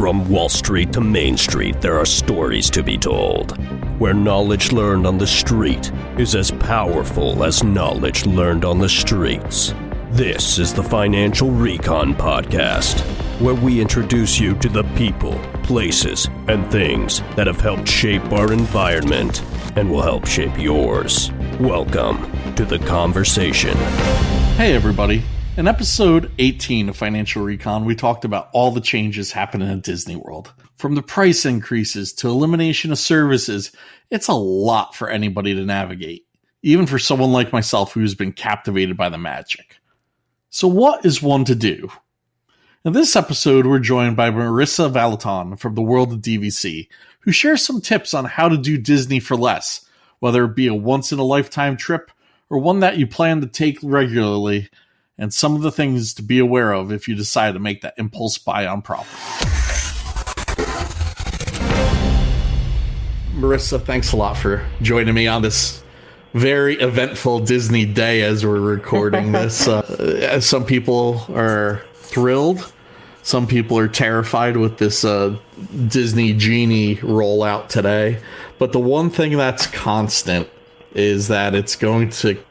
From 0.00 0.26
Wall 0.30 0.48
Street 0.48 0.94
to 0.94 1.02
Main 1.02 1.36
Street, 1.36 1.82
there 1.82 1.98
are 1.98 2.06
stories 2.06 2.70
to 2.70 2.82
be 2.82 2.96
told. 2.96 3.62
Where 4.00 4.14
knowledge 4.14 4.72
learned 4.72 5.06
on 5.06 5.18
the 5.18 5.26
street 5.26 5.92
is 6.16 6.34
as 6.34 6.50
powerful 6.52 7.44
as 7.44 7.62
knowledge 7.62 8.24
learned 8.24 8.64
on 8.64 8.78
the 8.78 8.88
streets. 8.88 9.74
This 10.12 10.58
is 10.58 10.72
the 10.72 10.82
Financial 10.82 11.50
Recon 11.50 12.14
Podcast, 12.14 13.00
where 13.42 13.54
we 13.54 13.78
introduce 13.78 14.40
you 14.40 14.54
to 14.60 14.70
the 14.70 14.84
people, 14.96 15.38
places, 15.62 16.28
and 16.48 16.72
things 16.72 17.20
that 17.36 17.46
have 17.46 17.60
helped 17.60 17.86
shape 17.86 18.24
our 18.32 18.54
environment 18.54 19.42
and 19.76 19.90
will 19.90 20.00
help 20.00 20.26
shape 20.26 20.56
yours. 20.56 21.30
Welcome 21.60 22.54
to 22.54 22.64
the 22.64 22.78
conversation. 22.78 23.76
Hey, 24.56 24.72
everybody. 24.72 25.24
In 25.56 25.66
episode 25.66 26.30
18 26.38 26.88
of 26.88 26.96
Financial 26.96 27.42
Recon, 27.42 27.84
we 27.84 27.96
talked 27.96 28.24
about 28.24 28.50
all 28.52 28.70
the 28.70 28.80
changes 28.80 29.32
happening 29.32 29.68
at 29.68 29.82
Disney 29.82 30.14
World. 30.14 30.52
From 30.78 30.94
the 30.94 31.02
price 31.02 31.44
increases 31.44 32.12
to 32.14 32.28
elimination 32.28 32.92
of 32.92 32.98
services, 32.98 33.72
it's 34.10 34.28
a 34.28 34.32
lot 34.32 34.94
for 34.94 35.10
anybody 35.10 35.54
to 35.54 35.64
navigate, 35.64 36.24
even 36.62 36.86
for 36.86 37.00
someone 37.00 37.32
like 37.32 37.52
myself 37.52 37.92
who's 37.92 38.14
been 38.14 38.32
captivated 38.32 38.96
by 38.96 39.08
the 39.08 39.18
magic. 39.18 39.76
So, 40.50 40.68
what 40.68 41.04
is 41.04 41.20
one 41.20 41.44
to 41.46 41.56
do? 41.56 41.90
In 42.84 42.92
this 42.92 43.16
episode, 43.16 43.66
we're 43.66 43.80
joined 43.80 44.16
by 44.16 44.30
Marissa 44.30 44.90
Valaton 44.90 45.58
from 45.58 45.74
the 45.74 45.82
world 45.82 46.12
of 46.12 46.20
DVC, 46.20 46.88
who 47.20 47.32
shares 47.32 47.62
some 47.62 47.80
tips 47.80 48.14
on 48.14 48.24
how 48.24 48.48
to 48.48 48.56
do 48.56 48.78
Disney 48.78 49.18
for 49.18 49.36
less, 49.36 49.84
whether 50.20 50.44
it 50.44 50.54
be 50.54 50.68
a 50.68 50.74
once 50.74 51.10
in 51.10 51.18
a 51.18 51.24
lifetime 51.24 51.76
trip 51.76 52.12
or 52.48 52.58
one 52.58 52.80
that 52.80 52.98
you 52.98 53.06
plan 53.06 53.40
to 53.40 53.46
take 53.48 53.78
regularly 53.82 54.70
and 55.20 55.32
some 55.32 55.54
of 55.54 55.60
the 55.60 55.70
things 55.70 56.14
to 56.14 56.22
be 56.22 56.38
aware 56.38 56.72
of 56.72 56.90
if 56.90 57.06
you 57.06 57.14
decide 57.14 57.52
to 57.52 57.60
make 57.60 57.82
that 57.82 57.94
impulse 57.98 58.38
buy 58.38 58.66
on 58.66 58.80
property. 58.80 59.10
Marissa, 63.34 63.80
thanks 63.80 64.12
a 64.12 64.16
lot 64.16 64.36
for 64.36 64.66
joining 64.80 65.14
me 65.14 65.26
on 65.28 65.42
this 65.42 65.82
very 66.32 66.76
eventful 66.80 67.40
Disney 67.40 67.84
day 67.84 68.22
as 68.22 68.46
we're 68.46 68.60
recording 68.60 69.32
this. 69.32 69.68
Uh, 69.68 70.40
some 70.40 70.64
people 70.64 71.24
are 71.34 71.82
thrilled. 71.94 72.72
Some 73.22 73.46
people 73.46 73.78
are 73.78 73.88
terrified 73.88 74.56
with 74.56 74.78
this 74.78 75.04
uh, 75.04 75.36
Disney 75.88 76.32
Genie 76.32 76.96
rollout 76.96 77.68
today. 77.68 78.18
But 78.58 78.72
the 78.72 78.80
one 78.80 79.10
thing 79.10 79.36
that's 79.36 79.66
constant 79.66 80.48
is 80.94 81.28
that 81.28 81.54
it's 81.54 81.76
going 81.76 82.08
to 82.10 82.42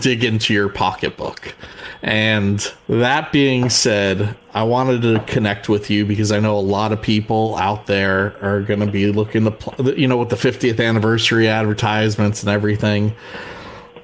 dig 0.00 0.24
into 0.24 0.52
your 0.52 0.68
pocketbook. 0.68 1.54
And 2.02 2.72
that 2.88 3.32
being 3.32 3.70
said, 3.70 4.36
I 4.54 4.62
wanted 4.62 5.02
to 5.02 5.24
connect 5.32 5.68
with 5.68 5.90
you 5.90 6.04
because 6.04 6.30
I 6.30 6.40
know 6.40 6.56
a 6.56 6.60
lot 6.60 6.92
of 6.92 7.02
people 7.02 7.56
out 7.56 7.86
there 7.86 8.36
are 8.42 8.60
going 8.60 8.80
to 8.80 8.90
be 8.90 9.10
looking 9.10 9.44
to, 9.44 9.94
you 9.98 10.06
know, 10.06 10.16
with 10.16 10.28
the 10.28 10.36
50th 10.36 10.84
anniversary 10.84 11.48
advertisements 11.48 12.42
and 12.42 12.50
everything, 12.50 13.14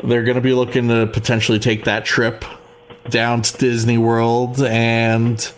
they're 0.02 0.24
going 0.24 0.36
to 0.36 0.40
be 0.40 0.54
looking 0.54 0.88
to 0.88 1.06
potentially 1.06 1.58
take 1.58 1.84
that 1.84 2.04
trip 2.04 2.44
down 3.10 3.42
to 3.42 3.56
Disney 3.58 3.98
World. 3.98 4.62
And 4.62 5.52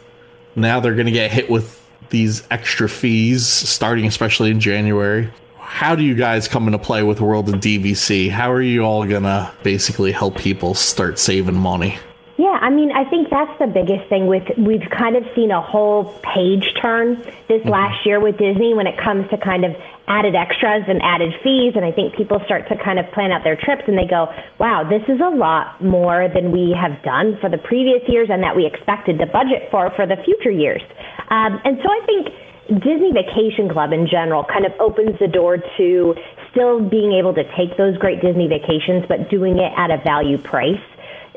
now 0.55 0.81
they're 0.81 0.95
going 0.95 1.07
to 1.07 1.13
get 1.13 1.31
hit 1.31 1.49
with 1.49 1.83
these 2.11 2.47
extra 2.51 2.89
fees 2.89 3.47
starting 3.47 4.07
especially 4.07 4.51
in 4.51 4.61
January 4.61 5.31
how 5.67 5.97
do 5.97 6.05
you 6.05 6.15
guys 6.15 6.47
come 6.47 6.67
into 6.69 6.79
play 6.79 7.03
with 7.03 7.19
the 7.19 7.25
World 7.25 7.49
of 7.49 7.57
DVC? 7.57 8.31
How 8.31 8.53
are 8.53 8.63
you 8.63 8.83
all 8.83 9.05
gonna 9.05 9.53
basically 9.63 10.13
help 10.13 10.37
people 10.37 10.75
start 10.75 11.19
saving 11.19 11.57
money? 11.57 11.99
Yeah, 12.39 12.59
I 12.61 12.71
mean, 12.71 12.93
I 12.93 13.09
think 13.09 13.31
that's 13.31 13.59
the 13.59 13.67
biggest 13.67 14.09
thing 14.09 14.27
with 14.27 14.45
we've 14.59 14.89
kind 14.91 15.17
of 15.17 15.25
seen 15.35 15.51
a 15.51 15.61
whole 15.61 16.13
page 16.23 16.71
turn 16.81 17.17
this 17.49 17.61
mm-hmm. 17.63 17.69
last 17.71 18.07
year 18.07 18.21
with 18.21 18.39
Disney 18.39 18.75
when 18.75 18.87
it 18.87 18.97
comes 18.99 19.29
to 19.31 19.39
kind 19.39 19.65
of 19.65 19.75
added 20.07 20.37
extras 20.37 20.85
and 20.87 21.03
added 21.03 21.35
fees 21.43 21.73
and 21.75 21.85
I 21.85 21.91
think 21.91 22.15
people 22.15 22.41
start 22.45 22.69
to 22.69 22.77
kind 22.77 23.01
of 23.01 23.11
plan 23.11 23.33
out 23.33 23.43
their 23.43 23.57
trips 23.57 23.83
and 23.89 23.99
they 23.99 24.07
go, 24.07 24.33
"Wow, 24.59 24.85
this 24.85 25.03
is 25.09 25.19
a 25.21 25.31
lot 25.31 25.83
more 25.83 26.29
than 26.29 26.53
we 26.53 26.77
have 26.79 27.03
done 27.03 27.39
for 27.41 27.49
the 27.49 27.59
previous 27.59 28.07
years 28.07 28.29
and 28.31 28.43
that 28.43 28.55
we 28.55 28.67
expected 28.67 29.19
to 29.19 29.27
budget 29.27 29.69
for 29.71 29.91
for 29.97 30.07
the 30.07 30.17
future 30.23 30.51
years." 30.51 30.83
Um, 31.31 31.59
and 31.65 31.81
so 31.83 31.89
I 31.91 32.01
think 32.07 32.29
Disney 32.69 33.13
Vacation 33.13 33.69
Club 33.69 33.93
in 33.93 34.09
general 34.09 34.45
kind 34.45 34.67
of 34.67 34.73
opens 34.81 35.19
the 35.19 35.29
door 35.29 35.59
to 35.77 36.15
still 36.51 36.81
being 36.81 37.13
able 37.13 37.35
to 37.35 37.45
take 37.57 37.77
those 37.77 37.97
great 37.99 38.21
Disney 38.21 38.49
vacations, 38.49 39.05
but 39.09 39.31
doing 39.31 39.59
it 39.59 39.73
at 39.77 39.91
a 39.91 39.99
value 40.03 40.39
price. 40.39 40.81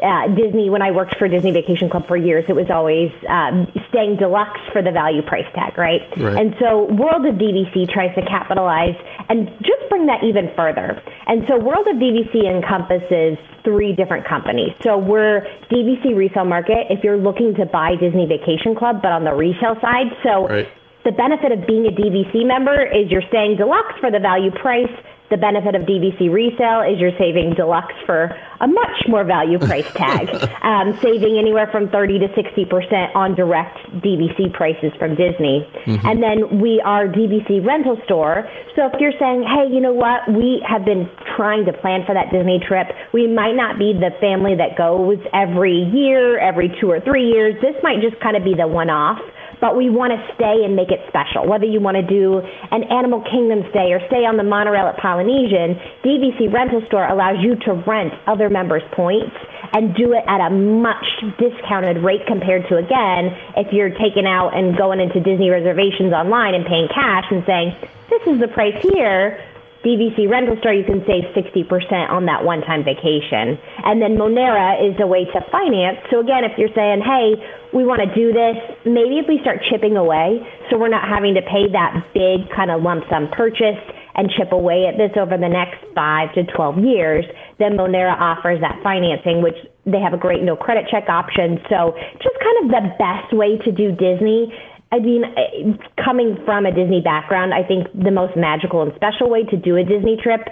Uh, 0.01 0.29
Disney, 0.29 0.69
when 0.69 0.81
I 0.81 0.91
worked 0.91 1.17
for 1.17 1.27
Disney 1.27 1.51
Vacation 1.51 1.89
Club 1.89 2.07
for 2.07 2.15
years, 2.15 2.45
it 2.47 2.55
was 2.55 2.69
always 2.69 3.11
um, 3.27 3.67
staying 3.89 4.15
deluxe 4.15 4.61
for 4.71 4.81
the 4.81 4.91
value 4.91 5.21
price 5.21 5.45
tag, 5.53 5.77
right? 5.77 6.01
right? 6.15 6.37
And 6.37 6.55
so 6.57 6.85
World 6.85 7.25
of 7.25 7.35
DVC 7.35 7.91
tries 7.91 8.15
to 8.15 8.21
capitalize 8.21 8.95
and 9.27 9.49
just 9.59 9.89
bring 9.89 10.05
that 10.05 10.23
even 10.23 10.51
further. 10.55 11.03
And 11.27 11.43
so 11.49 11.59
World 11.59 11.85
of 11.87 11.97
DVC 11.97 12.47
encompasses 12.47 13.37
three 13.65 13.91
different 13.91 14.25
companies. 14.25 14.71
So 14.83 14.97
we're 14.97 15.45
DVC 15.69 16.15
resale 16.15 16.45
market 16.45 16.87
if 16.89 17.03
you're 17.03 17.17
looking 17.17 17.53
to 17.55 17.65
buy 17.65 17.95
Disney 17.99 18.25
Vacation 18.25 18.75
Club, 18.75 19.01
but 19.01 19.11
on 19.11 19.25
the 19.25 19.35
resale 19.35 19.75
side. 19.81 20.15
So 20.23 20.47
right 20.47 20.69
the 21.05 21.11
benefit 21.11 21.51
of 21.51 21.65
being 21.65 21.85
a 21.85 21.91
DVC 21.91 22.45
member 22.45 22.85
is 22.85 23.09
you're 23.09 23.27
staying 23.29 23.55
deluxe 23.55 23.95
for 23.99 24.11
the 24.11 24.19
value 24.19 24.51
price. 24.51 24.91
The 25.29 25.37
benefit 25.37 25.75
of 25.75 25.83
DVC 25.83 26.33
resale 26.33 26.81
is 26.81 26.99
you're 26.99 27.15
saving 27.17 27.53
deluxe 27.53 27.93
for 28.05 28.35
a 28.59 28.67
much 28.67 29.07
more 29.07 29.23
value 29.23 29.59
price 29.69 29.87
tag, 29.93 30.27
um, 30.63 30.97
saving 31.01 31.37
anywhere 31.37 31.69
from 31.71 31.87
30 31.89 32.19
to 32.19 32.27
60% 32.29 33.15
on 33.15 33.35
direct 33.35 33.77
DVC 34.01 34.51
prices 34.51 34.91
from 34.97 35.15
Disney. 35.15 35.69
Mm-hmm. 35.85 36.07
And 36.07 36.23
then 36.23 36.59
we 36.59 36.81
are 36.83 37.07
DVC 37.07 37.63
rental 37.65 37.95
store. 38.05 38.49
So 38.75 38.87
if 38.87 38.99
you're 38.99 39.15
saying, 39.19 39.43
hey, 39.43 39.71
you 39.71 39.79
know 39.79 39.93
what, 39.93 40.27
we 40.27 40.65
have 40.67 40.83
been 40.83 41.07
trying 41.37 41.63
to 41.65 41.73
plan 41.73 42.03
for 42.05 42.13
that 42.13 42.33
Disney 42.33 42.59
trip, 42.59 42.87
we 43.13 43.27
might 43.27 43.55
not 43.55 43.77
be 43.77 43.93
the 43.93 44.09
family 44.19 44.55
that 44.57 44.75
goes 44.75 45.19
every 45.31 45.77
year, 45.93 46.39
every 46.39 46.75
two 46.81 46.89
or 46.89 46.99
three 46.99 47.29
years. 47.29 47.53
This 47.61 47.75
might 47.83 48.01
just 48.01 48.19
kind 48.19 48.35
of 48.35 48.43
be 48.43 48.55
the 48.55 48.67
one 48.67 48.89
off 48.89 49.21
but 49.61 49.75
we 49.75 49.89
want 49.89 50.11
to 50.13 50.19
stay 50.35 50.63
and 50.63 50.75
make 50.75 50.89
it 50.89 50.99
special. 51.07 51.47
Whether 51.47 51.65
you 51.65 51.79
want 51.79 51.95
to 51.97 52.05
do 52.05 52.39
an 52.71 52.83
Animal 52.87 53.21
Kingdom 53.21 53.63
stay 53.69 53.91
or 53.91 53.99
stay 54.07 54.23
on 54.25 54.37
the 54.37 54.43
monorail 54.43 54.87
at 54.87 54.97
Polynesian, 54.97 55.79
DVC 56.03 56.51
Rental 56.51 56.81
Store 56.87 57.07
allows 57.07 57.37
you 57.43 57.55
to 57.67 57.73
rent 57.85 58.13
other 58.27 58.49
members' 58.49 58.83
points 58.93 59.35
and 59.73 59.93
do 59.95 60.13
it 60.13 60.23
at 60.27 60.41
a 60.41 60.49
much 60.49 61.05
discounted 61.37 62.03
rate 62.03 62.25
compared 62.25 62.67
to, 62.69 62.77
again, 62.77 63.35
if 63.57 63.71
you're 63.71 63.91
taking 63.91 64.25
out 64.25 64.55
and 64.55 64.77
going 64.77 64.99
into 64.99 65.19
Disney 65.19 65.49
reservations 65.49 66.13
online 66.13 66.55
and 66.55 66.65
paying 66.65 66.87
cash 66.87 67.25
and 67.29 67.43
saying, 67.45 67.75
this 68.09 68.21
is 68.25 68.39
the 68.39 68.47
price 68.47 68.75
here 68.81 69.37
DVC 69.85 70.29
rental 70.29 70.57
store, 70.59 70.73
you 70.73 70.83
can 70.83 70.99
save 71.07 71.23
60% 71.31 72.11
on 72.11 72.25
that 72.25 72.43
one 72.43 72.59
time 72.61 72.83
vacation. 72.83 73.55
And 73.87 74.01
then 74.01 74.19
Monera 74.19 74.75
is 74.75 74.99
a 74.99 75.07
way 75.07 75.23
to 75.23 75.39
finance. 75.51 76.03
So 76.11 76.19
again, 76.19 76.43
if 76.43 76.57
you're 76.59 76.73
saying, 76.75 76.99
hey, 76.99 77.39
we 77.71 77.85
want 77.85 78.03
to 78.03 78.11
do 78.11 78.33
this, 78.33 78.59
maybe 78.83 79.23
if 79.23 79.27
we 79.27 79.39
start 79.39 79.63
chipping 79.71 79.95
away, 79.95 80.43
so 80.67 80.77
we're 80.77 80.91
not 80.91 81.07
having 81.07 81.33
to 81.35 81.41
pay 81.41 81.71
that 81.71 81.95
big 82.11 82.51
kind 82.51 82.71
of 82.71 82.83
lump 82.83 83.05
sum 83.09 83.29
purchase 83.31 83.79
and 84.19 84.27
chip 84.35 84.51
away 84.51 84.83
at 84.83 84.99
this 84.99 85.15
over 85.15 85.37
the 85.37 85.47
next 85.47 85.79
five 85.95 86.33
to 86.35 86.43
12 86.43 86.83
years, 86.83 87.23
then 87.57 87.79
Monera 87.79 88.19
offers 88.19 88.59
that 88.59 88.83
financing, 88.83 89.41
which 89.41 89.55
they 89.85 89.99
have 89.99 90.11
a 90.11 90.19
great 90.19 90.43
no 90.43 90.55
credit 90.55 90.91
check 90.91 91.07
option. 91.07 91.55
So 91.71 91.95
just 92.19 92.35
kind 92.43 92.57
of 92.63 92.65
the 92.67 92.83
best 92.99 93.31
way 93.31 93.55
to 93.63 93.71
do 93.71 93.95
Disney 93.95 94.51
I 94.91 94.99
mean, 94.99 95.79
coming 96.03 96.37
from 96.45 96.65
a 96.65 96.71
Disney 96.71 97.01
background, 97.01 97.53
I 97.53 97.63
think 97.63 97.87
the 97.93 98.11
most 98.11 98.35
magical 98.35 98.81
and 98.81 98.93
special 98.95 99.29
way 99.29 99.43
to 99.43 99.57
do 99.57 99.75
a 99.75 99.83
Disney 99.83 100.17
trip 100.17 100.47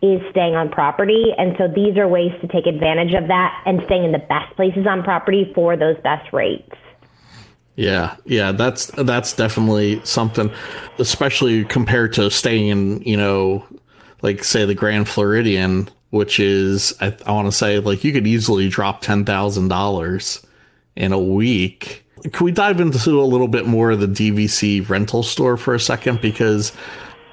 is 0.00 0.20
staying 0.30 0.54
on 0.54 0.70
property. 0.70 1.34
And 1.36 1.54
so 1.58 1.68
these 1.68 1.96
are 1.96 2.08
ways 2.08 2.32
to 2.40 2.48
take 2.48 2.66
advantage 2.66 3.14
of 3.14 3.28
that 3.28 3.62
and 3.66 3.82
staying 3.86 4.04
in 4.04 4.12
the 4.12 4.18
best 4.18 4.54
places 4.56 4.86
on 4.86 5.02
property 5.02 5.50
for 5.54 5.76
those 5.76 5.96
best 6.02 6.32
rates. 6.32 6.74
Yeah, 7.76 8.16
yeah, 8.24 8.52
that's 8.52 8.86
that's 8.86 9.32
definitely 9.32 10.00
something, 10.04 10.50
especially 10.98 11.64
compared 11.64 12.12
to 12.14 12.30
staying 12.30 12.68
in, 12.68 13.02
you 13.02 13.16
know, 13.16 13.64
like 14.22 14.44
say 14.44 14.64
the 14.64 14.76
Grand 14.76 15.08
Floridian, 15.08 15.88
which 16.10 16.38
is 16.38 16.94
I, 17.00 17.16
I 17.26 17.32
want 17.32 17.48
to 17.48 17.52
say 17.52 17.80
like 17.80 18.04
you 18.04 18.12
could 18.12 18.28
easily 18.28 18.68
drop 18.68 19.00
ten 19.00 19.24
thousand 19.24 19.68
dollars 19.68 20.46
in 20.94 21.12
a 21.12 21.18
week 21.18 22.03
can 22.22 22.44
we 22.44 22.52
dive 22.52 22.80
into 22.80 23.20
a 23.20 23.22
little 23.22 23.48
bit 23.48 23.66
more 23.66 23.90
of 23.90 24.00
the 24.00 24.06
DVC 24.06 24.88
rental 24.88 25.22
store 25.22 25.56
for 25.56 25.74
a 25.74 25.80
second? 25.80 26.20
Because 26.20 26.72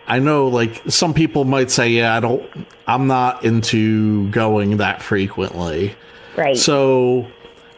I 0.08 0.20
know 0.20 0.48
like 0.48 0.82
some 0.88 1.14
people 1.14 1.46
might 1.46 1.72
say, 1.72 1.90
yeah, 1.90 2.16
I 2.16 2.20
don't, 2.20 2.68
I'm 2.88 3.08
not 3.08 3.46
into 3.46 4.30
going 4.32 4.78
that 4.78 5.02
frequently. 5.02 5.96
Right. 6.36 6.58
So 6.58 7.28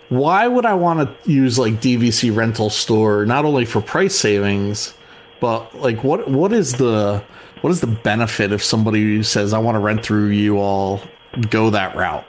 why 0.09 0.47
would 0.47 0.65
I 0.65 0.73
want 0.73 0.99
to 1.23 1.31
use 1.31 1.59
like 1.59 1.73
DVC 1.73 2.35
rental 2.35 2.69
store, 2.69 3.25
not 3.25 3.45
only 3.45 3.65
for 3.65 3.81
price 3.81 4.15
savings, 4.15 4.93
but 5.39 5.75
like 5.75 6.03
what, 6.03 6.27
what 6.29 6.53
is 6.53 6.73
the, 6.73 7.23
what 7.61 7.69
is 7.69 7.81
the 7.81 7.87
benefit 7.87 8.51
if 8.51 8.63
somebody 8.63 9.21
says, 9.23 9.53
I 9.53 9.59
want 9.59 9.75
to 9.75 9.79
rent 9.79 10.03
through 10.03 10.29
you 10.29 10.57
all 10.57 11.01
go 11.49 11.69
that 11.69 11.95
route? 11.95 12.25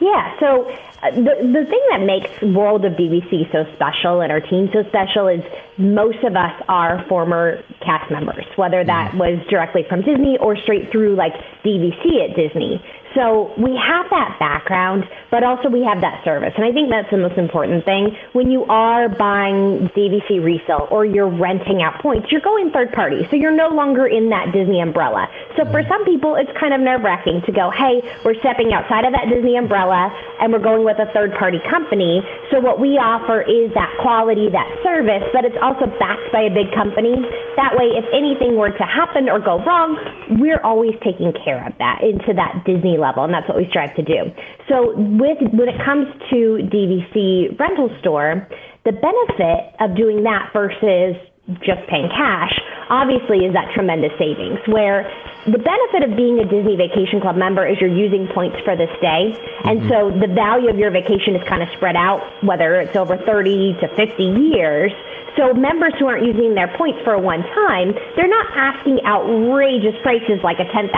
Yeah. 0.00 0.38
So 0.38 0.78
the, 1.10 1.34
the 1.42 1.66
thing 1.66 1.82
that 1.90 2.02
makes 2.06 2.30
World 2.54 2.84
of 2.84 2.92
DVC 2.92 3.50
so 3.50 3.64
special 3.74 4.20
and 4.20 4.30
our 4.30 4.40
team 4.40 4.70
so 4.72 4.84
special 4.88 5.26
is 5.26 5.42
most 5.76 6.22
of 6.22 6.36
us 6.36 6.54
are 6.68 7.04
former 7.08 7.58
cast 7.84 8.10
members, 8.10 8.46
whether 8.54 8.84
that 8.84 9.10
mm. 9.10 9.18
was 9.18 9.46
directly 9.50 9.82
from 9.88 10.02
Disney 10.02 10.38
or 10.38 10.56
straight 10.56 10.92
through 10.92 11.16
like 11.16 11.32
DVC 11.64 12.30
at 12.30 12.36
Disney. 12.36 12.80
So 13.14 13.52
we 13.58 13.76
have 13.76 14.06
that 14.10 14.36
background, 14.38 15.04
but 15.30 15.44
also 15.44 15.68
we 15.68 15.84
have 15.84 16.00
that 16.00 16.24
service. 16.24 16.52
And 16.56 16.64
I 16.64 16.72
think 16.72 16.88
that's 16.90 17.10
the 17.10 17.18
most 17.18 17.36
important 17.36 17.84
thing. 17.84 18.16
When 18.32 18.50
you 18.50 18.64
are 18.64 19.08
buying 19.08 19.90
DVC 19.92 20.42
resale 20.42 20.88
or 20.90 21.04
you're 21.04 21.28
renting 21.28 21.82
out 21.82 22.00
points, 22.00 22.32
you're 22.32 22.40
going 22.40 22.70
third 22.70 22.92
party. 22.92 23.26
So 23.30 23.36
you're 23.36 23.54
no 23.54 23.68
longer 23.68 24.06
in 24.06 24.30
that 24.30 24.52
Disney 24.52 24.80
umbrella. 24.80 25.28
So 25.56 25.64
for 25.68 25.82
mm-hmm. 25.82 25.92
some 25.92 26.04
people, 26.04 26.36
it's 26.36 26.50
kind 26.58 26.72
of 26.72 26.80
nerve 26.80 27.02
wracking 27.02 27.42
to 27.44 27.52
go, 27.52 27.70
hey, 27.70 28.00
we're 28.24 28.38
stepping 28.40 28.72
outside 28.72 29.04
of 29.04 29.12
that 29.12 29.28
Disney 29.28 29.56
umbrella 29.56 30.08
and 30.40 30.52
we're 30.52 30.64
going 30.64 30.84
with 30.84 30.98
a 30.98 31.12
third 31.12 31.34
party 31.36 31.60
company. 31.68 32.22
So 32.50 32.60
what 32.60 32.80
we 32.80 32.96
offer 32.96 33.42
is 33.42 33.72
that 33.74 33.92
quality, 34.00 34.48
that 34.50 34.68
service, 34.82 35.22
but 35.32 35.44
it's 35.44 35.58
also 35.60 35.86
backed 36.00 36.32
by 36.32 36.48
a 36.48 36.52
big 36.52 36.72
company. 36.72 37.20
That 37.56 37.76
way, 37.76 37.92
if 37.92 38.04
anything 38.12 38.56
were 38.56 38.72
to 38.72 38.86
happen 38.86 39.28
or 39.28 39.38
go 39.38 39.62
wrong, 39.64 40.00
we're 40.40 40.60
always 40.64 40.94
taking 41.04 41.32
care 41.44 41.60
of 41.66 41.76
that 41.78 42.00
into 42.00 42.32
that 42.34 42.64
Disney 42.64 42.96
level, 43.02 43.26
and 43.26 43.34
that's 43.34 43.48
what 43.50 43.58
we 43.58 43.66
strive 43.68 43.94
to 43.98 44.06
do. 44.06 44.30
So 44.70 44.94
with 44.94 45.42
when 45.50 45.66
it 45.66 45.82
comes 45.82 46.06
to 46.30 46.62
DVC 46.70 47.58
rental 47.58 47.90
store, 47.98 48.46
the 48.86 48.94
benefit 48.94 49.74
of 49.82 49.98
doing 49.98 50.22
that 50.22 50.54
versus 50.54 51.18
just 51.66 51.82
paying 51.90 52.08
cash 52.14 52.54
obviously 52.92 53.48
is 53.48 53.54
that 53.54 53.72
tremendous 53.72 54.12
savings 54.20 54.60
where 54.68 55.08
the 55.48 55.58
benefit 55.58 56.04
of 56.04 56.14
being 56.14 56.38
a 56.38 56.44
Disney 56.44 56.76
Vacation 56.76 57.20
Club 57.20 57.36
member 57.36 57.66
is 57.66 57.80
you're 57.80 57.90
using 57.90 58.28
points 58.28 58.60
for 58.64 58.76
the 58.76 58.86
stay. 58.98 59.34
And 59.64 59.80
mm-hmm. 59.80 59.88
so 59.88 60.12
the 60.12 60.32
value 60.32 60.68
of 60.68 60.78
your 60.78 60.92
vacation 60.92 61.34
is 61.34 61.42
kind 61.48 61.62
of 61.64 61.68
spread 61.74 61.96
out, 61.96 62.20
whether 62.44 62.78
it's 62.80 62.94
over 62.94 63.16
30 63.16 63.80
to 63.80 63.88
50 63.96 64.22
years. 64.22 64.92
So 65.36 65.54
members 65.54 65.94
who 65.98 66.06
aren't 66.06 66.26
using 66.26 66.54
their 66.54 66.68
points 66.76 67.00
for 67.02 67.14
a 67.14 67.18
one 67.18 67.42
time, 67.42 67.96
they're 68.14 68.28
not 68.28 68.46
asking 68.54 69.00
outrageous 69.06 69.96
prices 70.02 70.38
like 70.44 70.60
a 70.60 70.68
$10,000 70.68 70.92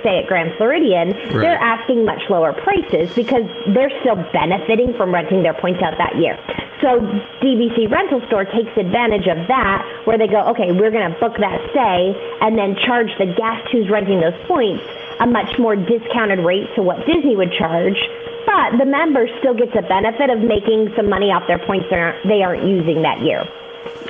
stay 0.00 0.18
at 0.18 0.26
Grand 0.26 0.50
Floridian. 0.58 1.14
Right. 1.14 1.46
They're 1.46 1.62
asking 1.62 2.04
much 2.04 2.20
lower 2.28 2.52
prices 2.52 3.14
because 3.14 3.46
they're 3.72 3.94
still 4.00 4.16
benefiting 4.34 4.94
from 4.98 5.14
renting 5.14 5.44
their 5.44 5.54
points 5.54 5.80
out 5.80 5.94
that 5.96 6.18
year. 6.18 6.36
So 6.82 7.00
DVC 7.42 7.90
Rental 7.90 8.22
Store 8.26 8.44
takes 8.44 8.70
advantage 8.76 9.26
of 9.26 9.46
that 9.48 9.82
where 10.04 10.18
they 10.18 10.26
go, 10.26 10.46
okay, 10.54 10.70
we're 10.70 10.90
going 10.90 11.10
to 11.10 11.18
book 11.18 11.27
that 11.36 11.60
stay 11.70 12.16
and 12.40 12.56
then 12.56 12.76
charge 12.76 13.10
the 13.18 13.26
guest 13.26 13.68
who's 13.70 13.90
renting 13.90 14.20
those 14.20 14.38
points 14.46 14.84
a 15.20 15.26
much 15.26 15.58
more 15.58 15.76
discounted 15.76 16.38
rate 16.40 16.68
to 16.76 16.82
what 16.82 17.04
Disney 17.06 17.36
would 17.36 17.52
charge. 17.52 17.98
But 18.46 18.78
the 18.78 18.86
member 18.86 19.28
still 19.40 19.54
gets 19.54 19.72
a 19.76 19.82
benefit 19.82 20.30
of 20.30 20.40
making 20.40 20.92
some 20.96 21.08
money 21.10 21.30
off 21.30 21.46
their 21.46 21.58
points 21.58 21.86
they 21.90 21.96
aren't, 21.96 22.26
they 22.26 22.42
aren't 22.42 22.64
using 22.64 23.02
that 23.02 23.20
year. 23.20 23.44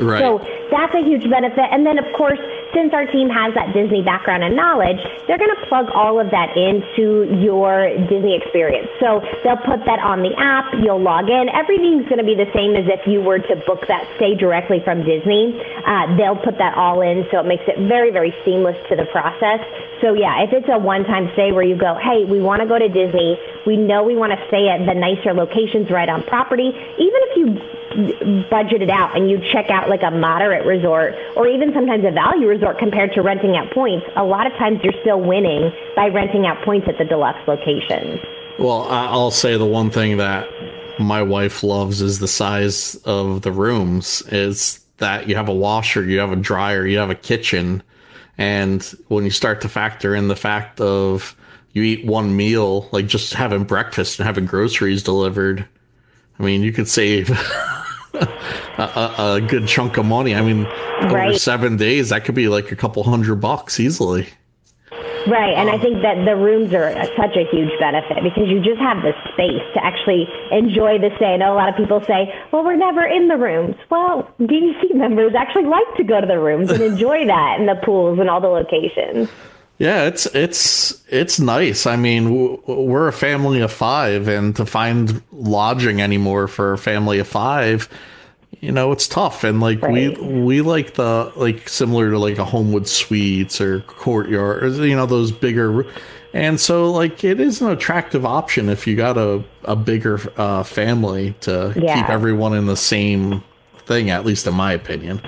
Right. 0.01 0.21
So 0.21 0.39
that's 0.71 0.95
a 0.95 1.03
huge 1.03 1.29
benefit. 1.29 1.67
And 1.73 1.85
then, 1.85 1.99
of 1.99 2.07
course, 2.15 2.39
since 2.75 2.93
our 2.93 3.07
team 3.07 3.29
has 3.29 3.55
that 3.55 3.73
Disney 3.73 4.03
background 4.03 4.45
and 4.45 4.55
knowledge, 4.55 4.99
they're 5.27 5.39
going 5.39 5.55
to 5.55 5.67
plug 5.67 5.87
all 5.95 6.21
of 6.21 6.31
that 6.31 6.57
into 6.57 7.29
your 7.41 7.89
Disney 8.09 8.37
experience. 8.37 8.89
So 9.01 9.21
they'll 9.45 9.61
put 9.63 9.85
that 9.87 10.01
on 10.01 10.23
the 10.23 10.35
app, 10.37 10.73
you'll 10.83 11.01
log 11.01 11.29
in. 11.29 11.49
Everything's 11.49 12.09
going 12.09 12.21
to 12.21 12.29
be 12.29 12.35
the 12.35 12.51
same 12.53 12.77
as 12.77 12.87
if 12.89 13.07
you 13.07 13.21
were 13.21 13.39
to 13.39 13.55
book 13.67 13.87
that 13.89 14.05
stay 14.17 14.35
directly 14.35 14.81
from 14.85 15.05
Disney. 15.05 15.57
Uh, 15.87 16.17
they'll 16.17 16.41
put 16.41 16.59
that 16.59 16.77
all 16.77 17.01
in, 17.01 17.25
so 17.31 17.41
it 17.41 17.47
makes 17.47 17.65
it 17.67 17.79
very, 17.89 18.11
very 18.11 18.35
seamless 18.45 18.77
to 18.89 18.97
the 18.97 19.07
process. 19.13 19.61
So, 20.01 20.15
yeah, 20.15 20.43
if 20.47 20.53
it's 20.53 20.69
a 20.71 20.79
one 20.79 21.05
time 21.05 21.31
stay 21.35 21.51
where 21.51 21.65
you 21.65 21.77
go, 21.77 21.99
hey, 21.99 22.25
we 22.25 22.41
want 22.41 22.63
to 22.63 22.69
go 22.69 22.79
to 22.79 22.89
Disney, 22.89 23.39
we 23.69 23.77
know 23.77 24.03
we 24.03 24.17
want 24.17 24.33
to 24.33 24.41
stay 24.49 24.67
at 24.69 24.79
the 24.87 24.95
nicer 24.95 25.35
locations 25.35 25.91
right 25.91 26.09
on 26.09 26.23
property, 26.23 26.69
even 26.73 27.21
if 27.29 27.37
you 27.37 28.45
budget 28.49 28.81
it 28.81 28.89
out 28.89 29.15
and 29.15 29.31
you 29.31 29.39
check 29.53 29.69
out 29.69 29.91
like 29.91 30.03
a 30.03 30.11
moderate 30.11 30.65
resort 30.65 31.15
or 31.37 31.47
even 31.47 31.75
sometimes 31.75 32.03
a 32.07 32.11
value 32.11 32.49
resort 32.49 32.79
compared 32.79 33.13
to 33.13 33.21
renting 33.21 33.57
out 33.57 33.71
points, 33.73 34.07
a 34.17 34.25
lot 34.25 34.47
of 34.47 34.55
times 34.55 34.81
you're 34.83 34.99
still 35.03 35.21
winning 35.21 35.71
by 35.95 36.09
renting 36.09 36.47
out 36.47 36.65
points 36.65 36.89
at 36.89 36.97
the 36.97 37.05
deluxe 37.05 37.47
locations. 37.47 38.19
Well, 38.59 38.89
I'll 38.89 39.31
say 39.31 39.59
the 39.59 39.67
one 39.67 39.91
thing 39.91 40.17
that 40.17 40.49
my 40.99 41.21
wife 41.21 41.63
loves 41.63 42.01
is 42.01 42.21
the 42.21 42.27
size 42.27 42.97
of 43.05 43.43
the 43.43 43.53
rooms. 43.53 44.23
Is 44.33 44.81
that 44.97 45.29
you 45.29 45.37
have 45.37 45.49
a 45.49 45.55
washer, 45.55 46.03
you 46.03 46.21
have 46.21 46.33
a 46.33 46.37
dryer, 46.37 46.87
you 46.87 46.97
have 46.97 47.11
a 47.11 47.15
kitchen, 47.15 47.83
and 48.39 48.83
when 49.09 49.25
you 49.25 49.31
start 49.31 49.61
to 49.61 49.69
factor 49.69 50.15
in 50.15 50.29
the 50.29 50.37
fact 50.37 50.81
of 50.81 51.37
you 51.79 51.85
eat 51.85 52.05
one 52.05 52.37
meal, 52.37 52.89
like 52.93 53.07
just 53.07 53.35
having 53.35 53.65
breakfast 53.65 54.19
and 54.19 54.27
having 54.27 54.47
groceries 54.47 55.03
delivered, 55.03 55.67
I 56.39 56.43
mean, 56.43 56.63
you 56.63 56.73
could 56.73 56.89
save 56.89 57.31
a, 58.15 58.29
a, 58.79 59.35
a 59.35 59.41
good 59.41 59.67
chunk 59.67 59.97
of 59.97 60.07
money. 60.07 60.35
I 60.35 60.43
mean, 60.43 60.67
over 61.03 61.35
seven 61.39 61.77
days, 61.77 62.11
that 62.11 62.25
could 62.25 62.35
be 62.35 62.49
like 62.49 62.73
a 62.73 62.77
couple 62.77 63.03
hundred 63.05 63.37
bucks 63.37 63.81
easily. 63.81 64.29
Right, 65.27 65.53
and 65.55 65.69
I 65.69 65.75
um, 65.75 65.81
think 65.81 66.03
that 66.03 66.25
the 66.25 66.37
rooms 66.37 66.73
are 66.73 66.95
such 67.17 67.37
a 67.37 67.45
huge 67.51 67.71
benefit 67.79 68.23
because 68.23 68.49
you 68.49 68.63
just 68.63 68.81
have 68.81 69.03
the 69.03 69.13
space 69.33 69.63
to 69.75 69.85
actually 69.85 70.27
enjoy 70.51 70.99
the 70.99 71.11
stay. 71.17 71.35
I 71.35 71.37
know 71.37 71.53
a 71.53 71.57
lot 71.59 71.69
of 71.69 71.77
people 71.77 72.03
say, 72.05 72.33
well, 72.51 72.65
we're 72.65 72.77
never 72.77 73.05
in 73.05 73.29
the 73.29 73.37
rooms. 73.37 73.77
Well, 73.91 74.33
DVC 74.41 74.95
members 74.95 75.35
actually 75.35 75.67
like 75.67 75.95
to 75.97 76.05
go 76.05 76.21
to 76.21 76.27
the 76.27 76.39
rooms 76.39 76.71
and 76.71 76.83
enjoy 76.83 77.27
that 77.27 77.57
and 77.59 77.69
the 77.69 77.75
pools 77.75 78.19
and 78.19 78.31
all 78.31 78.41
the 78.41 78.49
locations. 78.49 79.29
Yeah, 79.79 80.05
it's 80.07 80.27
it's 80.35 81.03
it's 81.09 81.39
nice. 81.39 81.87
I 81.87 81.95
mean, 81.97 82.61
we're 82.67 83.07
a 83.09 83.13
family 83.13 83.61
of 83.61 83.73
five, 83.73 84.27
and 84.27 84.55
to 84.57 84.67
find 84.67 85.23
lodging 85.33 86.01
anymore 86.03 86.49
for 86.49 86.73
a 86.73 86.79
family 86.79 87.21
of 87.21 87.29
five, 87.29 87.89
you 88.61 88.73
know, 88.73 88.91
it's 88.91 89.07
tough. 89.07 89.45
And 89.45 89.61
like 89.61 89.81
Right. 89.81 90.19
we 90.21 90.43
we 90.43 90.61
like 90.63 90.95
the 90.95 91.33
like 91.37 91.69
similar 91.69 92.11
to 92.11 92.19
like 92.19 92.39
a 92.39 92.45
Homewood 92.45 92.89
Suites 92.89 93.61
or 93.61 93.81
Courtyard, 93.83 94.65
or, 94.65 94.87
you 94.87 94.97
know, 94.97 95.07
those 95.07 95.31
bigger. 95.31 95.85
And 96.35 96.61
so, 96.61 96.91
like, 96.93 97.25
it 97.25 97.41
is 97.41 97.63
an 97.63 97.71
attractive 97.71 98.27
option 98.27 98.69
if 98.69 98.87
you 98.87 98.97
got 98.97 99.17
a 99.17 99.45
a 99.65 99.77
bigger 99.77 100.21
uh, 100.37 100.65
family 100.65 101.35
to 101.43 101.73
Yeah. 101.77 101.95
keep 101.95 102.11
everyone 102.11 102.53
in 102.55 102.67
the 102.67 102.77
same 102.77 103.45
thing, 103.89 104.11
at 104.11 104.25
least 104.25 104.47
in 104.47 104.55
my 104.55 104.73
opinion. 104.73 105.21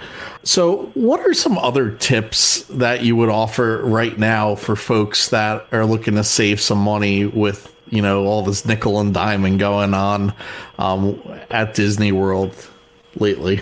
So, 0.44 0.90
what 0.94 1.20
are 1.20 1.34
some 1.34 1.58
other 1.58 1.90
tips 1.90 2.62
that 2.64 3.02
you 3.02 3.16
would 3.16 3.28
offer 3.28 3.82
right 3.84 4.16
now 4.16 4.54
for 4.54 4.76
folks 4.76 5.30
that 5.30 5.66
are 5.72 5.84
looking 5.84 6.14
to 6.14 6.24
save 6.24 6.60
some 6.60 6.78
money 6.78 7.26
with, 7.26 7.74
you 7.88 8.00
know, 8.02 8.24
all 8.26 8.42
this 8.42 8.64
nickel 8.64 9.00
and 9.00 9.12
diamond 9.12 9.58
going 9.58 9.94
on 9.94 10.32
um, 10.78 11.20
at 11.50 11.74
Disney 11.74 12.12
World 12.12 12.54
lately? 13.16 13.60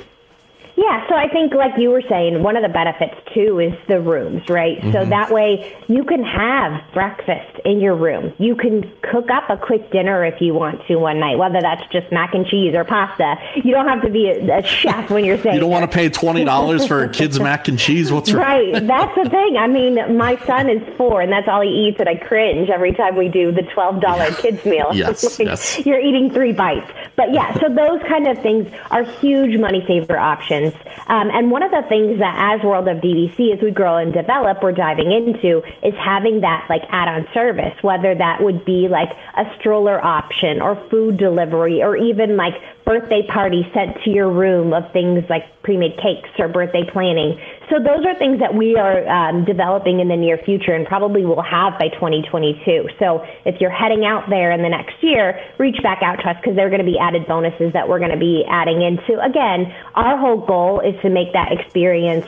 Yeah, 0.77 1.09
so 1.09 1.17
I 1.17 1.29
think, 1.29 1.55
like 1.55 1.73
you 1.79 1.91
were 1.91 2.05
saying, 2.09 2.43
one 2.43 2.57
of 2.57 2.63
the 2.63 2.69
benefits 2.69 3.15
too 3.39 3.61
is 3.61 3.73
the 3.87 4.01
rooms, 4.01 4.43
right? 4.49 4.79
So 4.93 5.05
that 5.05 5.31
way 5.31 5.77
you 5.87 6.03
can 6.05 6.25
have 6.25 6.83
breakfast 6.93 7.61
in 7.65 7.81
your 7.81 7.95
room. 7.95 8.33
You 8.39 8.57
can 8.57 8.91
cook 9.03 9.31
up 9.31 9.49
a 9.49 9.57
quick 9.57 9.91
dinner 9.93 10.25
if 10.25 10.41
you 10.41 10.55
want 10.55 10.85
to 10.89 10.97
one 10.97 11.21
night, 11.21 11.39
whether 11.39 11.61
that's 11.61 11.83
just 11.93 12.11
mac 12.11 12.35
and 12.35 12.47
cheese 12.47 12.75
or 12.75 12.85
pasta. 12.85 13.37
You 13.57 13.73
don't 13.73 13.87
have 13.89 14.03
to 14.03 14.11
be 14.11 14.29
a, 14.29 14.59
a 14.59 14.63
chef 14.63 15.11
when 15.11 15.25
you're 15.25 15.39
saying 15.39 15.55
You 15.55 15.61
don't 15.61 15.71
want 15.71 15.89
to 15.91 15.95
pay 15.95 16.09
twenty 16.09 16.45
dollars 16.45 16.87
for 16.87 17.05
a 17.05 17.09
kid's 17.09 17.39
mac 17.49 17.69
and 17.69 17.79
cheese. 17.79 18.11
What's 18.11 18.33
wrong? 18.33 18.43
Right, 18.43 18.87
that's 18.87 19.15
the 19.15 19.29
thing. 19.31 19.57
I 19.57 19.67
mean, 19.69 20.17
my 20.17 20.37
son 20.45 20.69
is 20.69 20.83
four, 20.97 21.21
and 21.21 21.31
that's 21.31 21.47
all 21.49 21.61
he 21.61 21.69
eats, 21.89 22.01
and 22.01 22.09
I 22.09 22.17
cringe 22.17 22.71
every 22.71 22.93
time 22.93 23.17
we 23.17 23.29
do 23.29 23.53
the 23.53 23.63
twelve 23.63 24.01
dollar 24.01 24.33
kids 24.33 24.65
meal. 24.65 24.91
Yes, 24.99 25.39
Like, 25.39 25.47
yes. 25.47 25.87
You're 25.87 26.01
eating 26.01 26.33
three 26.33 26.53
bites, 26.53 26.91
but 27.15 27.33
yeah. 27.33 27.55
So 27.61 27.69
those 27.69 28.01
kind 28.09 28.27
of 28.27 28.43
things 28.43 28.69
are 28.91 29.05
huge 29.05 29.59
money 29.61 29.85
saver 29.87 30.19
options. 30.19 30.75
Um, 31.07 31.31
and 31.31 31.53
one 31.53 31.63
of 31.63 31.71
the 31.71 31.83
things 31.89 32.19
that, 32.19 32.57
as 32.59 32.65
World 32.65 32.89
of 32.89 32.99
DVC, 32.99 33.28
as 33.53 33.63
we 33.63 33.71
grow 33.71 33.97
and 33.97 34.13
develop, 34.13 34.63
we're 34.63 34.73
diving 34.73 35.13
into 35.13 35.63
is 35.83 35.95
having 35.95 36.41
that 36.41 36.67
like 36.69 36.83
add-on 36.91 37.27
service, 37.33 37.75
whether 37.83 38.15
that 38.15 38.43
would 38.43 38.65
be 38.65 38.89
like 38.89 39.11
a 39.37 39.45
stroller 39.59 40.05
option 40.05 40.61
or 40.61 40.77
food 40.91 41.17
delivery, 41.17 41.83
or 41.83 41.97
even 41.97 42.37
like 42.37 42.55
birthday 42.89 43.23
party 43.27 43.69
sent 43.75 44.03
to 44.03 44.09
your 44.09 44.31
room 44.31 44.73
of 44.73 44.91
things 44.93 45.23
like 45.29 45.45
pre-made 45.63 45.95
cakes 45.99 46.31
or 46.39 46.49
birthday 46.49 46.83
planning. 46.91 47.39
So 47.69 47.79
those 47.79 48.07
are 48.07 48.15
things 48.15 48.41
that 48.41 48.55
we 48.55 48.77
are 48.77 49.07
um, 49.07 49.45
developing 49.45 50.01
in 50.01 50.09
the 50.09 50.17
near 50.17 50.39
future 50.39 50.73
and 50.73 50.87
probably 50.87 51.27
will 51.27 51.43
have 51.43 51.79
by 51.79 51.89
2022. 51.89 52.89
So 52.99 53.23
if 53.45 53.61
you're 53.61 53.69
heading 53.69 54.07
out 54.07 54.31
there 54.31 54.53
in 54.53 54.63
the 54.63 54.71
next 54.71 55.03
year, 55.03 55.39
reach 55.59 55.77
back 55.83 56.03
out 56.03 56.17
to 56.21 56.31
us 56.31 56.37
because 56.41 56.57
there 56.57 56.67
are 56.67 56.71
going 56.71 56.85
to 56.85 56.91
be 56.91 56.99
added 56.99 57.27
bonuses 57.27 57.75
that 57.75 57.87
we're 57.87 57.99
going 57.99 58.11
to 58.11 58.17
be 58.17 58.43
adding 58.49 58.81
into. 58.81 59.21
Again, 59.21 59.71
our 59.95 60.17
whole 60.17 60.39
goal 60.39 60.81
is 60.81 60.99
to 61.03 61.11
make 61.11 61.35
that 61.35 61.53
experience 61.53 62.27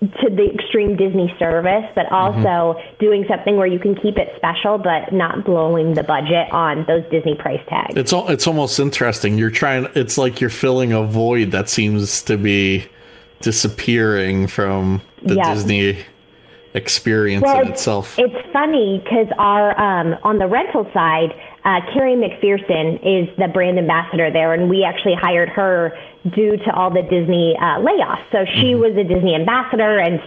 to 0.00 0.30
the 0.30 0.48
extreme 0.54 0.96
Disney 0.96 1.34
service, 1.40 1.84
but 1.96 2.10
also 2.12 2.80
doing 3.00 3.24
something 3.28 3.56
where 3.56 3.66
you 3.66 3.80
can 3.80 3.96
keep 3.96 4.16
it 4.16 4.28
special, 4.36 4.78
but 4.78 5.12
not 5.12 5.44
blowing 5.44 5.94
the 5.94 6.04
budget 6.04 6.48
on 6.52 6.84
those 6.86 7.02
Disney 7.10 7.34
price 7.34 7.60
tags. 7.68 7.96
It's 7.96 8.12
al- 8.12 8.28
it's 8.28 8.46
almost 8.46 8.78
interesting. 8.78 9.36
You're 9.38 9.50
trying. 9.50 9.88
It's 9.96 10.16
like 10.16 10.40
you're 10.40 10.50
filling 10.50 10.92
a 10.92 11.02
void 11.02 11.50
that 11.50 11.68
seems 11.68 12.22
to 12.22 12.36
be 12.36 12.86
disappearing 13.40 14.46
from 14.46 15.00
the 15.22 15.34
Yeah. 15.36 15.54
Disney 15.54 15.98
experience 16.74 17.42
Well, 17.42 17.56
in 17.56 17.62
it's- 17.62 17.78
itself. 17.80 18.18
It's 18.18 18.52
funny 18.52 19.00
because 19.02 19.26
our 19.38 19.78
um, 19.80 20.16
on 20.22 20.38
the 20.38 20.46
rental 20.46 20.86
side, 20.92 21.34
uh, 21.64 21.80
Carrie 21.92 22.16
McPherson 22.16 22.96
is 23.02 23.36
the 23.36 23.48
brand 23.48 23.78
ambassador 23.78 24.30
there, 24.30 24.54
and 24.54 24.70
we 24.70 24.84
actually 24.84 25.14
hired 25.14 25.48
her 25.48 25.98
due 26.34 26.56
to 26.56 26.72
all 26.72 26.90
the 26.90 27.02
Disney 27.02 27.56
uh, 27.56 27.78
layoffs. 27.78 28.24
So 28.30 28.44
she 28.44 28.72
mm-hmm. 28.72 28.80
was 28.80 28.96
a 28.96 29.04
Disney 29.04 29.34
ambassador 29.34 29.98
and 29.98 30.20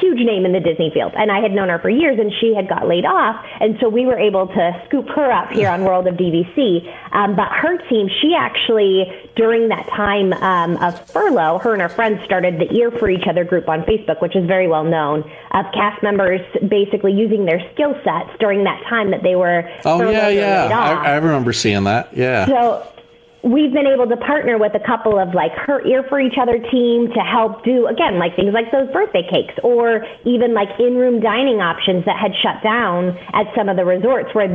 huge 0.00 0.18
name 0.20 0.44
in 0.44 0.52
the 0.52 0.60
Disney 0.60 0.90
field. 0.92 1.12
And 1.16 1.30
I 1.30 1.40
had 1.40 1.52
known 1.52 1.68
her 1.68 1.78
for 1.78 1.90
years, 1.90 2.18
and 2.18 2.32
she 2.40 2.54
had 2.54 2.68
got 2.68 2.86
laid 2.86 3.04
off. 3.04 3.44
And 3.60 3.76
so 3.80 3.88
we 3.88 4.06
were 4.06 4.18
able 4.18 4.46
to 4.46 4.82
scoop 4.86 5.08
her 5.08 5.30
up 5.30 5.50
here 5.50 5.68
on 5.68 5.84
World 5.84 6.06
of 6.06 6.14
DVC. 6.14 6.86
Um, 7.12 7.36
but 7.36 7.48
her 7.50 7.78
team, 7.88 8.08
she 8.20 8.34
actually, 8.38 9.06
during 9.36 9.68
that 9.68 9.86
time 9.88 10.32
um, 10.34 10.76
of 10.82 11.08
furlough, 11.08 11.58
her 11.58 11.72
and 11.72 11.82
her 11.82 11.88
friends 11.88 12.22
started 12.24 12.58
the 12.58 12.72
Ear 12.76 12.90
for 12.90 13.10
Each 13.10 13.26
Other 13.28 13.44
group 13.44 13.68
on 13.68 13.82
Facebook, 13.82 14.20
which 14.20 14.36
is 14.36 14.46
very 14.46 14.68
well 14.68 14.84
known, 14.84 15.20
of 15.52 15.64
cast 15.72 16.02
members 16.02 16.40
basically 16.68 17.12
using 17.12 17.44
their 17.44 17.60
skill 17.72 17.94
sets 18.04 18.30
during 18.38 18.64
that 18.64 18.82
time 18.88 19.10
that 19.10 19.22
they 19.22 19.36
were. 19.36 19.68
Oh, 19.84 20.08
yeah, 20.10 20.28
yeah. 20.28 20.68
I, 20.70 21.12
I 21.12 21.16
remember 21.16 21.52
seeing 21.52 21.84
that. 21.84 22.16
Yeah. 22.16 22.46
So 22.46 22.92
we've 23.42 23.72
been 23.72 23.86
able 23.86 24.06
to 24.08 24.16
partner 24.16 24.58
with 24.58 24.74
a 24.74 24.80
couple 24.80 25.18
of 25.18 25.34
like 25.34 25.52
her 25.52 25.84
ear 25.86 26.02
for 26.08 26.20
each 26.20 26.34
other 26.40 26.58
team 26.58 27.08
to 27.14 27.20
help 27.20 27.64
do 27.64 27.86
again 27.86 28.18
like 28.18 28.34
things 28.34 28.52
like 28.52 28.70
those 28.72 28.90
birthday 28.92 29.22
cakes 29.30 29.54
or 29.62 30.04
even 30.24 30.54
like 30.54 30.68
in-room 30.78 31.20
dining 31.20 31.60
options 31.60 32.04
that 32.04 32.18
had 32.18 32.32
shut 32.42 32.62
down 32.62 33.16
at 33.32 33.46
some 33.54 33.68
of 33.68 33.76
the 33.76 33.84
resorts 33.84 34.34
where 34.34 34.48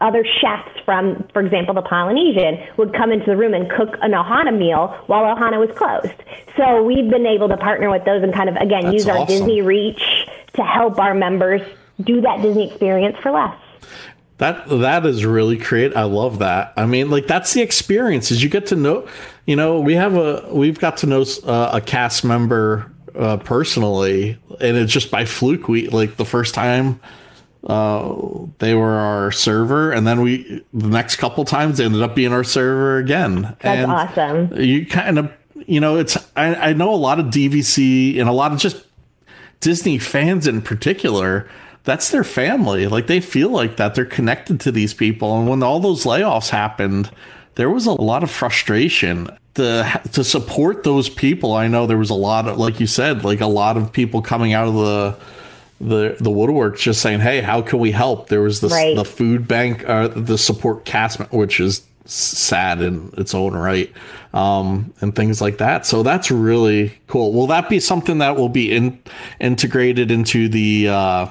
other 0.00 0.24
chefs 0.40 0.78
from, 0.84 1.26
for 1.32 1.40
example, 1.40 1.74
the 1.74 1.82
Polynesian 1.82 2.58
would 2.76 2.92
come 2.92 3.12
into 3.12 3.26
the 3.26 3.36
room 3.36 3.54
and 3.54 3.70
cook 3.70 3.96
an 4.02 4.12
ohana 4.12 4.56
meal 4.56 4.88
while 5.06 5.24
ohana 5.34 5.58
was 5.58 5.74
closed. 5.76 6.22
So 6.56 6.82
we've 6.82 7.08
been 7.10 7.26
able 7.26 7.48
to 7.48 7.56
partner 7.56 7.90
with 7.90 8.04
those 8.04 8.22
and 8.22 8.32
kind 8.32 8.48
of 8.48 8.56
again 8.56 8.84
That's 8.84 8.94
use 8.94 9.08
our 9.08 9.18
awesome. 9.18 9.26
Disney 9.26 9.62
reach 9.62 10.02
to 10.54 10.62
help 10.62 10.98
our 10.98 11.14
members 11.14 11.62
do 12.02 12.20
that 12.20 12.42
Disney 12.42 12.68
experience 12.68 13.16
for 13.22 13.30
less. 13.30 13.56
That 14.38 14.68
that 14.68 15.06
is 15.06 15.24
really 15.24 15.56
great. 15.56 15.96
I 15.96 16.04
love 16.04 16.40
that. 16.40 16.74
I 16.76 16.84
mean, 16.84 17.10
like 17.10 17.26
that's 17.26 17.54
the 17.54 17.62
experience. 17.62 18.30
Is 18.30 18.42
you 18.42 18.50
get 18.50 18.66
to 18.66 18.76
know, 18.76 19.08
you 19.46 19.56
know, 19.56 19.80
we 19.80 19.94
have 19.94 20.14
a 20.14 20.46
we've 20.52 20.78
got 20.78 20.98
to 20.98 21.06
know 21.06 21.24
uh, 21.44 21.70
a 21.72 21.80
cast 21.80 22.22
member 22.22 22.92
uh, 23.14 23.38
personally, 23.38 24.38
and 24.60 24.76
it's 24.76 24.92
just 24.92 25.10
by 25.10 25.24
fluke. 25.24 25.68
We 25.68 25.88
like 25.88 26.16
the 26.16 26.26
first 26.26 26.54
time 26.54 27.00
uh, 27.66 28.14
they 28.58 28.74
were 28.74 28.92
our 28.92 29.32
server, 29.32 29.90
and 29.90 30.06
then 30.06 30.20
we 30.20 30.64
the 30.72 30.88
next 30.88 31.16
couple 31.16 31.44
times 31.44 31.78
they 31.78 31.84
ended 31.84 32.02
up 32.02 32.14
being 32.14 32.32
our 32.32 32.44
server 32.44 32.98
again. 32.98 33.56
That's 33.60 33.64
and 33.64 33.90
awesome. 33.90 34.60
You 34.60 34.86
kind 34.86 35.18
of 35.18 35.32
you 35.66 35.80
know 35.80 35.96
it's 35.96 36.16
I, 36.36 36.54
I 36.54 36.72
know 36.74 36.92
a 36.92 36.96
lot 36.96 37.18
of 37.18 37.26
DVC 37.26 38.20
and 38.20 38.28
a 38.28 38.32
lot 38.32 38.52
of 38.52 38.58
just 38.58 38.86
Disney 39.60 39.98
fans 39.98 40.46
in 40.46 40.62
particular 40.62 41.48
that's 41.86 42.10
their 42.10 42.24
family. 42.24 42.88
Like 42.88 43.06
they 43.06 43.20
feel 43.20 43.48
like 43.48 43.76
that. 43.76 43.94
They're 43.94 44.04
connected 44.04 44.60
to 44.60 44.72
these 44.72 44.92
people. 44.92 45.38
And 45.38 45.48
when 45.48 45.62
all 45.62 45.80
those 45.80 46.04
layoffs 46.04 46.50
happened, 46.50 47.10
there 47.54 47.70
was 47.70 47.86
a 47.86 47.92
lot 47.92 48.22
of 48.22 48.30
frustration. 48.30 49.30
To, 49.54 50.02
to 50.12 50.22
support 50.22 50.82
those 50.82 51.08
people, 51.08 51.54
I 51.54 51.68
know 51.68 51.86
there 51.86 51.96
was 51.96 52.10
a 52.10 52.14
lot 52.14 52.46
of, 52.46 52.58
like 52.58 52.78
you 52.78 52.86
said, 52.86 53.24
like 53.24 53.40
a 53.40 53.46
lot 53.46 53.78
of 53.78 53.90
people 53.90 54.20
coming 54.20 54.52
out 54.52 54.68
of 54.68 54.74
the 54.74 55.18
the 55.78 56.16
the 56.20 56.30
woodwork 56.30 56.78
just 56.78 57.02
saying, 57.02 57.20
"Hey, 57.20 57.40
how 57.42 57.60
can 57.62 57.78
we 57.78 57.90
help?" 57.90 58.28
There 58.28 58.40
was 58.40 58.60
this 58.60 58.72
right. 58.72 58.96
the 58.96 59.04
food 59.04 59.46
bank, 59.46 59.86
uh, 59.86 60.08
the 60.08 60.38
support 60.38 60.86
cast, 60.86 61.20
which 61.32 61.60
is 61.60 61.82
sad 62.06 62.80
in 62.80 63.12
its 63.18 63.34
own 63.34 63.54
right, 63.54 63.92
um, 64.32 64.92
and 65.00 65.14
things 65.14 65.40
like 65.40 65.58
that. 65.58 65.84
So 65.84 66.02
that's 66.02 66.30
really 66.30 66.98
cool. 67.08 67.32
Will 67.32 67.46
that 67.48 67.68
be 67.68 67.80
something 67.80 68.18
that 68.18 68.36
will 68.36 68.48
be 68.48 68.74
in, 68.74 68.98
integrated 69.38 70.10
into 70.10 70.48
the 70.48 70.88
uh, 70.88 71.26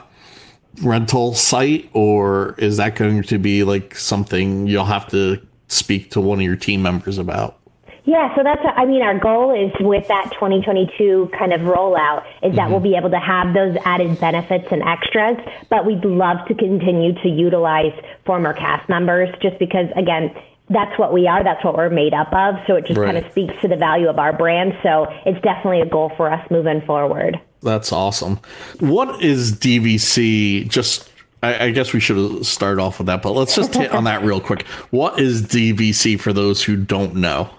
rental 0.82 1.34
site, 1.34 1.90
or 1.94 2.56
is 2.58 2.78
that 2.78 2.96
going 2.96 3.24
to 3.24 3.38
be 3.38 3.64
like 3.64 3.96
something 3.96 4.68
you'll 4.68 4.86
have 4.86 5.08
to 5.10 5.40
speak 5.68 6.12
to 6.12 6.22
one 6.22 6.40
of 6.40 6.46
your 6.46 6.56
team 6.56 6.82
members 6.82 7.18
about? 7.18 7.60
Yeah, 8.06 8.36
so 8.36 8.44
that's, 8.44 8.62
I 8.64 8.86
mean, 8.86 9.02
our 9.02 9.18
goal 9.18 9.52
is 9.52 9.72
with 9.80 10.08
that 10.10 10.32
2022 10.34 11.32
kind 11.38 11.52
of 11.52 11.62
rollout 11.62 12.24
is 12.44 12.56
that 12.56 12.64
mm-hmm. 12.64 12.72
we'll 12.72 12.80
be 12.80 12.96
able 12.96 13.10
to 13.10 13.20
have 13.20 13.56
those 13.56 13.76
added 13.84 14.20
benefits 14.20 14.68
and 14.70 14.84
extras, 14.84 15.38
but 15.72 15.88
we'd 15.88 16.06
love 16.06 16.38
to 16.48 16.54
continue 16.54 17.14
to 17.24 17.28
utilize 17.28 17.94
former 18.24 18.54
cast 18.54 18.88
members 18.90 19.34
just 19.42 19.58
because, 19.58 19.88
again, 19.96 20.36
that's 20.70 20.98
what 21.00 21.14
we 21.14 21.28
are. 21.28 21.44
That's 21.44 21.64
what 21.64 21.76
we're 21.76 21.90
made 21.90 22.14
up 22.14 22.32
of. 22.32 22.56
So 22.68 22.76
it 22.76 22.86
just 22.86 23.00
right. 23.00 23.12
kind 23.12 23.18
of 23.18 23.32
speaks 23.32 23.54
to 23.62 23.68
the 23.68 23.76
value 23.76 24.08
of 24.08 24.20
our 24.20 24.34
brand. 24.34 24.74
So 24.84 25.08
it's 25.26 25.42
definitely 25.42 25.82
a 25.82 25.90
goal 25.90 26.12
for 26.16 26.32
us 26.32 26.46
moving 26.52 26.82
forward. 26.82 27.40
That's 27.66 27.92
awesome. 27.92 28.40
What 28.80 29.24
is 29.24 29.52
DVC? 29.54 30.70
Just, 30.70 31.12
I, 31.42 31.66
I 31.66 31.72
guess 31.72 31.94
we 31.94 32.00
should 32.00 32.46
start 32.46 32.80
off 32.80 33.00
with 33.00 33.08
that, 33.08 33.24
but 33.24 33.32
let's 33.32 33.56
just 33.56 33.74
hit 33.74 33.92
on 33.92 34.04
that 34.04 34.22
real 34.24 34.40
quick. 34.40 34.68
What 34.92 35.20
is 35.20 35.42
DVC 35.42 36.20
for 36.20 36.32
those 36.32 36.64
who 36.64 36.78
don't 36.78 37.16
know? 37.16 37.50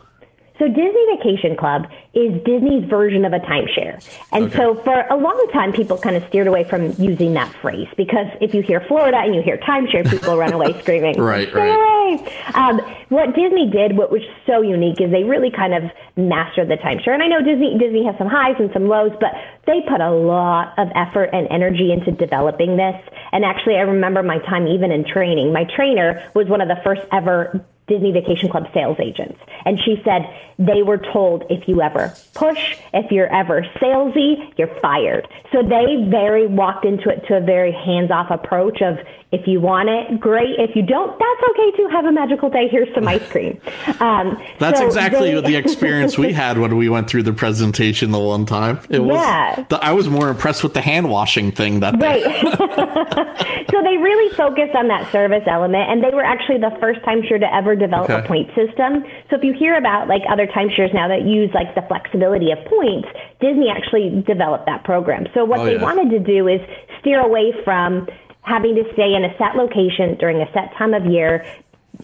So 0.58 0.68
Disney 0.68 1.04
Vacation 1.16 1.56
Club 1.56 1.86
is 2.14 2.42
Disney's 2.44 2.88
version 2.88 3.24
of 3.24 3.32
a 3.32 3.40
timeshare. 3.40 4.02
And 4.32 4.46
okay. 4.46 4.56
so 4.56 4.74
for 4.76 5.06
a 5.10 5.16
long 5.16 5.48
time, 5.52 5.72
people 5.72 5.98
kind 5.98 6.16
of 6.16 6.26
steered 6.28 6.46
away 6.46 6.64
from 6.64 6.92
using 6.98 7.34
that 7.34 7.52
phrase 7.60 7.88
because 7.96 8.26
if 8.40 8.54
you 8.54 8.62
hear 8.62 8.80
Florida 8.80 9.18
and 9.18 9.34
you 9.34 9.42
hear 9.42 9.58
timeshare, 9.58 10.08
people 10.08 10.36
run 10.36 10.52
away 10.52 10.78
screaming. 10.82 11.20
right, 11.20 11.52
right. 11.52 12.54
Um, 12.54 12.80
what 13.10 13.34
Disney 13.34 13.70
did, 13.70 13.96
what 13.96 14.10
was 14.10 14.22
so 14.46 14.62
unique, 14.62 15.00
is 15.00 15.10
they 15.10 15.24
really 15.24 15.50
kind 15.50 15.74
of 15.74 15.90
mastered 16.16 16.68
the 16.68 16.76
timeshare. 16.76 17.12
And 17.12 17.22
I 17.22 17.26
know 17.26 17.42
Disney 17.42 17.76
Disney 17.78 18.06
has 18.06 18.16
some 18.16 18.28
highs 18.28 18.56
and 18.58 18.70
some 18.72 18.88
lows, 18.88 19.12
but 19.20 19.32
they 19.66 19.82
put 19.88 20.00
a 20.00 20.10
lot 20.10 20.72
of 20.78 20.88
effort 20.94 21.30
and 21.32 21.46
energy 21.50 21.92
into 21.92 22.12
developing 22.12 22.76
this. 22.76 22.96
And 23.32 23.44
actually, 23.44 23.76
I 23.76 23.80
remember 23.80 24.22
my 24.22 24.38
time 24.38 24.66
even 24.66 24.90
in 24.90 25.04
training. 25.04 25.52
My 25.52 25.64
trainer 25.64 26.30
was 26.34 26.48
one 26.48 26.60
of 26.60 26.68
the 26.68 26.80
first 26.82 27.02
ever 27.12 27.64
Disney 27.88 28.12
Vacation 28.12 28.48
Club 28.48 28.66
sales 28.74 28.96
agents. 29.00 29.38
And 29.64 29.78
she 29.80 30.00
said 30.04 30.22
they 30.58 30.82
were 30.82 30.98
told 30.98 31.44
if 31.50 31.68
you 31.68 31.82
ever 31.82 32.14
push, 32.34 32.76
if 32.92 33.10
you're 33.12 33.32
ever 33.32 33.62
salesy, 33.80 34.52
you're 34.56 34.74
fired. 34.80 35.28
So 35.52 35.62
they 35.62 36.08
very 36.08 36.46
walked 36.46 36.84
into 36.84 37.08
it 37.08 37.26
to 37.28 37.36
a 37.36 37.40
very 37.40 37.72
hands 37.72 38.10
off 38.10 38.30
approach 38.30 38.82
of 38.82 38.98
if 39.32 39.46
you 39.48 39.60
want 39.60 39.88
it, 39.88 40.20
great. 40.20 40.54
If 40.58 40.76
you 40.76 40.82
don't, 40.82 41.10
that's 41.18 41.50
okay 41.50 41.76
too. 41.76 41.88
Have 41.90 42.04
a 42.04 42.12
magical 42.12 42.48
day. 42.48 42.68
Here's 42.70 42.92
some 42.94 43.06
ice 43.08 43.26
cream. 43.30 43.60
Um, 43.98 44.36
that's 44.58 44.80
so 44.80 44.86
exactly 44.86 45.34
they, 45.34 45.40
the 45.40 45.56
experience 45.62 46.18
we 46.18 46.32
had 46.32 46.58
when 46.58 46.76
we 46.76 46.88
went 46.88 47.08
through 47.08 47.22
the 47.22 47.32
presentation 47.32 48.10
the 48.10 48.18
one 48.18 48.44
time. 48.44 48.78
It 48.90 49.00
was, 49.00 49.16
yeah. 49.16 49.64
The, 49.70 49.82
I 49.82 49.92
was 49.92 50.08
more 50.08 50.28
impressed 50.28 50.62
with 50.62 50.74
the 50.74 50.82
hand 50.82 51.08
washing 51.08 51.50
thing 51.50 51.80
that 51.80 51.94
right. 51.98 52.22
so 53.70 53.82
they 53.82 53.96
really 53.96 54.34
focused 54.34 54.74
on 54.74 54.88
that 54.88 55.10
service 55.12 55.44
element, 55.46 55.90
and 55.90 56.04
they 56.04 56.10
were 56.10 56.22
actually 56.22 56.58
the 56.58 56.76
first 56.78 57.00
timeshare 57.02 57.40
to 57.40 57.54
ever 57.54 57.74
develop 57.74 58.10
okay. 58.10 58.24
a 58.24 58.28
point 58.28 58.48
system. 58.48 59.04
So 59.30 59.36
if 59.36 59.44
you 59.44 59.54
hear 59.54 59.76
about 59.76 60.08
like 60.08 60.22
other 60.28 60.46
timeshares 60.46 60.92
now 60.92 61.08
that 61.08 61.22
use 61.22 61.50
like 61.54 61.74
the 61.74 61.82
flexibility 61.82 62.50
of 62.50 62.58
points, 62.66 63.08
Disney 63.40 63.70
actually 63.70 64.22
developed 64.26 64.66
that 64.66 64.84
program. 64.84 65.26
So 65.32 65.44
what 65.44 65.60
oh, 65.60 65.64
they 65.64 65.76
yeah. 65.76 65.82
wanted 65.82 66.10
to 66.10 66.18
do 66.18 66.48
is 66.48 66.60
steer 67.00 67.20
away 67.20 67.52
from 67.64 68.08
having 68.46 68.76
to 68.76 68.84
stay 68.94 69.12
in 69.14 69.24
a 69.24 69.36
set 69.36 69.56
location 69.56 70.16
during 70.18 70.40
a 70.40 70.50
set 70.52 70.72
time 70.78 70.94
of 70.94 71.04
year 71.04 71.44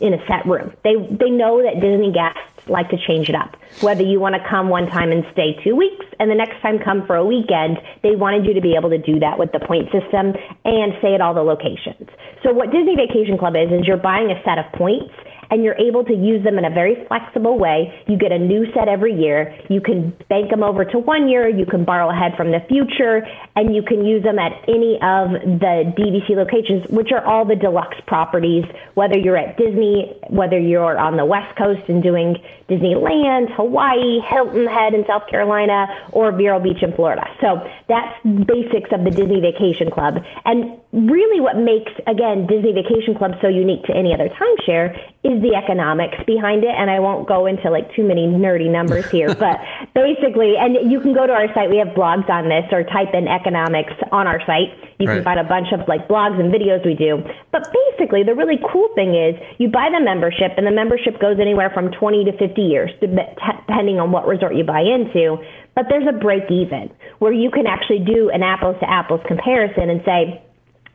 in 0.00 0.12
a 0.12 0.26
set 0.26 0.44
room. 0.46 0.72
They 0.84 0.94
they 0.94 1.30
know 1.30 1.62
that 1.62 1.80
Disney 1.80 2.12
guests 2.12 2.40
like 2.66 2.90
to 2.90 2.99
change 3.06 3.28
it 3.28 3.34
up. 3.34 3.56
Whether 3.80 4.02
you 4.02 4.20
want 4.20 4.34
to 4.34 4.49
come 4.49 4.68
one 4.68 4.87
time 4.87 5.12
and 5.12 5.25
stay 5.32 5.58
two 5.62 5.76
weeks 5.76 6.06
and 6.18 6.30
the 6.30 6.34
next 6.34 6.61
time 6.62 6.78
come 6.78 7.06
for 7.06 7.16
a 7.16 7.25
weekend, 7.25 7.78
they 8.02 8.16
wanted 8.16 8.46
you 8.46 8.54
to 8.54 8.61
be 8.61 8.75
able 8.75 8.90
to 8.90 8.99
do 8.99 9.18
that 9.20 9.38
with 9.38 9.52
the 9.52 9.61
point 9.61 9.90
system 9.90 10.34
and 10.64 10.92
stay 10.99 11.14
at 11.14 11.20
all 11.20 11.34
the 11.34 11.42
locations. 11.42 12.08
So 12.42 12.52
what 12.52 12.70
Disney 12.70 12.96
Vacation 12.96 13.38
Club 13.38 13.54
is 13.56 13.70
is 13.70 13.87
you're 13.87 13.96
buying 13.96 14.30
a 14.30 14.42
set 14.44 14.58
of 14.58 14.66
points 14.72 15.14
and 15.52 15.62
you're 15.62 15.76
able 15.76 16.02
to 16.02 16.14
use 16.14 16.42
them 16.42 16.56
in 16.56 16.64
a 16.64 16.71
very 16.71 17.04
flexible 17.09 17.59
way. 17.59 17.92
You 18.09 18.16
get 18.16 18.32
a 18.32 18.38
new 18.38 18.64
set 18.73 18.88
every 18.88 19.12
year. 19.12 19.54
You 19.68 19.82
can 19.82 20.16
bank 20.30 20.49
them 20.49 20.62
over 20.62 20.82
to 20.87 20.99
one 20.99 21.28
year. 21.28 21.47
You 21.47 21.66
can 21.66 21.85
borrow 21.85 22.09
ahead 22.09 22.32
from 22.38 22.52
the 22.52 22.61
future, 22.68 23.26
and 23.54 23.75
you 23.75 23.82
can 23.82 24.02
use 24.02 24.23
them 24.23 24.38
at 24.38 24.52
any 24.66 24.94
of 25.02 25.28
the 25.61 25.92
DVC 25.92 26.30
locations, 26.30 26.88
which 26.88 27.12
are 27.12 27.23
all 27.23 27.44
the 27.44 27.54
deluxe 27.54 27.99
properties, 28.06 28.64
whether 28.94 29.18
you're 29.18 29.37
at 29.37 29.59
Disney, 29.59 30.18
whether 30.30 30.59
you're 30.59 30.99
on 30.99 31.18
the 31.18 31.26
West 31.26 31.54
Coast 31.59 31.82
and 31.88 32.02
doing 32.02 32.37
Disneyland, 32.71 33.52
Hawaii, 33.54 34.21
Hilton 34.21 34.66
Head 34.66 34.94
in 34.94 35.04
South 35.06 35.28
Carolina, 35.28 35.87
or 36.12 36.32
Vero 36.32 36.61
Beach 36.61 36.82
in 36.82 36.94
Florida. 36.94 37.28
So 37.42 37.61
that's 37.88 38.16
basics 38.25 38.88
of 38.90 39.04
the 39.04 39.11
Disney 39.11 39.40
Vacation 39.40 39.90
Club. 39.90 40.25
And 40.47 40.80
really 40.92 41.40
what 41.40 41.59
makes, 41.59 41.92
again, 42.06 42.47
Disney 42.47 42.73
Vacation 42.73 43.14
Club 43.14 43.32
so 43.42 43.49
unique 43.49 43.85
to 43.85 43.94
any 43.94 44.14
other 44.14 44.30
timeshare 44.30 44.97
is 45.25 45.41
the 45.42 45.54
economics 45.54 46.16
behind 46.26 46.64
it. 46.64 46.70
And 46.70 46.90
I 46.90 47.00
won't 47.00 47.28
go 47.28 47.46
into 47.46 47.70
like 47.70 47.92
too 47.94 48.06
many 48.06 48.26
nerdy 48.26 48.70
numbers 48.70 49.11
here, 49.11 49.34
but 49.46 49.61
basically, 49.94 50.54
and 50.56 50.90
you 50.90 51.00
can 51.00 51.12
go 51.12 51.26
to 51.26 51.32
our 51.32 51.52
site. 51.54 51.70
We 51.70 51.78
have 51.78 51.94
blogs 51.99 52.28
on 52.30 52.49
this 52.49 52.64
or 52.72 52.84
type 52.84 53.14
in 53.14 53.28
economics 53.28 53.92
on 54.11 54.26
our 54.26 54.40
site. 54.46 54.70
You 54.99 55.08
right. 55.08 55.16
can 55.16 55.25
find 55.25 55.40
a 55.40 55.44
bunch 55.44 55.72
of 55.72 55.87
like 55.88 56.08
blogs 56.08 56.38
and 56.38 56.52
videos 56.52 56.87
we 56.87 56.94
do. 56.94 57.22
But 57.50 57.68
basically, 57.75 58.22
the 58.22 58.34
really 58.34 58.58
cool 58.72 58.88
thing 58.94 59.14
is 59.14 59.34
you 59.58 59.68
buy 59.68 59.90
the 59.90 60.00
membership 60.00 60.54
and 60.56 60.66
the 60.66 60.72
membership 60.75 61.20
goes 61.20 61.38
anywhere 61.40 61.70
from 61.75 61.90
20 61.90 62.25
to 62.25 62.32
50 62.38 62.62
years, 62.62 62.90
depending 63.00 63.99
on 63.99 64.12
what 64.12 64.26
resort 64.26 64.54
you 64.54 64.64
buy 64.64 64.80
into. 64.80 65.37
But 65.75 65.87
there's 65.88 66.06
a 66.06 66.16
break 66.16 66.50
even 66.50 66.90
where 67.18 67.32
you 67.32 67.50
can 67.50 67.66
actually 67.66 68.00
do 68.00 68.30
an 68.30 68.42
apples 68.42 68.76
to 68.80 68.88
apples 68.88 69.20
comparison 69.26 69.90
and 69.90 70.02
say, 70.04 70.42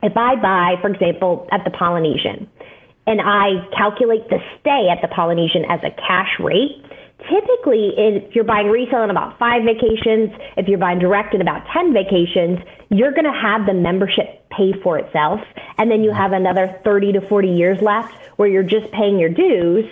if 0.02 0.16
I 0.16 0.36
buy, 0.36 0.76
for 0.80 0.88
example, 0.90 1.48
at 1.50 1.64
the 1.64 1.70
Polynesian, 1.70 2.48
and 3.08 3.22
I 3.22 3.66
calculate 3.74 4.28
the 4.28 4.38
stay 4.60 4.90
at 4.92 5.00
the 5.00 5.08
Polynesian 5.08 5.64
as 5.64 5.80
a 5.82 5.90
cash 5.90 6.38
rate, 6.38 6.84
typically 7.24 7.94
if 7.96 8.34
you're 8.34 8.44
buying 8.44 8.68
resale 8.68 9.02
in 9.02 9.08
about 9.08 9.38
five 9.38 9.64
vacations, 9.64 10.28
if 10.58 10.68
you're 10.68 10.78
buying 10.78 10.98
direct 10.98 11.32
in 11.32 11.40
about 11.40 11.66
10 11.72 11.94
vacations, 11.94 12.58
you're 12.90 13.12
going 13.12 13.24
to 13.24 13.32
have 13.32 13.64
the 13.64 13.72
membership 13.72 14.44
pay 14.50 14.74
for 14.82 14.98
itself. 14.98 15.40
And 15.78 15.90
then 15.90 16.04
you 16.04 16.12
have 16.12 16.32
another 16.32 16.78
30 16.84 17.12
to 17.12 17.20
40 17.22 17.48
years 17.48 17.80
left 17.80 18.14
where 18.36 18.46
you're 18.46 18.62
just 18.62 18.92
paying 18.92 19.18
your 19.18 19.30
dues 19.30 19.86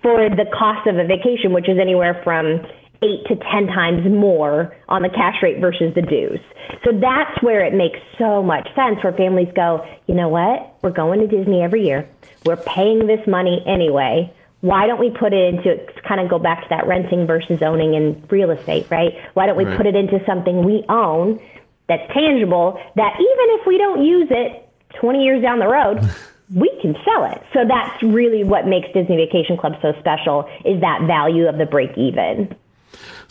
for 0.00 0.30
the 0.30 0.46
cost 0.56 0.86
of 0.86 0.96
a 0.96 1.04
vacation, 1.04 1.52
which 1.52 1.68
is 1.68 1.76
anywhere 1.76 2.20
from 2.22 2.64
eight 3.02 3.24
to 3.26 3.36
10 3.36 3.66
times 3.68 4.04
more 4.10 4.76
on 4.88 5.02
the 5.02 5.08
cash 5.08 5.36
rate 5.42 5.60
versus 5.60 5.94
the 5.94 6.02
dues. 6.02 6.40
So 6.84 6.92
that's 6.92 7.42
where 7.42 7.64
it 7.64 7.74
makes 7.74 7.98
so 8.18 8.42
much 8.42 8.68
sense 8.74 9.02
where 9.02 9.12
families 9.12 9.48
go, 9.54 9.86
you 10.06 10.14
know 10.14 10.28
what? 10.28 10.76
We're 10.82 10.90
going 10.90 11.20
to 11.20 11.26
Disney 11.26 11.62
every 11.62 11.86
year. 11.86 12.08
We're 12.44 12.56
paying 12.56 13.06
this 13.06 13.26
money 13.26 13.62
anyway. 13.66 14.32
Why 14.60 14.86
don't 14.86 15.00
we 15.00 15.10
put 15.10 15.32
it 15.32 15.54
into 15.54 15.78
kind 16.06 16.20
of 16.20 16.28
go 16.28 16.38
back 16.38 16.62
to 16.62 16.66
that 16.70 16.86
renting 16.86 17.26
versus 17.26 17.62
owning 17.62 17.94
in 17.94 18.22
real 18.30 18.50
estate, 18.50 18.86
right? 18.90 19.12
Why 19.32 19.46
don't 19.46 19.56
we 19.56 19.64
right. 19.64 19.76
put 19.76 19.86
it 19.86 19.96
into 19.96 20.22
something 20.26 20.64
we 20.64 20.84
own 20.88 21.40
that's 21.88 22.12
tangible 22.12 22.80
that 22.96 23.14
even 23.14 23.58
if 23.58 23.66
we 23.66 23.78
don't 23.78 24.04
use 24.04 24.28
it 24.30 24.68
20 25.00 25.24
years 25.24 25.42
down 25.42 25.58
the 25.58 25.68
road, 25.68 25.98
we 26.54 26.70
can 26.82 26.94
sell 27.04 27.24
it. 27.24 27.42
So 27.54 27.64
that's 27.66 28.02
really 28.02 28.44
what 28.44 28.66
makes 28.66 28.88
Disney 28.92 29.16
Vacation 29.16 29.56
Club 29.56 29.74
so 29.80 29.94
special 29.98 30.48
is 30.64 30.80
that 30.80 31.02
value 31.06 31.48
of 31.48 31.58
the 31.58 31.66
break 31.66 31.96
even. 31.96 32.54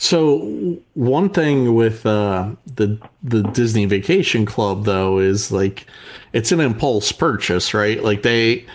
So 0.01 0.79
one 0.93 1.29
thing 1.29 1.75
with 1.75 2.05
uh, 2.05 2.51
the 2.73 2.97
the 3.21 3.43
Disney 3.43 3.83
Vacation 3.83 4.45
Club 4.45 4.85
though 4.85 5.19
is 5.19 5.51
like 5.51 5.85
it's 6.31 6.53
an 6.53 6.61
impulse 6.61 7.11
purchase, 7.11 7.73
right? 7.73 8.01
Like 8.01 8.23
they 8.23 8.65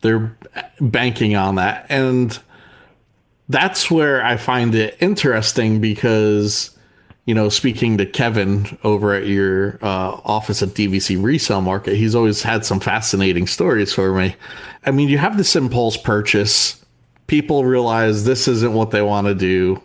they're 0.00 0.36
banking 0.80 1.36
on 1.36 1.54
that, 1.54 1.86
and 1.88 2.36
that's 3.48 3.92
where 3.92 4.24
I 4.24 4.36
find 4.36 4.74
it 4.74 4.96
interesting 4.98 5.80
because 5.80 6.76
you 7.26 7.34
know, 7.36 7.48
speaking 7.48 7.96
to 7.98 8.04
Kevin 8.04 8.76
over 8.82 9.14
at 9.14 9.28
your 9.28 9.78
uh, 9.82 10.20
office 10.24 10.64
at 10.64 10.70
DVC 10.70 11.22
Resale 11.22 11.60
Market, 11.60 11.94
he's 11.94 12.16
always 12.16 12.42
had 12.42 12.66
some 12.66 12.80
fascinating 12.80 13.46
stories 13.46 13.92
for 13.92 14.12
me. 14.12 14.34
I 14.84 14.90
mean, 14.90 15.08
you 15.08 15.18
have 15.18 15.36
this 15.36 15.54
impulse 15.54 15.96
purchase. 15.96 16.84
People 17.28 17.64
realize 17.64 18.24
this 18.24 18.48
isn't 18.48 18.72
what 18.72 18.90
they 18.90 19.02
want 19.02 19.28
to 19.28 19.34
do. 19.36 19.80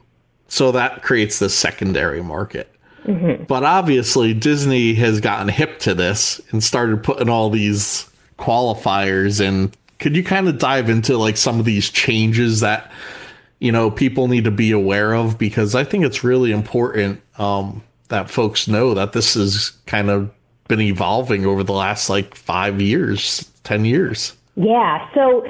So 0.48 0.72
that 0.72 1.04
creates 1.04 1.40
the 1.40 1.50
secondary 1.50 2.22
market. 2.22 2.74
Mm-hmm. 3.06 3.44
But 3.46 3.64
obviously, 3.64 4.34
Disney 4.34 4.94
has 4.96 5.22
gotten 5.22 5.48
hip 5.48 5.80
to 5.80 5.94
this 5.94 6.42
and 6.52 6.64
started 6.64 7.04
putting 7.04 7.30
all 7.30 7.50
these 7.50 8.10
qualifiers 8.38 9.42
in. 9.42 9.72
Could 10.00 10.16
you 10.16 10.24
kind 10.24 10.48
of 10.48 10.60
dive 10.60 10.90
into 10.90 11.18
like 11.18 11.38
some 11.38 11.60
of 11.60 11.66
these 11.66 11.90
changes 11.90 12.60
that 12.60 12.92
you 13.60 13.72
know 13.72 13.90
people 13.90 14.28
need 14.28 14.44
to 14.44 14.52
be 14.52 14.72
aware 14.72 15.14
of 15.16 15.38
because 15.38 15.74
I 15.74 15.84
think 15.84 16.06
it's 16.06 16.24
really 16.24 16.52
important 16.52 17.22
um, 17.40 17.82
that 18.10 18.30
folks 18.30 18.68
know 18.68 18.94
that 18.94 19.14
this 19.14 19.34
has 19.34 19.72
kind 19.86 20.10
of 20.10 20.30
been 20.68 20.82
evolving 20.82 21.46
over 21.46 21.64
the 21.64 21.74
last 21.74 22.10
like 22.10 22.36
five 22.36 22.82
years, 22.82 23.50
ten 23.64 23.86
years. 23.86 24.34
Yeah. 24.60 25.08
So 25.14 25.46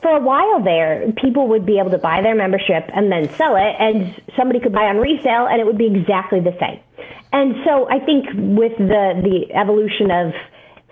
for 0.00 0.16
a 0.16 0.20
while 0.20 0.64
there, 0.64 1.12
people 1.20 1.48
would 1.48 1.66
be 1.66 1.78
able 1.78 1.90
to 1.90 1.98
buy 1.98 2.22
their 2.22 2.34
membership 2.34 2.88
and 2.94 3.12
then 3.12 3.28
sell 3.34 3.54
it, 3.56 3.76
and 3.78 4.18
somebody 4.34 4.60
could 4.60 4.72
buy 4.72 4.84
on 4.84 4.96
resale, 4.96 5.46
and 5.46 5.60
it 5.60 5.66
would 5.66 5.76
be 5.76 5.86
exactly 5.86 6.40
the 6.40 6.56
same. 6.58 6.80
And 7.32 7.56
so 7.66 7.86
I 7.90 8.00
think 8.00 8.26
with 8.34 8.76
the 8.78 9.20
the 9.22 9.54
evolution 9.54 10.10
of 10.10 10.32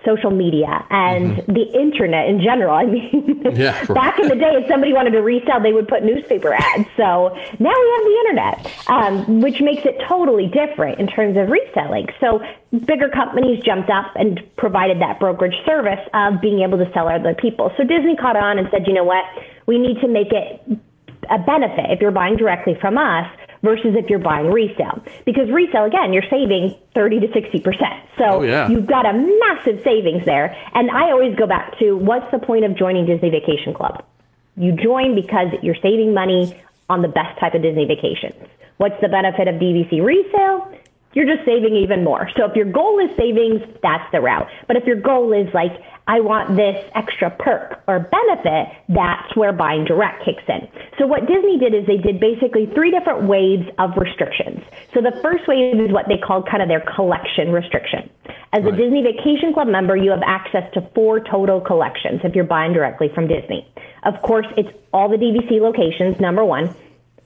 social 0.08 0.30
media 0.30 0.86
and 0.90 1.36
mm-hmm. 1.36 1.52
the 1.52 1.66
internet 1.78 2.28
in 2.28 2.40
general. 2.40 2.74
I 2.74 2.86
mean, 2.86 3.42
yeah, 3.54 3.78
right. 3.88 3.94
back 3.94 4.18
in 4.18 4.28
the 4.28 4.34
day, 4.34 4.54
if 4.56 4.68
somebody 4.68 4.92
wanted 4.92 5.10
to 5.10 5.20
resell, 5.20 5.60
they 5.60 5.72
would 5.72 5.88
put 5.88 6.02
newspaper 6.02 6.54
ads. 6.54 6.88
So 6.96 7.36
now 7.58 7.74
we 7.74 7.88
have 7.94 8.04
the 8.08 8.16
internet, 8.20 8.72
um, 8.86 9.40
which 9.40 9.60
makes 9.60 9.84
it 9.84 10.00
totally 10.08 10.47
different 10.47 10.99
in 10.99 11.06
terms 11.06 11.36
of 11.36 11.49
reselling. 11.49 12.08
So 12.21 12.40
bigger 12.86 13.08
companies 13.08 13.62
jumped 13.64 13.90
up 13.90 14.12
and 14.16 14.40
provided 14.56 15.00
that 15.00 15.21
brokerage 15.21 15.56
service 15.66 16.00
of 16.14 16.40
being 16.40 16.60
able 16.60 16.78
to 16.78 16.90
sell 16.92 17.08
other 17.08 17.34
people. 17.34 17.73
So 17.76 17.84
Disney 17.84 18.16
caught 18.16 18.36
on 18.36 18.58
and 18.58 18.68
said, 18.71 18.86
you 18.86 18.94
know 18.94 19.04
what, 19.04 19.25
we 19.66 19.78
need 19.78 20.00
to 20.00 20.08
make 20.08 20.32
it 20.32 20.62
a 21.30 21.38
benefit 21.38 21.90
if 21.90 22.00
you're 22.00 22.10
buying 22.10 22.36
directly 22.36 22.76
from 22.80 22.97
us 22.97 23.26
versus 23.62 23.94
if 23.97 24.08
you're 24.08 24.18
buying 24.18 24.50
resale. 24.50 25.02
Because 25.25 25.50
resale, 25.50 25.84
again, 25.84 26.12
you're 26.12 26.28
saving 26.30 26.76
30 26.94 27.21
to 27.21 27.28
60%. 27.28 28.00
So 28.16 28.25
oh, 28.25 28.42
yeah. 28.42 28.68
you've 28.68 28.86
got 28.86 29.06
a 29.06 29.12
massive 29.12 29.82
savings 29.82 30.25
there. 30.25 30.56
And 30.75 30.90
I 30.90 31.10
always 31.10 31.34
go 31.36 31.47
back 31.47 31.78
to 31.78 31.97
what's 31.97 32.30
the 32.30 32.38
point 32.38 32.64
of 32.64 32.76
joining 32.76 33.06
Disney 33.06 33.30
Vacation 33.30 33.75
Club? 33.75 34.04
You 34.56 34.73
join 34.73 35.14
because 35.14 35.49
you're 35.62 35.76
saving 35.76 36.14
money 36.14 36.60
on 36.88 37.02
the 37.02 37.08
best 37.08 37.38
type 37.38 37.54
of 37.54 37.62
Disney 37.62 37.84
vacations. 37.84 38.34
What's 38.78 39.00
the 39.00 39.08
benefit 39.08 39.49
of 39.49 39.56
DVC 39.56 40.02
resale? 40.02 40.73
You're 41.14 41.26
just 41.26 41.44
saving 41.44 41.75
even 41.75 42.04
more. 42.04 42.30
So 42.36 42.44
if 42.44 42.54
your 42.54 42.71
goal 42.71 42.99
is 43.00 43.10
savings, 43.16 43.62
that's 43.82 44.10
the 44.12 44.21
route. 44.21 44.49
But 44.66 44.76
if 44.76 44.84
your 44.84 45.00
goal 45.00 45.32
is 45.32 45.52
like, 45.54 45.73
I 46.06 46.21
want 46.21 46.56
this 46.56 46.76
extra 46.94 47.30
perk 47.30 47.82
or 47.86 48.00
benefit, 48.00 48.68
that's 48.88 49.34
where 49.36 49.52
buying 49.52 49.84
direct 49.84 50.25
kicks 50.25 50.44
in. 50.49 50.68
So 50.99 51.06
what 51.06 51.26
Disney 51.26 51.58
did 51.58 51.75
is 51.75 51.87
they 51.87 51.97
did 51.97 52.19
basically 52.19 52.67
three 52.75 52.91
different 52.91 53.28
waves 53.28 53.69
of 53.78 53.97
restrictions. 53.97 54.61
So 54.93 55.00
the 55.00 55.17
first 55.23 55.47
wave 55.47 55.80
is 55.80 55.93
what 55.93 56.08
they 56.08 56.19
called 56.19 56.49
kind 56.49 56.61
of 56.61 56.69
their 56.69 56.84
collection 56.97 57.52
restriction. 57.52 58.11
As 58.52 58.65
right. 58.65 58.75
a 58.75 58.76
Disney 58.76 59.02
Vacation 59.02 59.54
Club 59.54 59.69
member, 59.69 59.97
you 59.97 60.11
have 60.11 60.23
access 60.26 60.65
to 60.75 60.80
four 60.95 61.21
total 61.21 61.61
collections 61.61 62.23
if 62.25 62.34
you're 62.34 62.45
buying 62.45 62.73
directly 62.73 63.08
from 63.15 63.28
Disney. 63.28 63.67
Of 64.02 64.21
course, 64.23 64.47
it's 64.56 64.71
all 64.93 65.08
the 65.08 65.17
DVC 65.17 65.61
locations, 65.61 66.19
number 66.19 66.45
one. 66.45 66.75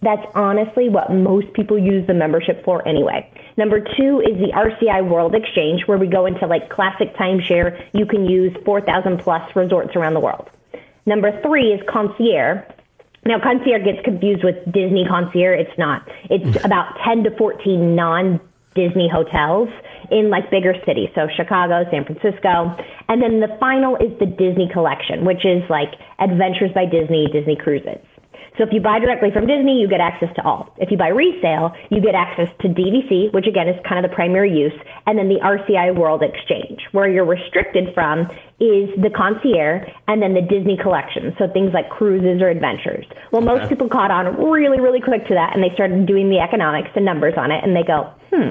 That's 0.03 0.27
honestly 0.35 0.89
what 0.89 1.13
most 1.13 1.53
people 1.55 1.79
use 1.79 2.07
the 2.07 2.15
membership 2.15 2.65
for 2.65 2.87
anyway. 2.87 3.31
Number 3.57 3.79
two 3.79 4.21
is 4.21 4.37
the 4.37 4.51
RCI 4.53 5.09
World 5.09 5.35
Exchange, 5.35 5.87
where 5.87 5.97
we 5.97 6.09
go 6.09 6.27
into 6.27 6.47
like 6.47 6.69
classic 6.69 7.15
timeshare. 7.15 7.87
You 7.95 8.05
can 8.05 8.27
use 8.27 8.55
4,000 8.65 9.19
plus 9.19 9.55
resorts 9.55 9.95
around 9.95 10.15
the 10.15 10.21
world. 10.21 10.51
Number 11.07 11.41
three 11.41 11.73
is 11.73 11.81
concierge. 11.89 12.65
Now, 13.25 13.39
concierge 13.39 13.85
gets 13.85 14.03
confused 14.05 14.43
with 14.43 14.57
Disney 14.73 15.07
concierge. 15.09 15.67
It's 15.67 15.79
not. 15.79 16.09
It's 16.29 16.45
mm. 16.45 16.65
about 16.65 16.97
10 17.05 17.25
to 17.25 17.37
14 17.37 17.95
non 17.95 18.41
Disney 18.75 19.09
hotels 19.09 19.69
in 20.11 20.31
like 20.31 20.51
bigger 20.51 20.75
cities. 20.87 21.11
So 21.15 21.29
Chicago, 21.37 21.85
San 21.91 22.05
Francisco. 22.05 22.75
And 23.09 23.23
then 23.23 23.41
the 23.41 23.55
final 23.61 23.97
is 23.97 24.17
the 24.19 24.27
Disney 24.27 24.69
collection, 24.73 25.25
which 25.25 25.45
is 25.45 25.63
like 25.69 25.95
Adventures 26.19 26.73
by 26.75 26.87
Disney, 26.87 27.29
Disney 27.33 27.57
cruises. 27.57 28.01
So 28.59 28.65
if 28.65 28.73
you 28.73 28.81
buy 28.81 28.99
directly 28.99 29.31
from 29.31 29.47
Disney, 29.47 29.81
you 29.81 29.89
get 29.89 30.01
access 30.01 30.29
to 30.37 30.45
all. 30.45 30.75
If 30.77 30.91
you 30.91 30.99
buy 30.99 31.09
resale, 31.09 31.75
you 31.91 32.01
get 32.03 32.15
access 32.15 32.49
to 32.61 32.69
DVC, 32.69 33.33
which 33.33 33.47
again 33.47 33.67
is 33.67 33.81
kind 33.89 34.05
of 34.05 34.11
the 34.11 34.15
primary 34.15 34.53
use, 34.53 34.79
and 35.07 35.19
then 35.19 35.29
the 35.29 35.41
RCI 35.41 35.97
World 35.97 36.23
Exchange. 36.23 36.83
Where 36.93 37.09
you're 37.09 37.25
restricted 37.25 37.95
from 37.95 38.31
is 38.61 38.91
the 39.01 39.11
concierge 39.15 39.89
and 40.07 40.21
then 40.21 40.35
the 40.35 40.43
Disney 40.43 40.77
collection. 40.77 41.35
So 41.39 41.49
things 41.49 41.73
like 41.73 41.89
cruises 41.89 42.43
or 42.43 42.49
adventures. 42.49 43.07
Well, 43.31 43.43
most 43.43 43.69
people 43.71 43.89
caught 43.89 44.11
on 44.11 44.37
really, 44.37 44.81
really 44.81 45.01
quick 45.01 45.27
to 45.29 45.35
that 45.35 45.55
and 45.55 45.65
they 45.65 45.75
started 45.75 46.07
doing 46.07 46.29
the 46.29 46.39
economics 46.39 46.91
and 46.95 47.05
numbers 47.05 47.35
on 47.37 47.51
it 47.51 47.65
and 47.65 47.75
they 47.75 47.83
go, 47.83 48.13
hmm, 48.31 48.51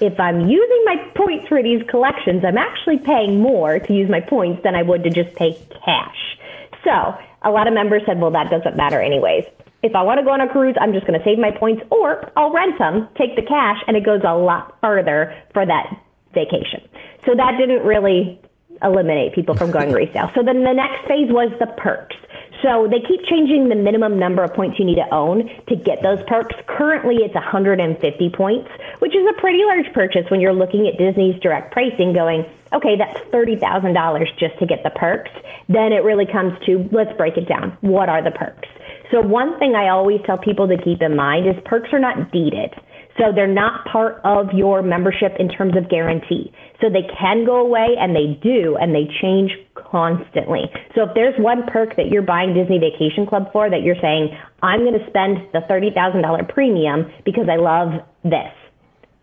if 0.00 0.18
I'm 0.20 0.48
using 0.48 0.82
my 0.84 0.96
points 1.16 1.48
for 1.48 1.62
these 1.62 1.82
collections, 1.88 2.44
I'm 2.44 2.58
actually 2.58 2.98
paying 2.98 3.40
more 3.40 3.78
to 3.78 3.92
use 3.92 4.08
my 4.08 4.20
points 4.20 4.62
than 4.62 4.74
I 4.74 4.82
would 4.82 5.02
to 5.04 5.10
just 5.10 5.34
pay 5.34 5.54
cash. 5.84 6.38
So 6.84 7.18
a 7.46 7.50
lot 7.50 7.68
of 7.68 7.74
members 7.74 8.02
said, 8.04 8.20
well, 8.20 8.32
that 8.32 8.50
doesn't 8.50 8.76
matter 8.76 9.00
anyways. 9.00 9.44
If 9.82 9.94
I 9.94 10.02
want 10.02 10.18
to 10.18 10.24
go 10.24 10.32
on 10.32 10.40
a 10.40 10.48
cruise, 10.48 10.74
I'm 10.80 10.92
just 10.92 11.06
going 11.06 11.18
to 11.18 11.24
save 11.24 11.38
my 11.38 11.52
points 11.52 11.82
or 11.90 12.28
I'll 12.36 12.52
rent 12.52 12.76
them, 12.78 13.08
take 13.16 13.36
the 13.36 13.42
cash, 13.42 13.78
and 13.86 13.96
it 13.96 14.04
goes 14.04 14.20
a 14.26 14.34
lot 14.34 14.76
further 14.82 15.32
for 15.54 15.64
that 15.64 15.86
vacation. 16.34 16.82
So 17.24 17.36
that 17.36 17.54
didn't 17.56 17.86
really 17.86 18.40
eliminate 18.82 19.32
people 19.34 19.54
from 19.54 19.70
going 19.70 19.92
resale. 20.02 20.30
So 20.34 20.42
then 20.42 20.64
the 20.64 20.72
next 20.72 21.06
phase 21.06 21.30
was 21.30 21.54
the 21.60 21.66
perks. 21.78 22.16
So 22.62 22.88
they 22.90 22.98
keep 23.06 23.22
changing 23.28 23.68
the 23.68 23.76
minimum 23.76 24.18
number 24.18 24.42
of 24.42 24.54
points 24.54 24.78
you 24.78 24.84
need 24.84 24.96
to 24.96 25.14
own 25.14 25.46
to 25.68 25.76
get 25.76 26.02
those 26.02 26.18
perks. 26.26 26.56
Currently, 26.66 27.16
it's 27.22 27.34
150 27.34 27.94
points, 28.30 28.70
which 28.98 29.14
is 29.14 29.22
a 29.28 29.40
pretty 29.40 29.62
large 29.62 29.92
purchase 29.92 30.24
when 30.30 30.40
you're 30.40 30.56
looking 30.56 30.88
at 30.88 30.98
Disney's 30.98 31.38
direct 31.40 31.70
pricing 31.72 32.12
going, 32.12 32.44
okay, 32.72 32.96
that's 32.96 33.18
$30,000 33.30 34.38
just 34.38 34.58
to 34.58 34.66
get 34.66 34.82
the 34.82 34.90
perks. 34.90 35.30
Then 35.68 35.92
it 35.92 36.04
really 36.04 36.26
comes 36.26 36.52
to 36.66 36.88
let's 36.92 37.16
break 37.16 37.36
it 37.36 37.48
down. 37.48 37.76
What 37.80 38.08
are 38.08 38.22
the 38.22 38.30
perks? 38.30 38.68
So, 39.10 39.20
one 39.20 39.58
thing 39.58 39.74
I 39.74 39.88
always 39.88 40.20
tell 40.26 40.38
people 40.38 40.66
to 40.66 40.76
keep 40.82 41.00
in 41.00 41.14
mind 41.14 41.46
is 41.46 41.54
perks 41.64 41.90
are 41.92 42.00
not 42.00 42.32
deeded. 42.32 42.74
So 43.18 43.32
they're 43.34 43.46
not 43.46 43.86
part 43.86 44.20
of 44.24 44.52
your 44.52 44.82
membership 44.82 45.32
in 45.38 45.48
terms 45.48 45.76
of 45.76 45.88
guarantee. 45.88 46.52
So 46.80 46.90
they 46.90 47.08
can 47.18 47.46
go 47.46 47.56
away 47.56 47.96
and 47.98 48.14
they 48.14 48.38
do 48.42 48.76
and 48.76 48.94
they 48.94 49.08
change 49.22 49.52
constantly. 49.74 50.68
So 50.94 51.04
if 51.04 51.14
there's 51.14 51.34
one 51.38 51.64
perk 51.66 51.96
that 51.96 52.08
you're 52.08 52.22
buying 52.22 52.52
Disney 52.52 52.78
Vacation 52.78 53.26
Club 53.26 53.50
for 53.52 53.70
that 53.70 53.82
you're 53.82 54.00
saying, 54.02 54.36
I'm 54.62 54.80
going 54.80 54.98
to 54.98 55.06
spend 55.08 55.38
the 55.52 55.60
$30,000 55.60 56.48
premium 56.52 57.10
because 57.24 57.48
I 57.48 57.56
love 57.56 58.04
this 58.22 58.52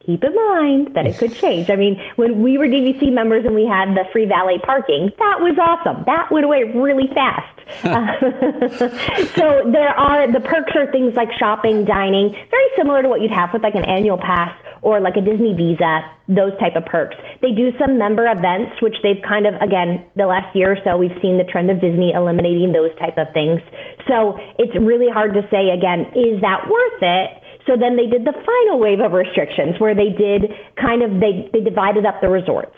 keep 0.06 0.24
in 0.24 0.36
mind 0.36 0.96
that 0.96 1.06
it 1.06 1.18
could 1.18 1.34
change. 1.42 1.70
I 1.70 1.76
mean, 1.76 2.02
when 2.16 2.42
we 2.42 2.58
were 2.58 2.68
DVC 2.68 3.12
members 3.12 3.46
and 3.46 3.56
we 3.56 3.66
had 3.66 3.96
the 3.96 4.04
free 4.12 4.26
valet 4.26 4.60
parking, 4.63 5.12
that 5.20 5.39
was 5.39 5.58
awesome. 5.60 6.04
That 6.06 6.32
went 6.32 6.46
away 6.46 6.63
really 6.63 7.08
fast. 7.13 7.60
uh, 7.84 8.20
so 9.36 9.72
there 9.72 9.96
are 9.96 10.32
the 10.32 10.42
perks 10.42 10.76
are 10.76 10.92
things 10.92 11.16
like 11.16 11.30
shopping, 11.39 11.86
dining, 11.86 12.36
very 12.52 12.70
similar 12.78 13.02
to 13.02 13.10
what 13.10 13.22
you'd 13.22 13.32
have 13.32 13.52
with 13.54 13.63
like 13.63 13.76
an 13.76 13.86
annual 13.86 14.18
pass 14.18 14.54
or 14.82 15.00
like 15.00 15.16
a 15.16 15.22
Disney 15.22 15.54
Visa, 15.56 16.04
those 16.28 16.52
type 16.60 16.76
of 16.76 16.86
perks. 16.86 17.16
They 17.42 17.52
do 17.52 17.72
some 17.80 17.98
member 17.98 18.28
events, 18.28 18.82
which 18.82 18.96
they've 19.02 19.22
kind 19.24 19.48
of 19.48 19.56
again 19.62 20.06
the 20.16 20.26
last 20.28 20.54
year 20.56 20.74
or 20.74 20.78
so 20.84 20.98
we've 20.98 21.16
seen 21.22 21.38
the 21.38 21.46
trend 21.46 21.72
of 21.72 21.80
Disney 21.80 22.12
eliminating 22.12 22.74
those 22.74 22.92
type 23.00 23.18
of 23.18 23.32
things. 23.34 23.62
So 24.08 24.38
it's 24.60 24.76
really 24.76 25.10
hard 25.10 25.34
to 25.36 25.48
say 25.50 25.70
again, 25.72 26.12
is 26.13 26.42
that 26.42 26.68
worth 26.70 27.02
it? 27.02 27.43
So 27.65 27.78
then 27.78 27.95
they 27.95 28.08
did 28.08 28.26
the 28.26 28.34
final 28.34 28.80
wave 28.80 28.99
of 28.99 29.13
restrictions 29.13 29.80
where 29.80 29.95
they 29.95 30.10
did 30.10 30.52
kind 30.76 31.02
of 31.02 31.19
they, 31.19 31.49
they 31.54 31.62
divided 31.62 32.06
up 32.06 32.19
the 32.21 32.30
resorts. 32.30 32.76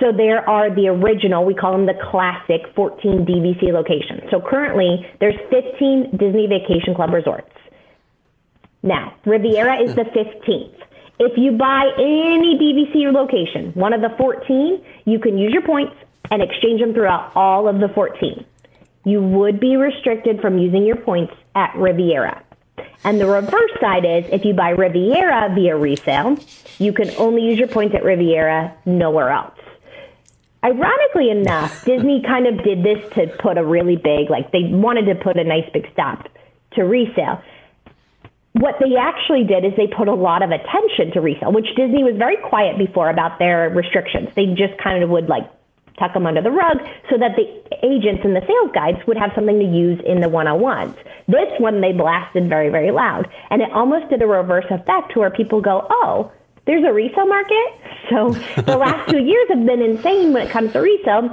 So 0.00 0.10
there 0.10 0.48
are 0.48 0.74
the 0.74 0.88
original, 0.88 1.44
we 1.44 1.54
call 1.54 1.72
them 1.72 1.86
the 1.86 1.98
classic 2.10 2.62
14 2.74 3.24
DVC 3.24 3.72
locations. 3.72 4.22
So 4.30 4.40
currently 4.40 5.06
there's 5.20 5.36
15 5.50 6.16
Disney 6.16 6.46
Vacation 6.48 6.94
Club 6.94 7.12
resorts. 7.12 7.52
Now, 8.82 9.14
Riviera 9.24 9.80
is 9.80 9.94
the 9.94 10.02
15th. 10.02 10.74
If 11.20 11.38
you 11.38 11.52
buy 11.52 11.84
any 11.98 12.58
DVC 12.58 13.12
location, 13.12 13.72
one 13.74 13.92
of 13.92 14.00
the 14.00 14.10
14, 14.18 14.84
you 15.04 15.20
can 15.20 15.38
use 15.38 15.52
your 15.52 15.62
points 15.62 15.94
and 16.32 16.42
exchange 16.42 16.80
them 16.80 16.94
throughout 16.94 17.30
all 17.36 17.68
of 17.68 17.78
the 17.78 17.88
14. 17.94 18.44
You 19.04 19.22
would 19.22 19.60
be 19.60 19.76
restricted 19.76 20.40
from 20.40 20.58
using 20.58 20.84
your 20.84 20.96
points 20.96 21.32
at 21.54 21.74
Riviera. 21.76 22.42
And 23.04 23.20
the 23.20 23.26
reverse 23.26 23.70
side 23.80 24.04
is 24.04 24.24
if 24.30 24.44
you 24.44 24.54
buy 24.54 24.70
Riviera 24.70 25.52
via 25.54 25.76
resale, 25.76 26.38
you 26.78 26.92
can 26.92 27.10
only 27.18 27.42
use 27.42 27.58
your 27.58 27.68
points 27.68 27.94
at 27.94 28.04
Riviera, 28.04 28.74
nowhere 28.86 29.30
else. 29.30 29.58
Ironically 30.64 31.30
enough, 31.30 31.84
Disney 31.84 32.22
kind 32.22 32.46
of 32.46 32.62
did 32.64 32.84
this 32.84 33.02
to 33.14 33.26
put 33.38 33.58
a 33.58 33.64
really 33.64 33.96
big, 33.96 34.30
like 34.30 34.52
they 34.52 34.64
wanted 34.64 35.06
to 35.06 35.16
put 35.16 35.36
a 35.36 35.44
nice 35.44 35.68
big 35.72 35.90
stop 35.92 36.28
to 36.74 36.82
resale. 36.82 37.42
What 38.52 38.76
they 38.78 38.96
actually 38.96 39.44
did 39.44 39.64
is 39.64 39.72
they 39.76 39.86
put 39.86 40.08
a 40.08 40.14
lot 40.14 40.42
of 40.42 40.50
attention 40.50 41.12
to 41.14 41.20
resale, 41.20 41.52
which 41.52 41.74
Disney 41.74 42.04
was 42.04 42.16
very 42.16 42.36
quiet 42.36 42.78
before 42.78 43.08
about 43.08 43.38
their 43.38 43.70
restrictions. 43.70 44.28
They 44.36 44.46
just 44.46 44.78
kind 44.82 45.02
of 45.02 45.10
would 45.10 45.28
like 45.28 45.50
tuck 45.98 46.14
them 46.14 46.26
under 46.26 46.42
the 46.42 46.50
rug 46.50 46.78
so 47.10 47.18
that 47.18 47.36
the 47.36 47.46
agents 47.84 48.22
and 48.24 48.34
the 48.34 48.40
sales 48.46 48.70
guides 48.74 48.98
would 49.06 49.16
have 49.16 49.30
something 49.34 49.58
to 49.58 49.64
use 49.64 50.00
in 50.06 50.20
the 50.20 50.28
one-on-ones. 50.28 50.94
This 51.28 51.50
one 51.58 51.80
they 51.80 51.92
blasted 51.92 52.48
very, 52.48 52.68
very 52.68 52.90
loud. 52.90 53.28
And 53.50 53.62
it 53.62 53.70
almost 53.72 54.10
did 54.10 54.22
a 54.22 54.26
reverse 54.26 54.66
effect 54.70 55.12
to 55.12 55.20
where 55.20 55.30
people 55.30 55.60
go, 55.60 55.86
oh, 55.90 56.32
there's 56.66 56.84
a 56.84 56.92
resale 56.92 57.26
market. 57.26 57.54
So 58.10 58.30
the 58.60 58.76
last 58.76 59.08
two 59.08 59.22
years 59.22 59.48
have 59.48 59.64
been 59.64 59.80
insane 59.80 60.32
when 60.34 60.46
it 60.46 60.50
comes 60.50 60.72
to 60.72 60.80
resale 60.80 61.30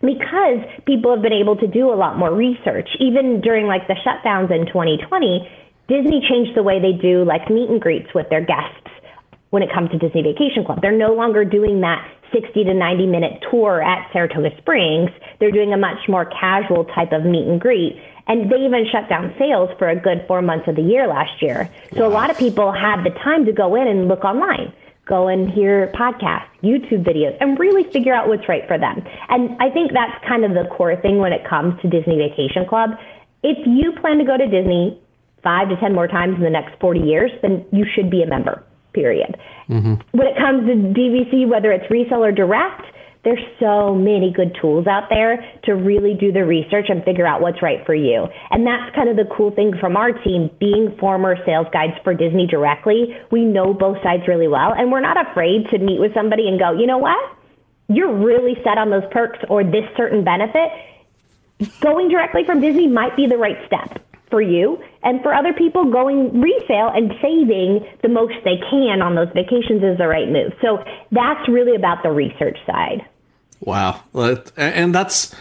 because 0.00 0.60
people 0.84 1.12
have 1.12 1.22
been 1.22 1.32
able 1.32 1.56
to 1.56 1.66
do 1.66 1.90
a 1.90 1.96
lot 1.96 2.18
more 2.18 2.32
research. 2.32 2.88
Even 3.00 3.40
during 3.40 3.66
like 3.66 3.88
the 3.88 3.94
shutdowns 3.94 4.52
in 4.52 4.66
2020, 4.66 5.48
Disney 5.88 6.20
changed 6.28 6.54
the 6.54 6.62
way 6.62 6.78
they 6.78 6.92
do 6.92 7.24
like 7.24 7.50
meet 7.50 7.70
and 7.70 7.80
greets 7.80 8.12
with 8.14 8.28
their 8.28 8.44
guests 8.44 8.86
when 9.54 9.62
it 9.62 9.72
comes 9.72 9.88
to 9.92 9.98
Disney 9.98 10.20
Vacation 10.20 10.64
Club. 10.64 10.80
They're 10.82 10.90
no 10.90 11.14
longer 11.14 11.44
doing 11.44 11.80
that 11.82 12.04
60 12.32 12.64
to 12.64 12.74
90 12.74 13.06
minute 13.06 13.44
tour 13.48 13.80
at 13.80 14.10
Saratoga 14.12 14.50
Springs. 14.58 15.10
They're 15.38 15.52
doing 15.52 15.72
a 15.72 15.76
much 15.76 16.08
more 16.08 16.24
casual 16.24 16.86
type 16.86 17.12
of 17.12 17.24
meet 17.24 17.46
and 17.46 17.60
greet. 17.60 18.02
And 18.26 18.50
they 18.50 18.56
even 18.66 18.84
shut 18.90 19.08
down 19.08 19.32
sales 19.38 19.70
for 19.78 19.88
a 19.88 19.94
good 19.94 20.24
four 20.26 20.42
months 20.42 20.66
of 20.66 20.74
the 20.74 20.82
year 20.82 21.06
last 21.06 21.40
year. 21.40 21.70
So 21.94 22.04
a 22.04 22.10
lot 22.10 22.30
of 22.30 22.36
people 22.36 22.72
had 22.72 23.04
the 23.04 23.10
time 23.10 23.44
to 23.44 23.52
go 23.52 23.76
in 23.76 23.86
and 23.86 24.08
look 24.08 24.24
online, 24.24 24.72
go 25.06 25.28
and 25.28 25.48
hear 25.48 25.92
podcasts, 25.94 26.50
YouTube 26.60 27.06
videos, 27.06 27.36
and 27.40 27.56
really 27.56 27.84
figure 27.92 28.12
out 28.12 28.26
what's 28.26 28.48
right 28.48 28.66
for 28.66 28.76
them. 28.76 29.06
And 29.28 29.56
I 29.62 29.70
think 29.70 29.92
that's 29.92 30.18
kind 30.26 30.44
of 30.44 30.50
the 30.50 30.68
core 30.74 30.96
thing 30.96 31.18
when 31.18 31.32
it 31.32 31.46
comes 31.48 31.80
to 31.82 31.88
Disney 31.88 32.16
Vacation 32.16 32.66
Club. 32.66 32.90
If 33.44 33.58
you 33.68 33.92
plan 34.00 34.18
to 34.18 34.24
go 34.24 34.36
to 34.36 34.48
Disney 34.48 35.00
five 35.44 35.68
to 35.68 35.76
10 35.76 35.94
more 35.94 36.08
times 36.08 36.34
in 36.38 36.42
the 36.42 36.50
next 36.50 36.80
40 36.80 36.98
years, 36.98 37.30
then 37.40 37.64
you 37.70 37.86
should 37.94 38.10
be 38.10 38.24
a 38.24 38.26
member 38.26 38.64
period. 38.94 39.36
Mm-hmm. 39.68 39.94
When 40.16 40.26
it 40.26 40.36
comes 40.38 40.66
to 40.66 40.74
DVC, 40.74 41.48
whether 41.48 41.72
it's 41.72 41.90
resale 41.90 42.24
or 42.24 42.32
direct, 42.32 42.82
there's 43.24 43.42
so 43.58 43.94
many 43.94 44.30
good 44.30 44.56
tools 44.60 44.86
out 44.86 45.08
there 45.08 45.42
to 45.64 45.72
really 45.72 46.14
do 46.14 46.30
the 46.30 46.44
research 46.44 46.86
and 46.90 47.02
figure 47.04 47.26
out 47.26 47.40
what's 47.40 47.62
right 47.62 47.84
for 47.86 47.94
you. 47.94 48.28
And 48.50 48.66
that's 48.66 48.94
kind 48.94 49.08
of 49.08 49.16
the 49.16 49.24
cool 49.34 49.50
thing 49.50 49.72
from 49.80 49.96
our 49.96 50.12
team, 50.12 50.50
being 50.60 50.94
former 51.00 51.36
sales 51.46 51.66
guides 51.72 51.94
for 52.04 52.12
Disney 52.12 52.46
directly. 52.46 53.16
We 53.30 53.44
know 53.44 53.72
both 53.72 53.96
sides 54.02 54.28
really 54.28 54.48
well, 54.48 54.74
and 54.74 54.92
we're 54.92 55.00
not 55.00 55.16
afraid 55.30 55.66
to 55.70 55.78
meet 55.78 56.00
with 56.00 56.12
somebody 56.14 56.48
and 56.48 56.58
go, 56.58 56.72
you 56.72 56.86
know 56.86 56.98
what? 56.98 57.18
You're 57.88 58.14
really 58.14 58.56
set 58.62 58.76
on 58.76 58.90
those 58.90 59.04
perks 59.10 59.38
or 59.48 59.64
this 59.64 59.84
certain 59.96 60.22
benefit. 60.22 60.70
Going 61.80 62.08
directly 62.08 62.44
from 62.44 62.60
Disney 62.60 62.88
might 62.88 63.16
be 63.16 63.26
the 63.26 63.38
right 63.38 63.58
step 63.66 64.04
for 64.34 64.42
you 64.42 64.82
and 65.04 65.22
for 65.22 65.32
other 65.32 65.52
people 65.52 65.92
going 65.92 66.40
resale 66.40 66.90
and 66.92 67.12
saving 67.22 67.86
the 68.02 68.08
most 68.08 68.34
they 68.42 68.56
can 68.68 69.00
on 69.00 69.14
those 69.14 69.28
vacations 69.32 69.80
is 69.80 69.96
the 69.96 70.08
right 70.08 70.28
move. 70.28 70.52
So 70.60 70.82
that's 71.12 71.48
really 71.48 71.76
about 71.76 72.02
the 72.02 72.10
research 72.10 72.58
side. 72.66 73.06
Wow. 73.60 74.02
And 74.56 74.92
that's 74.92 75.32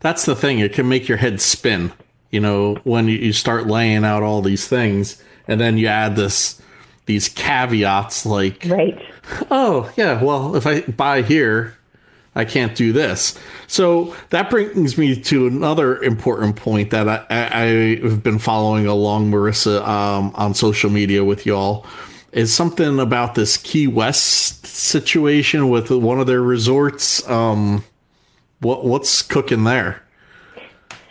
that's 0.00 0.26
the 0.26 0.36
thing. 0.36 0.58
It 0.58 0.74
can 0.74 0.90
make 0.90 1.08
your 1.08 1.16
head 1.16 1.40
spin, 1.40 1.90
you 2.30 2.38
know, 2.38 2.74
when 2.84 3.08
you 3.08 3.32
start 3.32 3.66
laying 3.66 4.04
out 4.04 4.22
all 4.22 4.42
these 4.42 4.68
things 4.68 5.24
and 5.48 5.58
then 5.58 5.78
you 5.78 5.86
add 5.86 6.14
this 6.14 6.60
these 7.06 7.30
caveats 7.30 8.26
like 8.26 8.66
Right. 8.66 9.00
Oh, 9.50 9.90
yeah, 9.96 10.22
well, 10.22 10.54
if 10.54 10.66
I 10.66 10.82
buy 10.82 11.22
here, 11.22 11.78
I 12.34 12.44
can't 12.44 12.74
do 12.74 12.92
this. 12.92 13.38
So 13.66 14.14
that 14.30 14.50
brings 14.50 14.98
me 14.98 15.14
to 15.14 15.46
another 15.46 16.02
important 16.02 16.56
point 16.56 16.90
that 16.90 17.08
I, 17.08 17.24
I, 17.30 17.64
have 18.02 18.22
been 18.22 18.38
following 18.38 18.86
along, 18.86 19.30
Marissa, 19.30 19.86
um, 19.86 20.32
on 20.34 20.54
social 20.54 20.90
media 20.90 21.24
with 21.24 21.46
y'all. 21.46 21.86
Is 22.32 22.52
something 22.52 22.98
about 22.98 23.36
this 23.36 23.56
Key 23.56 23.86
West 23.86 24.66
situation 24.66 25.68
with 25.68 25.90
one 25.90 26.18
of 26.18 26.26
their 26.26 26.42
resorts? 26.42 27.28
Um, 27.28 27.84
what 28.58 28.84
what's 28.84 29.22
cooking 29.22 29.62
there? 29.62 30.02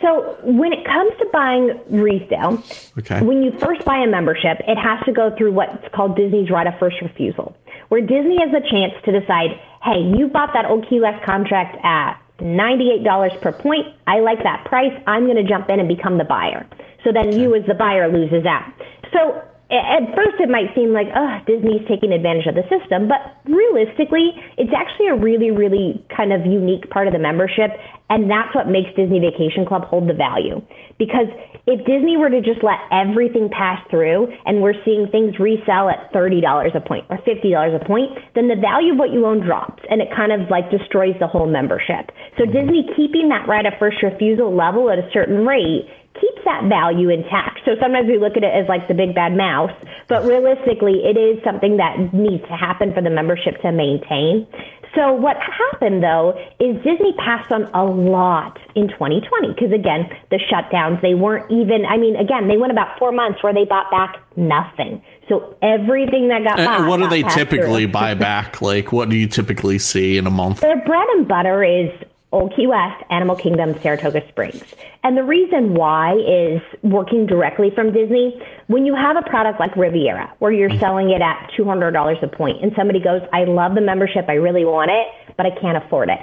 So 0.02 0.36
when 0.42 0.74
it 0.74 0.84
comes 0.84 1.12
to 1.18 1.26
buying 1.32 1.80
resale, 1.88 2.62
okay. 2.98 3.22
when 3.22 3.42
you 3.42 3.52
first 3.58 3.86
buy 3.86 3.96
a 3.96 4.06
membership, 4.06 4.60
it 4.68 4.76
has 4.76 5.02
to 5.06 5.12
go 5.12 5.34
through 5.34 5.52
what's 5.52 5.82
called 5.94 6.14
Disney's 6.14 6.50
right 6.50 6.66
of 6.66 6.78
first 6.78 7.00
refusal, 7.00 7.56
where 7.94 8.02
Disney 8.02 8.42
has 8.42 8.50
a 8.50 8.58
chance 8.66 8.90
to 9.06 9.14
decide 9.14 9.54
hey, 9.84 10.02
you 10.18 10.26
bought 10.26 10.50
that 10.54 10.64
old 10.66 10.82
Key 10.90 10.98
West 10.98 11.22
contract 11.24 11.78
at 11.84 12.18
$98 12.40 13.06
per 13.40 13.52
point. 13.52 13.86
I 14.08 14.18
like 14.18 14.42
that 14.42 14.64
price. 14.64 14.90
I'm 15.06 15.26
going 15.26 15.36
to 15.36 15.46
jump 15.46 15.68
in 15.68 15.78
and 15.78 15.86
become 15.86 16.18
the 16.18 16.24
buyer. 16.24 16.66
So 17.04 17.12
then 17.12 17.38
you, 17.38 17.54
as 17.54 17.62
the 17.68 17.74
buyer, 17.74 18.10
loses 18.10 18.46
out. 18.46 18.66
So 19.12 19.38
at 19.70 20.10
first 20.16 20.40
it 20.40 20.48
might 20.48 20.74
seem 20.74 20.92
like, 20.92 21.06
oh, 21.14 21.38
Disney's 21.46 21.86
taking 21.86 22.12
advantage 22.12 22.46
of 22.46 22.56
the 22.56 22.66
system, 22.66 23.06
but 23.06 23.20
realistically, 23.44 24.32
it's 24.58 24.72
actually 24.74 25.08
a 25.08 25.16
really, 25.16 25.52
really 25.52 26.04
kind 26.10 26.32
of 26.32 26.44
unique 26.44 26.90
part 26.90 27.06
of 27.06 27.12
the 27.12 27.20
membership, 27.20 27.76
and 28.10 28.28
that's 28.28 28.54
what 28.54 28.66
makes 28.66 28.90
Disney 28.96 29.20
Vacation 29.20 29.68
Club 29.68 29.84
hold 29.84 30.08
the 30.08 30.16
value. 30.16 30.64
Because 30.98 31.28
if 31.66 31.80
Disney 31.86 32.16
were 32.16 32.28
to 32.28 32.40
just 32.44 32.60
let 32.62 32.76
everything 32.92 33.48
pass 33.48 33.80
through 33.88 34.28
and 34.44 34.60
we're 34.60 34.76
seeing 34.84 35.08
things 35.08 35.38
resell 35.40 35.88
at 35.88 36.12
$30 36.12 36.44
a 36.44 36.80
point 36.80 37.06
or 37.08 37.16
$50 37.24 37.40
a 37.40 37.84
point, 37.84 38.12
then 38.34 38.48
the 38.48 38.56
value 38.60 38.92
of 38.92 38.98
what 38.98 39.10
you 39.10 39.24
own 39.24 39.40
drops 39.40 39.82
and 39.88 40.02
it 40.02 40.08
kind 40.14 40.32
of 40.32 40.50
like 40.50 40.70
destroys 40.70 41.16
the 41.20 41.26
whole 41.26 41.48
membership. 41.48 42.12
So 42.36 42.44
mm-hmm. 42.44 42.52
Disney 42.52 42.82
keeping 42.96 43.28
that 43.30 43.48
right 43.48 43.64
of 43.64 43.72
first 43.78 43.96
refusal 44.02 44.54
level 44.54 44.90
at 44.90 44.98
a 44.98 45.08
certain 45.12 45.46
rate 45.46 45.88
keeps 46.20 46.44
that 46.44 46.68
value 46.68 47.10
intact. 47.10 47.60
So 47.64 47.72
sometimes 47.80 48.08
we 48.08 48.18
look 48.18 48.36
at 48.36 48.44
it 48.44 48.54
as 48.54 48.68
like 48.68 48.86
the 48.88 48.94
big 48.94 49.14
bad 49.14 49.36
mouse, 49.36 49.72
but 50.08 50.24
realistically, 50.24 51.02
it 51.04 51.16
is 51.16 51.42
something 51.42 51.76
that 51.78 52.12
needs 52.12 52.42
to 52.48 52.56
happen 52.56 52.92
for 52.94 53.02
the 53.02 53.10
membership 53.10 53.60
to 53.62 53.72
maintain. 53.72 54.46
So 54.94 55.12
what 55.12 55.36
happened 55.38 56.02
though 56.02 56.38
is 56.60 56.76
Disney 56.84 57.12
passed 57.18 57.50
on 57.50 57.64
a 57.74 57.84
lot 57.84 58.58
in 58.76 58.88
2020 58.88 59.52
because 59.52 59.72
again, 59.72 60.08
the 60.30 60.38
shutdowns, 60.38 61.02
they 61.02 61.14
weren't 61.14 61.50
even, 61.50 61.84
I 61.84 61.96
mean, 61.96 62.16
again, 62.16 62.46
they 62.48 62.56
went 62.56 62.70
about 62.70 62.98
four 62.98 63.10
months 63.10 63.42
where 63.42 63.52
they 63.52 63.64
bought 63.64 63.90
back 63.90 64.22
nothing. 64.36 65.02
So 65.28 65.56
everything 65.62 66.28
that 66.28 66.44
got 66.44 66.58
bought. 66.58 66.88
what 66.88 66.98
do 66.98 67.08
they 67.08 67.22
typically 67.22 67.86
buy 67.86 68.14
back? 68.14 68.62
Like, 68.62 68.92
what 68.92 69.08
do 69.08 69.16
you 69.16 69.26
typically 69.26 69.78
see 69.78 70.16
in 70.16 70.26
a 70.26 70.30
month? 70.30 70.60
Their 70.60 70.84
bread 70.84 71.08
and 71.14 71.26
butter 71.26 71.64
is 71.64 71.90
Old 72.34 72.54
Key 72.56 72.66
West, 72.66 73.02
Animal 73.10 73.36
Kingdom, 73.36 73.80
Saratoga 73.80 74.26
Springs. 74.28 74.64
And 75.04 75.16
the 75.16 75.22
reason 75.22 75.74
why 75.74 76.14
is 76.16 76.60
working 76.82 77.26
directly 77.26 77.70
from 77.70 77.92
Disney. 77.92 78.42
When 78.66 78.84
you 78.84 78.94
have 78.96 79.16
a 79.16 79.22
product 79.22 79.60
like 79.60 79.76
Riviera, 79.76 80.34
where 80.40 80.50
you're 80.50 80.76
selling 80.80 81.10
it 81.10 81.22
at 81.22 81.50
$200 81.56 82.22
a 82.22 82.26
point, 82.26 82.60
and 82.60 82.72
somebody 82.74 82.98
goes, 82.98 83.22
I 83.32 83.44
love 83.44 83.76
the 83.76 83.80
membership, 83.80 84.24
I 84.28 84.34
really 84.34 84.64
want 84.64 84.90
it, 84.90 85.06
but 85.36 85.46
I 85.46 85.50
can't 85.60 85.76
afford 85.76 86.08
it. 86.08 86.18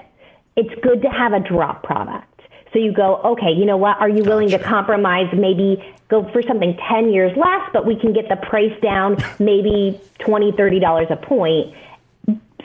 It's 0.58 0.74
good 0.84 1.02
to 1.04 1.08
have 1.08 1.32
a 1.32 1.39
drop 1.39 1.84
product. 1.84 2.28
So 2.74 2.80
you 2.80 2.93
go, 2.93 3.17
okay, 3.24 3.52
you 3.52 3.65
know 3.65 3.78
what? 3.78 3.97
Are 4.00 4.10
you 4.10 4.24
willing 4.24 4.50
to 4.50 4.60
compromise? 4.60 5.28
Maybe 5.34 5.82
go 6.10 6.30
for 6.32 6.41
something 6.41 6.78
10 6.89 7.12
years 7.12 7.32
less, 7.38 7.69
but 7.71 7.86
we 7.86 7.95
can 7.95 8.12
get 8.12 8.28
the 8.28 8.36
price 8.36 8.78
down 8.82 9.15
maybe 9.39 10.00
$20, 10.19 10.54
$30 10.58 11.12
a 11.12 11.15
point. 11.15 11.74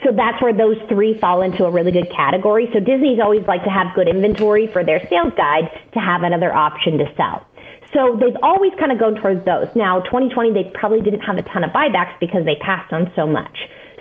So 0.03 0.11
that's 0.11 0.41
where 0.41 0.53
those 0.53 0.77
three 0.89 1.17
fall 1.19 1.41
into 1.41 1.65
a 1.65 1.71
really 1.71 1.91
good 1.91 2.09
category. 2.11 2.69
So 2.73 2.79
Disney's 2.79 3.19
always 3.19 3.45
like 3.47 3.63
to 3.63 3.69
have 3.69 3.95
good 3.95 4.07
inventory 4.07 4.67
for 4.67 4.83
their 4.83 4.99
sales 5.09 5.33
guide 5.35 5.69
to 5.93 5.99
have 5.99 6.23
another 6.23 6.53
option 6.53 6.97
to 6.99 7.05
sell. 7.15 7.45
So 7.93 8.17
they've 8.19 8.35
always 8.43 8.73
kind 8.79 8.91
of 8.91 8.99
gone 8.99 9.15
towards 9.15 9.45
those. 9.45 9.67
Now, 9.75 10.01
2020, 10.01 10.51
they 10.51 10.69
probably 10.73 11.01
didn't 11.01 11.21
have 11.21 11.37
a 11.37 11.41
ton 11.43 11.63
of 11.63 11.71
buybacks 11.71 12.19
because 12.19 12.45
they 12.45 12.55
passed 12.55 12.91
on 12.91 13.11
so 13.15 13.25
much. 13.25 13.57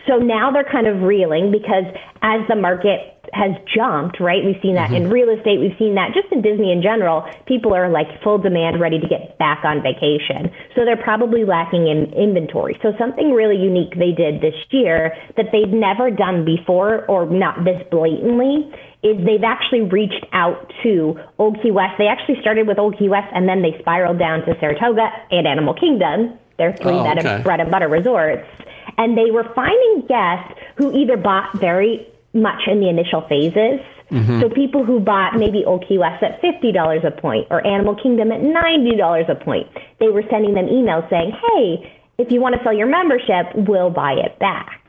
So 0.06 0.16
now 0.16 0.50
they're 0.50 0.70
kind 0.70 0.86
of 0.86 1.02
reeling 1.02 1.50
because 1.50 1.84
as 2.22 2.40
the 2.48 2.56
market 2.56 3.16
has 3.32 3.52
jumped, 3.74 4.20
right? 4.20 4.44
We've 4.44 4.60
seen 4.62 4.74
that 4.74 4.90
mm-hmm. 4.90 5.06
in 5.06 5.10
real 5.10 5.30
estate. 5.30 5.58
We've 5.58 5.76
seen 5.78 5.94
that 5.94 6.14
just 6.14 6.30
in 6.30 6.42
Disney 6.42 6.72
in 6.72 6.82
general. 6.82 7.26
People 7.46 7.74
are 7.74 7.88
like 7.88 8.06
full 8.22 8.38
demand, 8.38 8.80
ready 8.80 8.98
to 8.98 9.08
get 9.08 9.38
back 9.38 9.64
on 9.64 9.82
vacation. 9.82 10.50
So 10.74 10.84
they're 10.84 10.96
probably 10.96 11.44
lacking 11.44 11.88
in 11.88 12.12
inventory. 12.14 12.78
So 12.82 12.92
something 12.98 13.32
really 13.32 13.56
unique 13.56 13.98
they 13.98 14.12
did 14.12 14.40
this 14.40 14.54
year 14.70 15.14
that 15.36 15.46
they've 15.52 15.68
never 15.68 16.10
done 16.10 16.44
before 16.44 17.04
or 17.06 17.26
not 17.26 17.64
this 17.64 17.82
blatantly 17.90 18.70
is 19.02 19.16
they've 19.24 19.44
actually 19.44 19.82
reached 19.82 20.24
out 20.32 20.72
to 20.82 21.18
Old 21.38 21.60
Key 21.62 21.70
West. 21.70 21.94
They 21.98 22.08
actually 22.08 22.40
started 22.40 22.66
with 22.66 22.78
Old 22.78 22.98
Key 22.98 23.08
West 23.08 23.28
and 23.34 23.48
then 23.48 23.62
they 23.62 23.76
spiraled 23.78 24.18
down 24.18 24.44
to 24.46 24.58
Saratoga 24.60 25.08
and 25.30 25.46
Animal 25.46 25.74
Kingdom. 25.74 26.38
They're 26.58 26.72
three 26.72 26.92
oh, 26.92 27.06
okay. 27.06 27.42
bread 27.42 27.60
and 27.60 27.70
butter 27.70 27.88
resorts. 27.88 28.48
And 28.98 29.16
they 29.16 29.30
were 29.30 29.44
finding 29.54 30.06
guests 30.08 30.54
who 30.76 30.96
either 30.96 31.16
bought 31.16 31.58
very 31.58 32.06
much 32.32 32.62
in 32.66 32.80
the 32.80 32.88
initial 32.88 33.22
phases. 33.28 33.80
Mm-hmm. 34.10 34.40
So 34.40 34.48
people 34.48 34.84
who 34.84 35.00
bought 35.00 35.36
maybe 35.36 35.64
Old 35.64 35.84
Key 35.88 35.98
West 35.98 36.22
at 36.22 36.40
$50 36.40 37.04
a 37.04 37.10
point 37.10 37.48
or 37.50 37.66
Animal 37.66 37.96
Kingdom 37.96 38.30
at 38.30 38.40
$90 38.40 39.28
a 39.28 39.34
point, 39.34 39.66
they 39.98 40.08
were 40.08 40.22
sending 40.30 40.54
them 40.54 40.66
emails 40.66 41.08
saying, 41.10 41.32
hey, 41.32 41.92
if 42.18 42.30
you 42.30 42.40
want 42.40 42.54
to 42.54 42.62
sell 42.62 42.72
your 42.72 42.86
membership, 42.86 43.46
we'll 43.68 43.90
buy 43.90 44.12
it 44.12 44.38
back. 44.38 44.80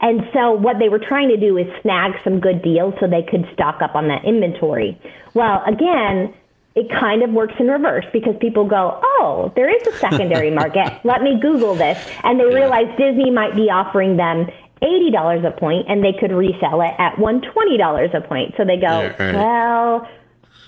And 0.00 0.20
so 0.34 0.52
what 0.52 0.78
they 0.78 0.88
were 0.88 0.98
trying 0.98 1.28
to 1.30 1.36
do 1.36 1.56
is 1.56 1.66
snag 1.82 2.12
some 2.22 2.38
good 2.38 2.62
deals 2.62 2.94
so 3.00 3.08
they 3.08 3.22
could 3.22 3.48
stock 3.54 3.80
up 3.80 3.94
on 3.94 4.08
that 4.08 4.24
inventory. 4.24 5.00
Well, 5.32 5.62
again, 5.66 6.34
it 6.76 6.90
kind 6.90 7.22
of 7.22 7.30
works 7.30 7.54
in 7.58 7.68
reverse 7.68 8.04
because 8.12 8.34
people 8.38 8.68
go, 8.68 9.00
oh, 9.02 9.50
there 9.56 9.74
is 9.74 9.84
a 9.86 9.98
secondary 9.98 10.50
market. 10.62 11.00
Let 11.04 11.22
me 11.22 11.40
Google 11.40 11.74
this. 11.74 11.98
And 12.22 12.38
they 12.38 12.44
realize 12.44 12.86
Disney 12.98 13.30
might 13.30 13.56
be 13.56 13.70
offering 13.70 14.18
them 14.18 14.46
$80 14.82 15.46
a 15.46 15.58
point 15.58 15.86
and 15.88 16.04
they 16.04 16.12
could 16.12 16.32
resell 16.32 16.82
it 16.82 16.92
at 16.98 17.16
$120 17.16 18.14
a 18.14 18.20
point. 18.28 18.54
So 18.58 18.64
they 18.64 18.76
go, 18.76 19.00
yeah, 19.00 19.16
right. 19.18 19.34
well, 19.34 20.06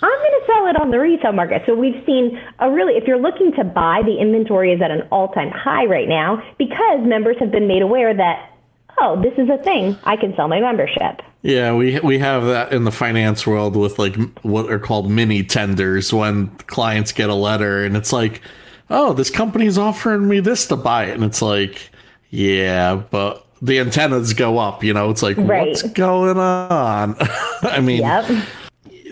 I'm 0.01 0.19
going 0.19 0.41
to 0.41 0.47
sell 0.47 0.67
it 0.69 0.81
on 0.81 0.91
the 0.91 0.99
resale 0.99 1.33
market. 1.33 1.63
So 1.67 1.75
we've 1.75 2.03
seen 2.07 2.41
a 2.59 2.71
really, 2.71 2.95
if 2.95 3.05
you're 3.07 3.21
looking 3.21 3.53
to 3.59 3.65
buy, 3.65 4.01
the 4.03 4.17
inventory 4.19 4.73
is 4.73 4.81
at 4.81 4.91
an 4.91 5.03
all 5.11 5.29
time 5.29 5.51
high 5.51 5.85
right 5.85 6.09
now 6.09 6.43
because 6.57 7.01
members 7.03 7.37
have 7.41 7.51
been 7.51 7.69
made 7.69 7.83
aware 7.83 8.17
that, 8.17 8.51
oh, 9.01 9.21
this 9.23 9.35
is 9.39 9.49
a 9.49 9.59
thing. 9.59 9.97
I 10.05 10.17
can 10.17 10.35
sell 10.37 10.49
my 10.49 10.61
membership. 10.61 11.23
Yeah, 11.43 11.75
we 11.75 12.01
we 12.01 12.19
have 12.19 12.45
that 12.47 12.73
in 12.73 12.85
the 12.85 12.91
finance 12.91 13.47
world 13.47 13.77
with 13.77 13.99
like 13.99 14.17
what 14.43 14.71
are 14.71 14.79
called 14.79 15.11
mini 15.11 15.45
tenders 15.45 16.13
when 16.13 16.49
clients 16.67 17.13
get 17.13 17.31
a 17.31 17.35
letter 17.35 17.85
and 17.85 17.97
it's 17.97 18.13
like, 18.13 18.43
oh, 18.91 19.13
this 19.13 19.31
company's 19.31 19.79
offering 19.79 20.27
me 20.27 20.41
this 20.41 20.67
to 20.69 20.77
buy 20.77 21.05
it, 21.05 21.15
and 21.15 21.23
it's 21.23 21.41
like, 21.41 21.91
yeah, 22.31 22.97
but 22.97 23.47
the 23.63 23.79
antennas 23.79 24.33
go 24.33 24.59
up. 24.59 24.83
You 24.83 24.95
know, 24.95 25.11
it's 25.11 25.23
like 25.23 25.37
right. 25.39 25.69
what's 25.69 25.83
going 25.83 26.39
on? 26.39 27.17
I 27.63 27.81
mean, 27.81 28.01
yep. 28.01 28.45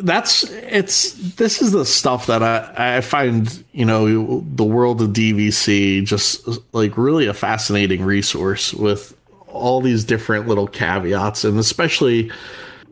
that's 0.02 0.44
it's 0.50 1.12
this 1.36 1.62
is 1.62 1.72
the 1.72 1.84
stuff 1.84 2.26
that 2.26 2.42
I 2.42 2.96
I 2.96 3.00
find 3.02 3.64
you 3.72 3.84
know 3.84 4.40
the 4.40 4.64
world 4.64 5.00
of 5.00 5.10
DVC 5.10 6.04
just 6.04 6.46
like 6.72 6.98
really 6.98 7.26
a 7.26 7.34
fascinating 7.34 8.02
resource 8.02 8.74
with 8.74 9.16
all 9.56 9.80
these 9.80 10.04
different 10.04 10.46
little 10.46 10.66
caveats 10.66 11.44
and 11.44 11.58
especially 11.58 12.30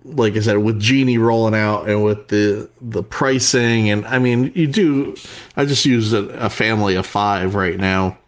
like 0.06 0.36
I 0.36 0.40
said, 0.40 0.58
with 0.58 0.78
Genie 0.78 1.16
rolling 1.16 1.54
out 1.54 1.88
and 1.88 2.04
with 2.04 2.28
the 2.28 2.68
the 2.82 3.02
pricing, 3.02 3.88
and 3.88 4.04
I 4.06 4.18
mean, 4.18 4.52
you 4.54 4.66
do. 4.66 5.16
I 5.56 5.64
just 5.64 5.86
use 5.86 6.12
a, 6.12 6.24
a 6.24 6.50
family 6.50 6.94
of 6.94 7.06
five 7.06 7.54
right 7.54 7.78
now, 7.78 8.18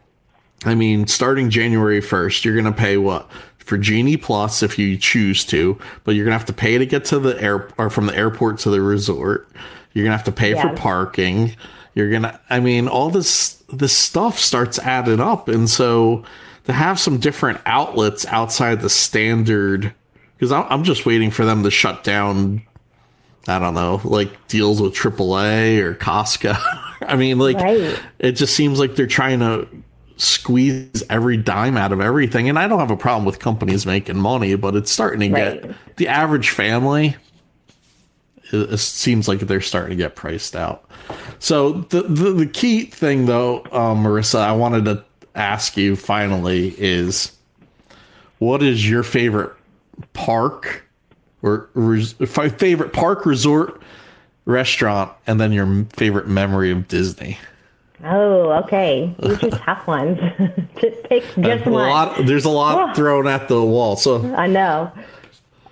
I 0.65 0.75
mean, 0.75 1.07
starting 1.07 1.51
January 1.51 2.01
1st, 2.01 2.45
you're 2.45 2.55
going 2.55 2.65
to 2.67 2.73
pay 2.73 2.97
what? 2.97 3.31
For 3.59 3.77
Genie 3.77 4.17
Plus 4.17 4.63
if 4.63 4.79
you 4.79 4.97
choose 4.97 5.45
to, 5.47 5.79
but 6.05 6.15
you're 6.15 6.25
going 6.25 6.35
to 6.35 6.39
have 6.39 6.47
to 6.47 6.53
pay 6.53 6.79
to 6.79 6.87
get 6.87 7.05
to 7.07 7.19
the 7.19 7.41
air 7.43 7.69
or 7.79 7.91
from 7.91 8.07
the 8.07 8.17
airport 8.17 8.59
to 8.61 8.71
the 8.71 8.81
resort. 8.81 9.49
You're 9.93 10.05
going 10.05 10.13
to 10.13 10.17
have 10.17 10.27
to 10.27 10.33
pay 10.33 10.55
yeah. 10.55 10.63
for 10.63 10.77
parking. 10.77 11.57
You're 11.95 12.11
going 12.11 12.23
to 12.23 12.41
I 12.49 12.61
mean, 12.61 12.89
all 12.89 13.11
this 13.11 13.63
this 13.73 13.97
stuff 13.97 14.39
starts 14.39 14.79
added 14.79 15.21
up 15.21 15.49
and 15.49 15.69
so 15.69 16.25
to 16.67 16.73
have 16.73 17.01
some 17.01 17.19
different 17.19 17.61
outlets 17.67 18.27
outside 18.27 18.81
the 18.81 18.91
standard 18.91 19.95
because 20.37 20.53
I'm 20.53 20.85
just 20.85 21.07
waiting 21.07 21.31
for 21.31 21.45
them 21.45 21.63
to 21.63 21.71
shut 21.71 22.05
down 22.05 22.63
I 23.49 23.59
don't 23.59 23.75
know, 23.75 24.01
like 24.05 24.49
deals 24.49 24.83
with 24.83 24.95
AAA 24.95 25.79
or 25.79 25.95
Costco. 25.95 26.57
I 27.07 27.17
mean, 27.17 27.39
like 27.39 27.57
right. 27.57 28.01
it 28.19 28.33
just 28.33 28.57
seems 28.57 28.79
like 28.79 28.97
they're 28.97 29.07
trying 29.07 29.41
to 29.41 29.69
squeeze 30.17 31.03
every 31.11 31.37
dime 31.37 31.77
out 31.77 31.93
of 31.93 32.01
everything. 32.01 32.49
And 32.49 32.59
I 32.59 32.67
don't 32.67 32.81
have 32.81 32.91
a 32.91 32.97
problem 32.97 33.25
with 33.25 33.39
companies 33.39 33.87
making 33.87 34.17
money, 34.17 34.57
but 34.57 34.75
it's 34.75 34.91
starting 34.91 35.33
to 35.33 35.41
right. 35.41 35.63
get 35.63 35.97
the 35.97 36.09
average 36.09 36.51
family. 36.51 37.17
It, 38.53 38.73
it, 38.73 38.79
seems 38.79 39.29
like 39.29 39.41
they're 39.41 39.61
starting 39.61 39.91
to 39.91 40.03
get 40.03 40.17
priced 40.17 40.57
out. 40.57 40.89
So 41.39 41.73
the 41.73 42.03
the, 42.03 42.33
the 42.33 42.47
key 42.47 42.87
thing, 42.87 43.27
though, 43.27 43.59
um, 43.71 44.03
Marissa, 44.03 44.41
I 44.41 44.53
wanted 44.53 44.85
to 44.87 45.05
ask 45.37 45.77
you 45.77 45.97
finally 45.97 46.75
is, 46.79 47.33
what 48.39 48.63
is 48.63 48.89
your 48.89 49.03
favorite 49.03 49.53
park 50.13 50.85
or 51.43 51.69
res- 51.75 52.13
favorite 52.13 52.93
park 52.93 53.27
resort 53.27 53.81
restaurant, 54.45 55.13
and 55.27 55.41
then 55.41 55.53
your 55.53 55.85
favorite 55.93 56.27
memory 56.29 56.71
of 56.71 56.89
Disney? 56.89 57.39
Oh, 58.05 58.53
okay. 58.65 59.15
These 59.21 59.43
are 59.45 59.51
tough 59.51 59.87
ones. 59.87 60.19
just 60.81 61.03
pick 61.05 61.25
just 61.39 61.67
a 61.67 61.71
one. 61.71 61.89
Lot, 61.89 62.27
there's 62.27 62.45
a 62.45 62.51
lot 62.51 62.95
thrown 62.95 63.27
at 63.27 63.49
the 63.49 63.63
wall. 63.63 63.97
So 63.97 64.35
I 64.35 64.47
know. 64.47 64.93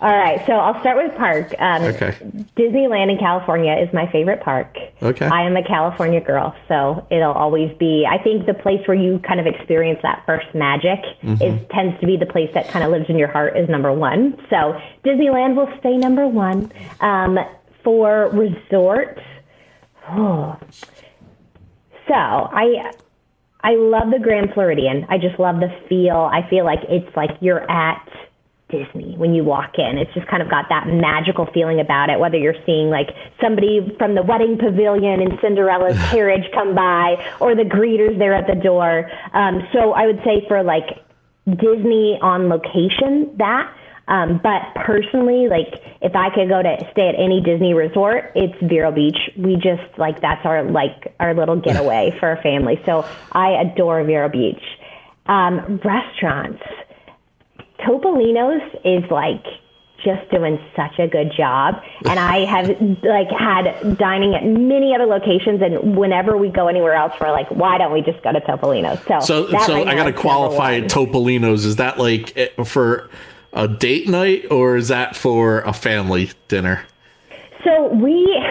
All 0.05 0.15
right, 0.15 0.45
so 0.45 0.53
I'll 0.53 0.79
start 0.83 1.03
with 1.03 1.17
park. 1.17 1.55
Um, 1.59 1.83
okay. 1.85 2.15
Disneyland 2.59 3.11
in 3.11 3.17
California 3.17 3.73
is 3.73 3.91
my 3.95 4.07
favorite 4.13 4.43
park. 4.43 4.77
Okay. 5.03 5.25
I 5.25 5.47
am 5.47 5.57
a 5.57 5.65
California 5.65 6.21
girl, 6.21 6.55
so 6.69 7.07
it'll 7.11 7.33
always 7.33 7.75
be. 7.79 8.07
I 8.07 8.23
think 8.23 8.45
the 8.45 8.53
place 8.53 8.87
where 8.87 8.99
you 8.99 9.19
kind 9.21 9.41
of 9.41 9.47
experience 9.47 10.01
that 10.03 10.23
first 10.27 10.45
magic 10.55 11.01
mm-hmm. 11.23 11.41
is 11.41 11.59
tends 11.71 11.99
to 12.01 12.07
be 12.07 12.19
the 12.19 12.27
place 12.27 12.51
that 12.53 12.69
kind 12.69 12.85
of 12.85 12.91
lives 12.91 13.07
in 13.09 13.17
your 13.17 13.29
heart 13.29 13.57
is 13.57 13.67
number 13.71 13.95
one. 13.95 14.37
So 14.51 14.79
Disneyland 15.07 15.57
will 15.57 15.73
stay 15.81 15.97
number 15.97 16.29
one. 16.29 16.71
Um, 17.01 17.39
for 17.83 18.29
resorts, 18.29 19.23
oh, 20.11 20.59
so 22.07 22.13
I 22.13 22.93
I 23.63 23.77
love 23.77 24.11
the 24.11 24.19
Grand 24.19 24.53
Floridian. 24.53 25.07
I 25.09 25.17
just 25.17 25.41
love 25.41 25.61
the 25.61 25.75
feel. 25.89 26.29
I 26.31 26.47
feel 26.51 26.67
like 26.67 26.81
it's 26.91 27.17
like 27.17 27.31
you're 27.41 27.71
at 27.71 28.07
Disney 28.75 29.15
when 29.17 29.35
you 29.35 29.45
walk 29.45 29.79
in. 29.79 29.99
It's 29.99 30.13
just 30.15 30.27
kind 30.27 30.43
of 30.43 30.51
got 30.51 30.67
that 30.69 30.89
magical 30.89 31.47
feeling 31.55 31.79
about 31.79 32.11
it, 32.11 32.19
whether 32.19 32.37
you're 32.37 32.59
seeing 32.67 32.91
like 32.91 33.11
somebody 33.41 33.95
from 33.99 34.15
the 34.15 34.23
wedding 34.23 34.59
pavilion 34.59 35.21
in 35.21 35.39
Cinderella's 35.41 35.99
carriage 36.11 36.51
come 36.53 36.75
by 36.75 37.15
or 37.41 37.55
the 37.55 37.63
greeters 37.63 38.19
there 38.19 38.35
at 38.35 38.47
the 38.47 38.61
door. 38.61 39.11
Um, 39.33 39.67
so 39.73 39.93
I 39.93 40.07
would 40.07 40.21
say 40.25 40.45
for 40.49 40.63
like 40.63 41.05
Disney 41.47 42.19
on 42.21 42.49
location, 42.49 43.37
that 43.39 43.73
um, 44.07 44.41
but 44.43 44.61
personally, 44.85 45.49
like 45.49 45.83
if 46.03 46.15
I 46.15 46.29
could 46.35 46.49
go 46.49 46.63
to 46.63 46.89
stay 46.93 47.09
at 47.09 47.15
any 47.15 47.41
Disney 47.41 47.73
resort, 47.73 48.33
it's 48.35 48.55
Vero 48.63 48.93
Beach. 48.93 49.17
We 49.37 49.57
just 49.57 49.83
like 49.97 50.21
that's 50.21 50.45
our 50.45 50.63
like 50.65 51.15
our 51.21 51.35
little 51.35 51.57
getaway 51.57 52.15
for 52.21 52.33
a 52.33 52.43
family. 52.43 52.81
So 52.85 53.09
I 53.33 53.53
adore 53.53 54.05
Vero 54.05 54.29
Beach. 54.29 54.63
Um, 55.27 55.81
restaurants, 55.83 56.63
Topolino's 57.85 58.75
is 58.85 59.09
like 59.11 59.45
just 60.05 60.31
doing 60.31 60.59
such 60.77 60.99
a 60.99 61.09
good 61.09 61.33
job. 61.37 61.83
And 62.05 62.19
I 62.19 62.45
have 62.45 62.69
like 63.03 63.31
had 63.31 63.99
dining 63.99 64.35
at 64.35 64.45
many 64.45 64.95
other 64.95 65.07
locations, 65.07 65.63
and 65.63 65.97
whenever 65.97 66.37
we 66.37 66.51
go 66.51 66.69
anywhere 66.69 66.95
else, 66.95 67.15
we're 67.21 67.33
like, 67.33 67.51
why 67.51 67.79
don't 67.79 67.93
we 67.93 68.03
just 68.03 68.23
go 68.23 68.33
to 68.33 68.41
Topolino's? 68.41 69.01
So, 69.07 69.21
so, 69.21 69.59
so 69.61 69.85
I 69.85 69.95
got 69.95 70.05
to 70.05 70.13
qualify 70.13 70.81
Topolino's. 70.81 71.65
Is 71.65 71.77
that 71.77 71.99
like 71.99 72.37
eh, 72.37 72.49
for 72.65 73.09
a 73.53 73.67
date 73.67 74.09
night 74.09 74.51
or 74.51 74.77
is 74.77 74.89
that 74.89 75.17
for 75.17 75.61
a 75.61 75.73
family 75.73 76.31
dinner? 76.49 76.85
So 77.65 77.89
we 77.89 78.27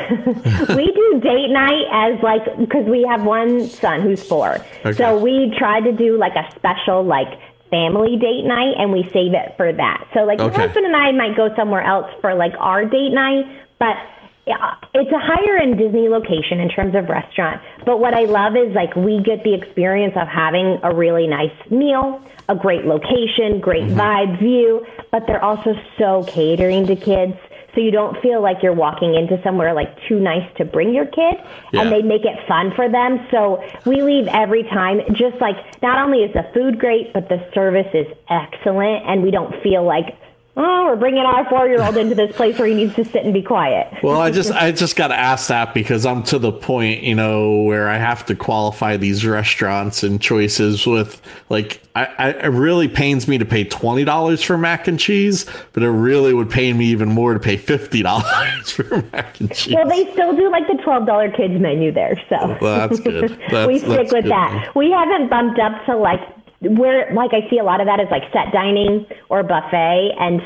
we 0.75 0.91
do 0.91 1.19
date 1.21 1.49
night 1.49 1.85
as 1.91 2.21
like 2.23 2.57
because 2.57 2.85
we 2.85 3.03
have 3.03 3.23
one 3.23 3.67
son 3.67 4.01
who's 4.01 4.27
four. 4.27 4.57
Okay. 4.83 4.93
So 4.93 5.19
we 5.19 5.53
try 5.57 5.81
to 5.81 5.91
do 5.91 6.17
like 6.17 6.35
a 6.35 6.49
special 6.55 7.03
like 7.03 7.39
family 7.73 8.17
date 8.17 8.45
night 8.45 8.75
and 8.77 8.91
we 8.91 9.01
save 9.11 9.33
it 9.33 9.57
for 9.57 9.73
that. 9.73 10.07
So 10.13 10.21
like 10.25 10.39
okay. 10.39 10.55
my 10.55 10.63
husband 10.63 10.85
and 10.85 10.95
I 10.95 11.11
might 11.11 11.35
go 11.35 11.49
somewhere 11.55 11.81
else 11.81 12.05
for 12.21 12.35
like 12.35 12.53
our 12.59 12.85
date 12.85 13.13
night, 13.13 13.45
but 13.79 13.97
yeah, 14.45 14.75
it's 14.93 15.11
a 15.11 15.19
higher 15.19 15.57
end 15.57 15.79
Disney 15.79 16.07
location 16.07 16.59
in 16.59 16.69
terms 16.69 16.93
of 16.95 17.09
restaurant. 17.09 17.61
But 17.85 17.99
what 17.99 18.13
I 18.13 18.25
love 18.25 18.55
is 18.55 18.75
like 18.75 18.95
we 18.95 19.21
get 19.23 19.43
the 19.43 19.55
experience 19.55 20.13
of 20.15 20.27
having 20.27 20.79
a 20.83 20.93
really 20.93 21.25
nice 21.25 21.55
meal, 21.71 22.21
a 22.47 22.55
great 22.55 22.85
location, 22.85 23.59
great 23.59 23.85
mm-hmm. 23.85 23.99
vibe 23.99 24.39
view, 24.39 24.85
but 25.11 25.25
they're 25.25 25.43
also 25.43 25.73
so 25.97 26.23
catering 26.25 26.85
to 26.87 26.95
kids. 26.95 27.37
So 27.73 27.81
you 27.81 27.91
don't 27.91 28.21
feel 28.21 28.41
like 28.41 28.57
you're 28.61 28.73
walking 28.73 29.15
into 29.15 29.41
somewhere 29.43 29.73
like 29.73 29.89
too 30.07 30.19
nice 30.19 30.47
to 30.57 30.65
bring 30.65 30.93
your 30.93 31.05
kid 31.05 31.35
yeah. 31.71 31.81
and 31.81 31.91
they 31.91 32.01
make 32.01 32.23
it 32.23 32.37
fun 32.47 32.71
for 32.75 32.89
them. 32.89 33.25
So 33.31 33.63
we 33.85 34.01
leave 34.01 34.27
every 34.27 34.63
time 34.63 35.01
just 35.13 35.41
like 35.41 35.55
not 35.81 35.97
only 36.03 36.19
is 36.19 36.33
the 36.33 36.45
food 36.53 36.79
great, 36.79 37.13
but 37.13 37.29
the 37.29 37.43
service 37.53 37.89
is 37.93 38.07
excellent 38.29 39.07
and 39.07 39.23
we 39.23 39.31
don't 39.31 39.53
feel 39.63 39.83
like 39.83 40.15
oh, 40.55 40.85
we're 40.85 40.95
bringing 40.95 41.23
our 41.23 41.47
four 41.49 41.67
year 41.67 41.81
old 41.81 41.97
into 41.97 42.15
this 42.15 42.35
place 42.35 42.57
where 42.57 42.67
he 42.67 42.75
needs 42.75 42.93
to 42.95 43.05
sit 43.05 43.23
and 43.23 43.33
be 43.33 43.41
quiet. 43.41 43.91
well, 44.03 44.19
I 44.19 44.31
just 44.31 44.51
I 44.53 44.71
just 44.71 44.95
got 44.95 45.07
to 45.07 45.17
ask 45.17 45.47
that 45.47 45.73
because 45.73 46.05
I'm 46.05 46.23
to 46.23 46.39
the 46.39 46.51
point, 46.51 47.03
you 47.03 47.15
know, 47.15 47.61
where 47.63 47.89
I 47.89 47.97
have 47.97 48.25
to 48.27 48.35
qualify 48.35 48.97
these 48.97 49.25
restaurants 49.25 50.03
and 50.03 50.21
choices 50.21 50.85
with 50.85 51.21
like 51.49 51.81
I, 51.95 52.05
I 52.17 52.29
it 52.29 52.47
really 52.47 52.87
pains 52.87 53.27
me 53.27 53.37
to 53.37 53.45
pay 53.45 53.63
twenty 53.63 54.03
dollars 54.03 54.41
for 54.41 54.57
mac 54.57 54.87
and 54.87 54.99
cheese, 54.99 55.45
but 55.73 55.83
it 55.83 55.89
really 55.89 56.33
would 56.33 56.49
pain 56.49 56.77
me 56.77 56.85
even 56.85 57.09
more 57.09 57.33
to 57.33 57.39
pay 57.39 57.57
fifty 57.57 58.01
dollars 58.01 58.71
for 58.71 59.01
mac 59.11 59.39
and 59.39 59.53
cheese. 59.53 59.75
Well, 59.75 59.87
they 59.87 60.11
still 60.11 60.35
do 60.35 60.49
like 60.51 60.67
the 60.67 60.81
twelve 60.83 61.05
dollar 61.05 61.31
kids 61.31 61.59
menu 61.59 61.91
there, 61.91 62.21
so 62.29 62.57
well, 62.61 62.87
that's 62.87 62.99
good. 62.99 63.39
That's, 63.49 63.67
we 63.67 63.79
stick 63.79 64.11
with 64.11 64.25
that. 64.25 64.71
We 64.75 64.89
haven't 64.91 65.29
bumped 65.29 65.59
up 65.59 65.85
to 65.85 65.95
like 65.95 66.32
where 66.63 67.13
like 67.13 67.31
I 67.33 67.49
see 67.49 67.59
a 67.59 67.63
lot 67.63 67.81
of 67.81 67.87
that 67.87 67.99
is 67.99 68.07
like 68.09 68.23
set 68.31 68.51
dining 68.51 69.05
or 69.29 69.43
buffet 69.43 70.11
and 70.19 70.41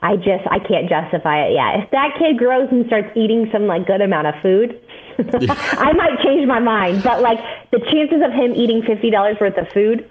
I 0.00 0.16
just 0.16 0.46
I 0.50 0.58
can't 0.58 0.88
justify 0.88 1.46
it 1.46 1.52
yet. 1.54 1.82
If 1.82 1.90
that 1.90 2.16
kid 2.18 2.36
grows 2.36 2.68
and 2.70 2.86
starts 2.86 3.08
eating 3.16 3.48
some 3.50 3.66
like 3.66 3.86
good 3.86 4.02
amount 4.02 4.26
of 4.26 4.34
food, 4.42 4.78
I 5.18 5.92
might 5.92 6.20
change 6.22 6.46
my 6.46 6.60
mind. 6.60 7.02
But 7.02 7.22
like 7.22 7.38
the 7.70 7.80
chances 7.80 8.22
of 8.22 8.32
him 8.32 8.54
eating 8.54 8.82
fifty 8.82 9.10
dollars 9.10 9.38
worth 9.40 9.56
of 9.56 9.68
food, 9.70 10.08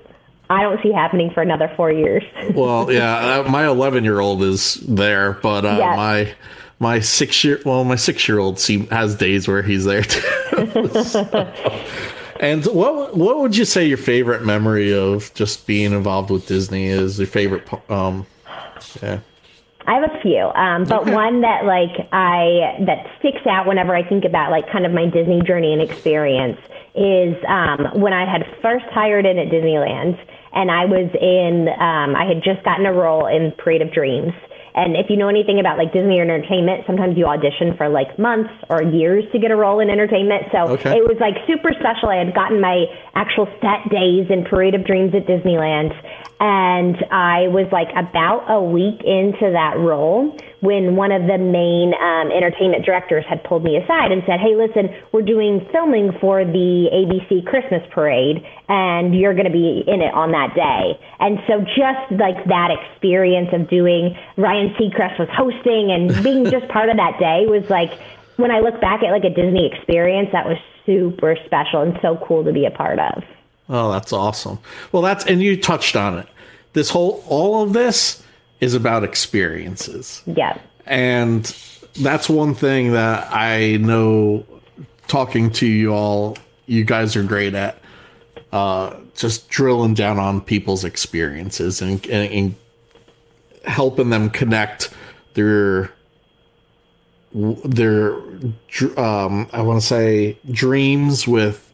I 0.49 0.63
don't 0.63 0.81
see 0.81 0.91
happening 0.91 1.29
for 1.31 1.43
another 1.43 1.71
four 1.75 1.91
years. 1.91 2.23
well, 2.55 2.91
yeah, 2.91 3.41
uh, 3.45 3.49
my 3.49 3.67
eleven 3.67 4.03
year 4.03 4.19
old 4.19 4.41
is 4.41 4.75
there, 4.87 5.33
but 5.33 5.65
uh, 5.65 5.77
yes. 5.77 5.95
my 5.95 6.35
my 6.79 6.99
six 6.99 7.43
year 7.43 7.61
well 7.63 7.83
my 7.83 7.95
six 7.95 8.27
year 8.27 8.39
old 8.39 8.59
has 8.89 9.15
days 9.15 9.47
where 9.47 9.61
he's 9.61 9.85
there 9.85 10.01
too. 10.01 10.89
so. 11.03 11.51
And 12.39 12.65
what 12.65 13.15
what 13.15 13.37
would 13.39 13.55
you 13.55 13.65
say 13.65 13.87
your 13.87 13.97
favorite 13.97 14.43
memory 14.43 14.93
of 14.93 15.33
just 15.33 15.65
being 15.65 15.93
involved 15.93 16.29
with 16.29 16.47
Disney 16.47 16.87
is? 16.87 17.17
Your 17.17 17.27
favorite, 17.27 17.67
um, 17.89 18.25
yeah. 19.01 19.19
I 19.87 19.99
have 19.99 20.11
a 20.11 20.21
few, 20.21 20.51
um, 20.55 20.83
but 20.85 21.03
okay. 21.03 21.13
one 21.13 21.41
that 21.41 21.63
like 21.63 22.07
I 22.11 22.83
that 22.85 23.07
sticks 23.19 23.45
out 23.45 23.67
whenever 23.67 23.95
I 23.95 24.07
think 24.07 24.25
about 24.25 24.51
like 24.51 24.69
kind 24.71 24.85
of 24.85 24.91
my 24.91 25.05
Disney 25.05 25.41
journey 25.43 25.73
and 25.73 25.81
experience 25.81 26.59
is 26.95 27.35
um, 27.47 28.01
when 28.01 28.11
I 28.11 28.29
had 28.29 28.45
first 28.61 28.85
hired 28.85 29.25
in 29.25 29.37
at 29.37 29.47
Disneyland, 29.47 30.17
and 30.53 30.71
I 30.71 30.85
was 30.85 31.09
in 31.21 31.69
um, 31.69 32.15
I 32.15 32.25
had 32.25 32.43
just 32.43 32.65
gotten 32.65 32.85
a 32.85 32.93
role 32.93 33.27
in 33.27 33.51
Parade 33.51 33.81
of 33.81 33.93
Dreams, 33.93 34.33
and 34.75 34.97
if 34.97 35.09
you 35.09 35.15
know 35.15 35.29
anything 35.29 35.59
about 35.59 35.77
like 35.77 35.93
Disney 35.93 36.19
entertainment, 36.19 36.83
sometimes 36.85 37.17
you 37.17 37.25
audition 37.25 37.77
for 37.77 37.87
like 37.87 38.19
months 38.19 38.51
or 38.69 38.83
years 38.83 39.23
to 39.31 39.39
get 39.39 39.49
a 39.49 39.55
role 39.55 39.79
in 39.79 39.89
entertainment. 39.89 40.43
So 40.51 40.75
okay. 40.75 40.97
it 40.97 41.07
was 41.07 41.15
like 41.21 41.35
super 41.47 41.71
special. 41.79 42.09
I 42.09 42.17
had 42.17 42.35
gotten 42.35 42.59
my 42.59 42.85
actual 43.15 43.47
set 43.61 43.89
days 43.89 44.27
in 44.29 44.43
Parade 44.43 44.75
of 44.75 44.85
Dreams 44.85 45.15
at 45.15 45.25
Disneyland. 45.25 45.95
And 46.41 46.97
I 47.09 47.47
was 47.47 47.71
like 47.71 47.87
about 47.95 48.51
a 48.51 48.61
week 48.61 48.99
into 49.05 49.51
that 49.55 49.79
role 49.79 50.37
when 50.65 50.95
one 50.95 51.11
of 51.11 51.27
the 51.27 51.37
main 51.37 51.93
um, 51.93 52.31
entertainment 52.31 52.83
directors 52.83 53.23
had 53.29 53.43
pulled 53.43 53.63
me 53.63 53.77
aside 53.77 54.11
and 54.11 54.23
said, 54.25 54.39
Hey, 54.39 54.55
listen, 54.55 54.89
we're 55.11 55.21
doing 55.21 55.65
filming 55.71 56.11
for 56.19 56.43
the 56.43 56.89
ABC 56.91 57.45
Christmas 57.45 57.83
parade, 57.91 58.43
and 58.67 59.15
you're 59.15 59.33
going 59.33 59.45
to 59.45 59.53
be 59.53 59.83
in 59.87 60.01
it 60.01 60.13
on 60.13 60.31
that 60.31 60.55
day. 60.55 60.99
And 61.19 61.39
so, 61.47 61.61
just 61.61 62.11
like 62.11 62.43
that 62.45 62.71
experience 62.71 63.49
of 63.53 63.69
doing, 63.69 64.17
Ryan 64.37 64.73
Seacrest 64.73 65.19
was 65.19 65.29
hosting 65.31 65.91
and 65.91 66.23
being 66.23 66.49
just 66.49 66.67
part 66.67 66.89
of 66.89 66.97
that 66.97 67.19
day 67.19 67.45
was 67.47 67.69
like, 67.69 67.93
when 68.37 68.51
I 68.51 68.59
look 68.59 68.81
back 68.81 69.03
at 69.03 69.11
like 69.11 69.23
a 69.23 69.29
Disney 69.29 69.71
experience, 69.71 70.29
that 70.31 70.45
was 70.45 70.57
super 70.85 71.37
special 71.45 71.81
and 71.81 71.97
so 72.01 72.17
cool 72.17 72.43
to 72.43 72.51
be 72.51 72.65
a 72.65 72.71
part 72.71 72.99
of. 72.99 73.23
Oh, 73.69 73.91
that's 73.91 74.13
awesome. 74.13 74.59
Well, 74.91 75.01
that's, 75.01 75.25
and 75.25 75.41
you 75.41 75.59
touched 75.59 75.95
on 75.95 76.19
it. 76.19 76.27
This 76.73 76.89
whole, 76.89 77.23
all 77.27 77.63
of 77.63 77.73
this, 77.73 78.24
is 78.65 78.73
about 78.73 79.03
experiences. 79.03 80.23
Yeah. 80.25 80.59
And 80.87 81.55
that's 82.01 82.27
one 82.27 82.55
thing 82.55 82.91
that 82.93 83.31
I 83.31 83.77
know 83.77 84.45
talking 85.07 85.51
to 85.51 85.67
you 85.67 85.93
all, 85.93 86.37
you 86.65 86.83
guys 86.83 87.15
are 87.15 87.23
great 87.23 87.53
at. 87.53 87.79
Uh, 88.51 88.97
just 89.15 89.49
drilling 89.49 89.93
down 89.93 90.17
on 90.17 90.41
people's 90.41 90.83
experiences 90.83 91.81
and, 91.81 92.03
and, 92.07 92.31
and 92.31 92.55
helping 93.65 94.09
them 94.09 94.29
connect 94.29 94.93
their 95.35 95.91
their 97.65 98.13
um, 98.97 99.49
I 99.51 99.61
want 99.61 99.81
to 99.81 99.85
say 99.85 100.37
dreams 100.51 101.27
with 101.27 101.73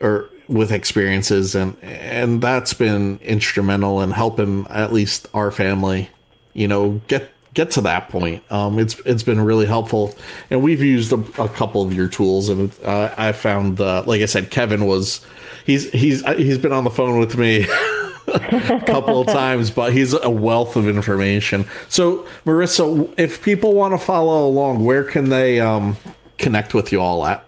or 0.00 0.28
with 0.48 0.72
experiences 0.72 1.54
and 1.54 1.76
and 1.82 2.40
that's 2.40 2.72
been 2.72 3.18
instrumental 3.18 4.00
in 4.00 4.10
helping 4.10 4.66
at 4.68 4.92
least 4.92 5.28
our 5.34 5.50
family 5.50 6.08
you 6.54 6.66
know 6.66 7.00
get 7.06 7.30
get 7.54 7.70
to 7.72 7.80
that 7.80 8.08
point. 8.08 8.42
Um 8.50 8.78
it's 8.78 8.98
it's 9.00 9.22
been 9.22 9.40
really 9.40 9.66
helpful. 9.66 10.14
And 10.50 10.62
we've 10.62 10.82
used 10.82 11.12
a, 11.12 11.42
a 11.42 11.48
couple 11.48 11.82
of 11.82 11.92
your 11.92 12.08
tools 12.08 12.48
and 12.48 12.72
uh, 12.84 13.14
i 13.18 13.32
found 13.32 13.80
uh, 13.80 14.02
like 14.06 14.22
i 14.22 14.26
said 14.26 14.50
kevin 14.50 14.86
was 14.86 15.24
he's 15.66 15.90
he's 15.90 16.24
uh, 16.24 16.34
he's 16.34 16.58
been 16.58 16.72
on 16.72 16.84
the 16.84 16.90
phone 16.90 17.18
with 17.18 17.36
me 17.36 17.64
a 18.28 18.82
couple 18.86 19.20
of 19.20 19.26
times 19.26 19.70
but 19.70 19.92
he's 19.92 20.14
a 20.14 20.30
wealth 20.30 20.76
of 20.76 20.88
information. 20.88 21.66
So 21.88 22.26
marissa 22.46 23.12
if 23.18 23.42
people 23.42 23.74
want 23.74 23.92
to 23.92 23.98
follow 23.98 24.46
along 24.46 24.84
where 24.84 25.04
can 25.04 25.28
they 25.28 25.60
um 25.60 25.96
connect 26.38 26.72
with 26.74 26.92
you 26.92 27.00
all 27.00 27.26
at 27.26 27.44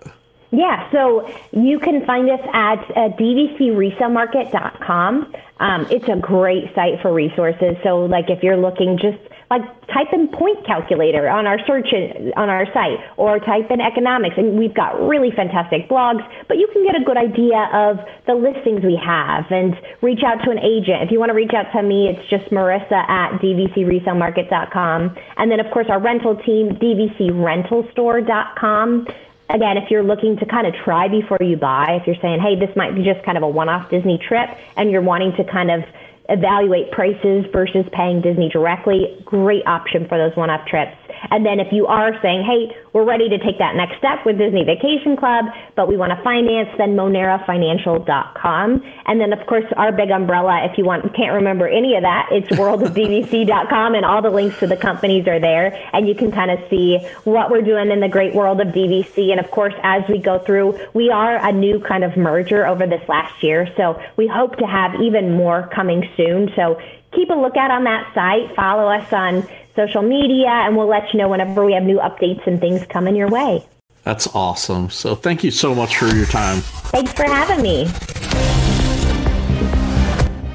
yeah, 0.52 0.90
so 0.90 1.28
you 1.52 1.78
can 1.78 2.04
find 2.04 2.28
us 2.28 2.40
at 2.52 2.80
uh, 2.96 3.10
dvcresalemarket.com. 3.14 5.32
Um, 5.60 5.86
it's 5.90 6.08
a 6.08 6.16
great 6.16 6.74
site 6.74 7.00
for 7.02 7.12
resources. 7.12 7.76
So, 7.84 8.06
like, 8.06 8.30
if 8.30 8.42
you're 8.42 8.56
looking, 8.56 8.98
just 9.00 9.18
like 9.48 9.62
type 9.86 10.12
in 10.12 10.26
point 10.28 10.66
calculator 10.66 11.28
on 11.28 11.46
our 11.46 11.60
search 11.66 11.94
on 12.36 12.48
our 12.48 12.66
site, 12.72 12.98
or 13.16 13.38
type 13.38 13.70
in 13.70 13.80
economics, 13.80 14.34
and 14.38 14.58
we've 14.58 14.74
got 14.74 15.00
really 15.00 15.30
fantastic 15.30 15.88
blogs. 15.88 16.26
But 16.48 16.58
you 16.58 16.66
can 16.72 16.84
get 16.84 17.00
a 17.00 17.04
good 17.04 17.16
idea 17.16 17.70
of 17.72 18.00
the 18.26 18.34
listings 18.34 18.82
we 18.82 18.96
have, 19.04 19.44
and 19.50 19.76
reach 20.02 20.24
out 20.26 20.42
to 20.44 20.50
an 20.50 20.58
agent. 20.58 21.02
If 21.02 21.12
you 21.12 21.20
want 21.20 21.30
to 21.30 21.34
reach 21.34 21.54
out 21.54 21.70
to 21.78 21.82
me, 21.82 22.08
it's 22.08 22.28
just 22.28 22.50
Marissa 22.50 23.08
at 23.08 23.38
dvcresalemarket.com, 23.38 25.16
and 25.36 25.50
then 25.50 25.60
of 25.60 25.70
course 25.72 25.86
our 25.90 26.00
rental 26.00 26.34
team, 26.34 26.74
dvcrentalstore.com 26.74 29.06
again, 29.54 29.76
if 29.76 29.90
you're 29.90 30.02
looking 30.02 30.36
to 30.38 30.46
kind 30.46 30.66
of 30.66 30.74
try 30.84 31.08
before 31.08 31.38
you 31.40 31.56
buy, 31.56 31.98
if 32.00 32.06
you're 32.06 32.20
saying, 32.22 32.40
hey, 32.40 32.56
this 32.58 32.74
might 32.76 32.94
be 32.94 33.02
just 33.02 33.24
kind 33.24 33.36
of 33.36 33.42
a 33.42 33.48
one 33.48 33.68
off 33.68 33.90
Disney 33.90 34.18
trip 34.18 34.48
and 34.76 34.90
you're 34.90 35.02
wanting 35.02 35.32
to 35.36 35.44
kind 35.44 35.70
of 35.70 35.82
evaluate 36.28 36.90
prices 36.92 37.44
versus 37.52 37.84
paying 37.92 38.20
Disney 38.20 38.48
directly, 38.48 39.20
great 39.24 39.66
option 39.66 40.06
for 40.08 40.16
those 40.16 40.36
one 40.36 40.50
off 40.50 40.66
trips. 40.66 40.96
And 41.30 41.44
then 41.44 41.61
if 41.61 41.72
you 41.72 41.87
are 41.87 42.20
saying, 42.22 42.44
hey, 42.44 42.74
we're 42.92 43.04
ready 43.04 43.28
to 43.28 43.38
take 43.38 43.59
that 43.59 43.76
next 43.76 43.98
step 43.98 44.24
with 44.24 44.38
Disney 44.38 44.64
Vacation 44.64 45.16
Club, 45.16 45.46
but 45.76 45.88
we 45.88 45.96
want 45.96 46.11
to 46.16 46.22
finance, 46.22 46.68
then 46.78 46.96
monerafinancial.com. 46.96 48.83
And 49.06 49.20
then, 49.20 49.33
of 49.33 49.46
course, 49.46 49.64
our 49.76 49.92
big 49.92 50.11
umbrella, 50.11 50.64
if 50.70 50.78
you 50.78 50.85
want, 50.85 51.14
can't 51.14 51.33
remember 51.33 51.68
any 51.68 51.94
of 51.96 52.02
that, 52.02 52.28
it's 52.30 52.48
worldofdvc.com, 52.48 53.94
and 53.94 54.04
all 54.04 54.22
the 54.22 54.30
links 54.30 54.59
to 54.61 54.66
the 54.66 54.76
companies 54.76 55.26
are 55.28 55.40
there. 55.40 55.78
And 55.92 56.09
you 56.09 56.14
can 56.14 56.33
kind 56.33 56.50
of 56.50 56.59
see 56.68 56.98
what 57.24 57.50
we're 57.50 57.62
doing 57.62 57.90
in 57.90 58.00
the 58.00 58.09
great 58.09 58.35
world 58.35 58.61
of 58.61 58.68
DVC. 58.68 59.30
And 59.30 59.40
of 59.40 59.50
course, 59.50 59.74
as 59.83 60.02
we 60.09 60.18
go 60.18 60.38
through, 60.38 60.78
we 60.94 61.11
are 61.11 61.37
a 61.37 61.52
new 61.52 61.80
kind 61.80 62.04
of 62.04 62.16
merger 62.16 62.66
over 62.66 62.87
this 62.87 63.06
last 63.09 63.42
year. 63.42 63.68
So 63.76 64.00
we 64.16 64.26
hope 64.26 64.56
to 64.56 64.66
have 64.66 65.00
even 65.00 65.37
more 65.37 65.68
coming 65.72 66.09
soon. 66.16 66.50
So 66.56 66.80
keep 67.12 67.30
a 67.30 67.35
lookout 67.35 67.70
on 67.70 67.85
that 67.85 68.12
site. 68.14 68.54
Follow 68.54 68.88
us 68.88 69.12
on 69.12 69.48
social 69.86 70.02
media, 70.02 70.48
and 70.48 70.76
we'll 70.76 70.88
let 70.88 71.12
you 71.12 71.18
know 71.18 71.28
whenever 71.28 71.64
we 71.64 71.72
have 71.72 71.85
new 71.85 71.98
updates 71.98 72.46
and 72.46 72.60
things 72.60 72.85
coming 72.87 73.16
your 73.16 73.28
way. 73.28 73.66
That's 74.04 74.28
awesome. 74.35 74.90
So 74.90 75.14
thank 75.14 75.44
you 75.44 75.50
so 75.50 75.74
much 75.74 75.96
for 75.96 76.06
your 76.06 76.26
time. 76.26 76.60
Thanks 76.92 77.12
for 77.12 77.24
having 77.24 77.62
me. 77.62 77.87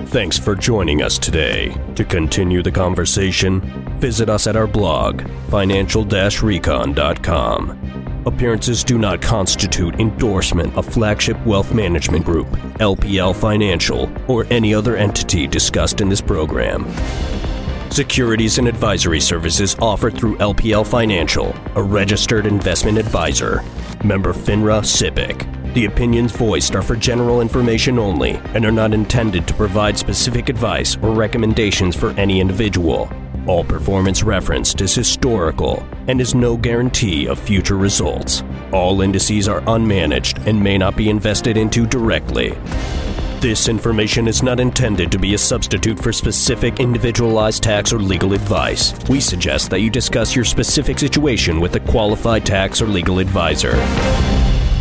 Thanks 0.09 0.38
for 0.38 0.55
joining 0.55 1.01
us 1.01 1.17
today. 1.19 1.76
To 1.95 2.05
continue 2.05 2.63
the 2.63 2.71
conversation, 2.71 3.59
visit 3.99 4.30
us 4.30 4.47
at 4.47 4.55
our 4.55 4.67
blog, 4.67 5.28
financial-recon.com. 5.49 8.23
Appearances 8.26 8.84
do 8.84 8.97
not 8.97 9.21
constitute 9.21 9.99
endorsement 9.99 10.76
of 10.76 10.86
Flagship 10.86 11.45
Wealth 11.45 11.73
Management 11.73 12.26
Group, 12.26 12.47
LPL 12.80 13.36
Financial, 13.36 14.11
or 14.28 14.47
any 14.49 14.73
other 14.73 14.95
entity 14.95 15.45
discussed 15.45 16.01
in 16.01 16.09
this 16.09 16.21
program. 16.21 16.86
Securities 17.96 18.58
and 18.58 18.68
advisory 18.68 19.22
services 19.22 19.74
offered 19.80 20.18
through 20.18 20.36
LPL 20.39 20.86
Financial, 20.86 21.56
a 21.76 21.82
registered 21.82 22.46
investment 22.46 22.98
advisor. 22.98 23.64
Member 24.04 24.34
FINRA 24.34 24.82
SIPC. 24.82 25.74
The 25.74 25.86
opinions 25.86 26.34
voiced 26.34 26.76
are 26.76 26.82
for 26.82 26.98
general 26.98 27.39
information 27.39 27.98
only 27.98 28.32
and 28.54 28.66
are 28.66 28.72
not 28.74 28.93
intended 28.93 29.48
to 29.48 29.54
provide 29.54 29.98
specific 29.98 30.50
advice 30.50 30.98
or 30.98 31.12
recommendations 31.12 31.96
for 31.96 32.10
any 32.20 32.41
individual. 32.41 33.10
All 33.48 33.64
performance 33.64 34.24
referenced 34.24 34.82
is 34.82 34.93
historical 34.93 35.88
and 36.10 36.20
is 36.20 36.36
no 36.36 36.58
guarantee 36.58 37.30
of 37.30 37.39
future 37.39 37.78
results. 37.78 38.43
All 38.74 39.00
indices 39.04 39.48
are 39.48 39.62
unmanaged 39.62 40.46
and 40.46 40.62
may 40.62 40.78
not 40.78 40.98
be 40.98 41.10
invested 41.10 41.56
into 41.56 41.86
directly. 41.86 42.58
This 43.41 43.67
information 43.67 44.27
is 44.27 44.41
not 44.41 44.59
intended 44.59 45.11
to 45.11 45.19
be 45.19 45.33
a 45.33 45.38
substitute 45.38 45.99
for 45.99 46.11
specific 46.13 46.79
individualized 46.79 47.61
tax 47.61 47.91
or 47.91 47.99
legal 47.99 48.33
advice. 48.33 48.93
We 49.09 49.19
suggest 49.19 49.69
that 49.69 49.81
you 49.81 49.89
discuss 49.89 50.36
your 50.36 50.45
specific 50.45 50.97
situation 50.97 51.59
with 51.59 51.75
a 51.75 51.81
qualified 51.81 52.45
tax 52.45 52.81
or 52.81 52.88
legal 52.88 53.19
advisor. 53.19 53.73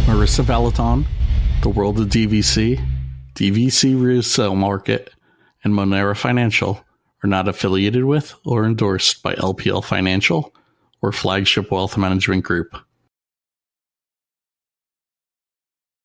Marissa 0.07 0.45
Valaton, 0.45 1.05
The 1.63 1.69
World 1.69 1.99
of 1.99 2.09
DVC, 2.09 2.81
DVC 3.35 4.01
Resale 4.01 4.55
Market, 4.55 5.13
and 5.65 5.75
Monera 5.75 6.17
Financial 6.17 6.83
are 7.25 7.29
not 7.29 7.49
affiliated 7.49 8.05
with 8.05 8.35
or 8.45 8.65
endorsed 8.65 9.23
by 9.23 9.35
LPL 9.35 9.85
Financial 9.85 10.55
or 11.03 11.11
Flagship 11.11 11.71
Wealth 11.71 11.99
Management 11.99 12.45
Group. 12.45 12.77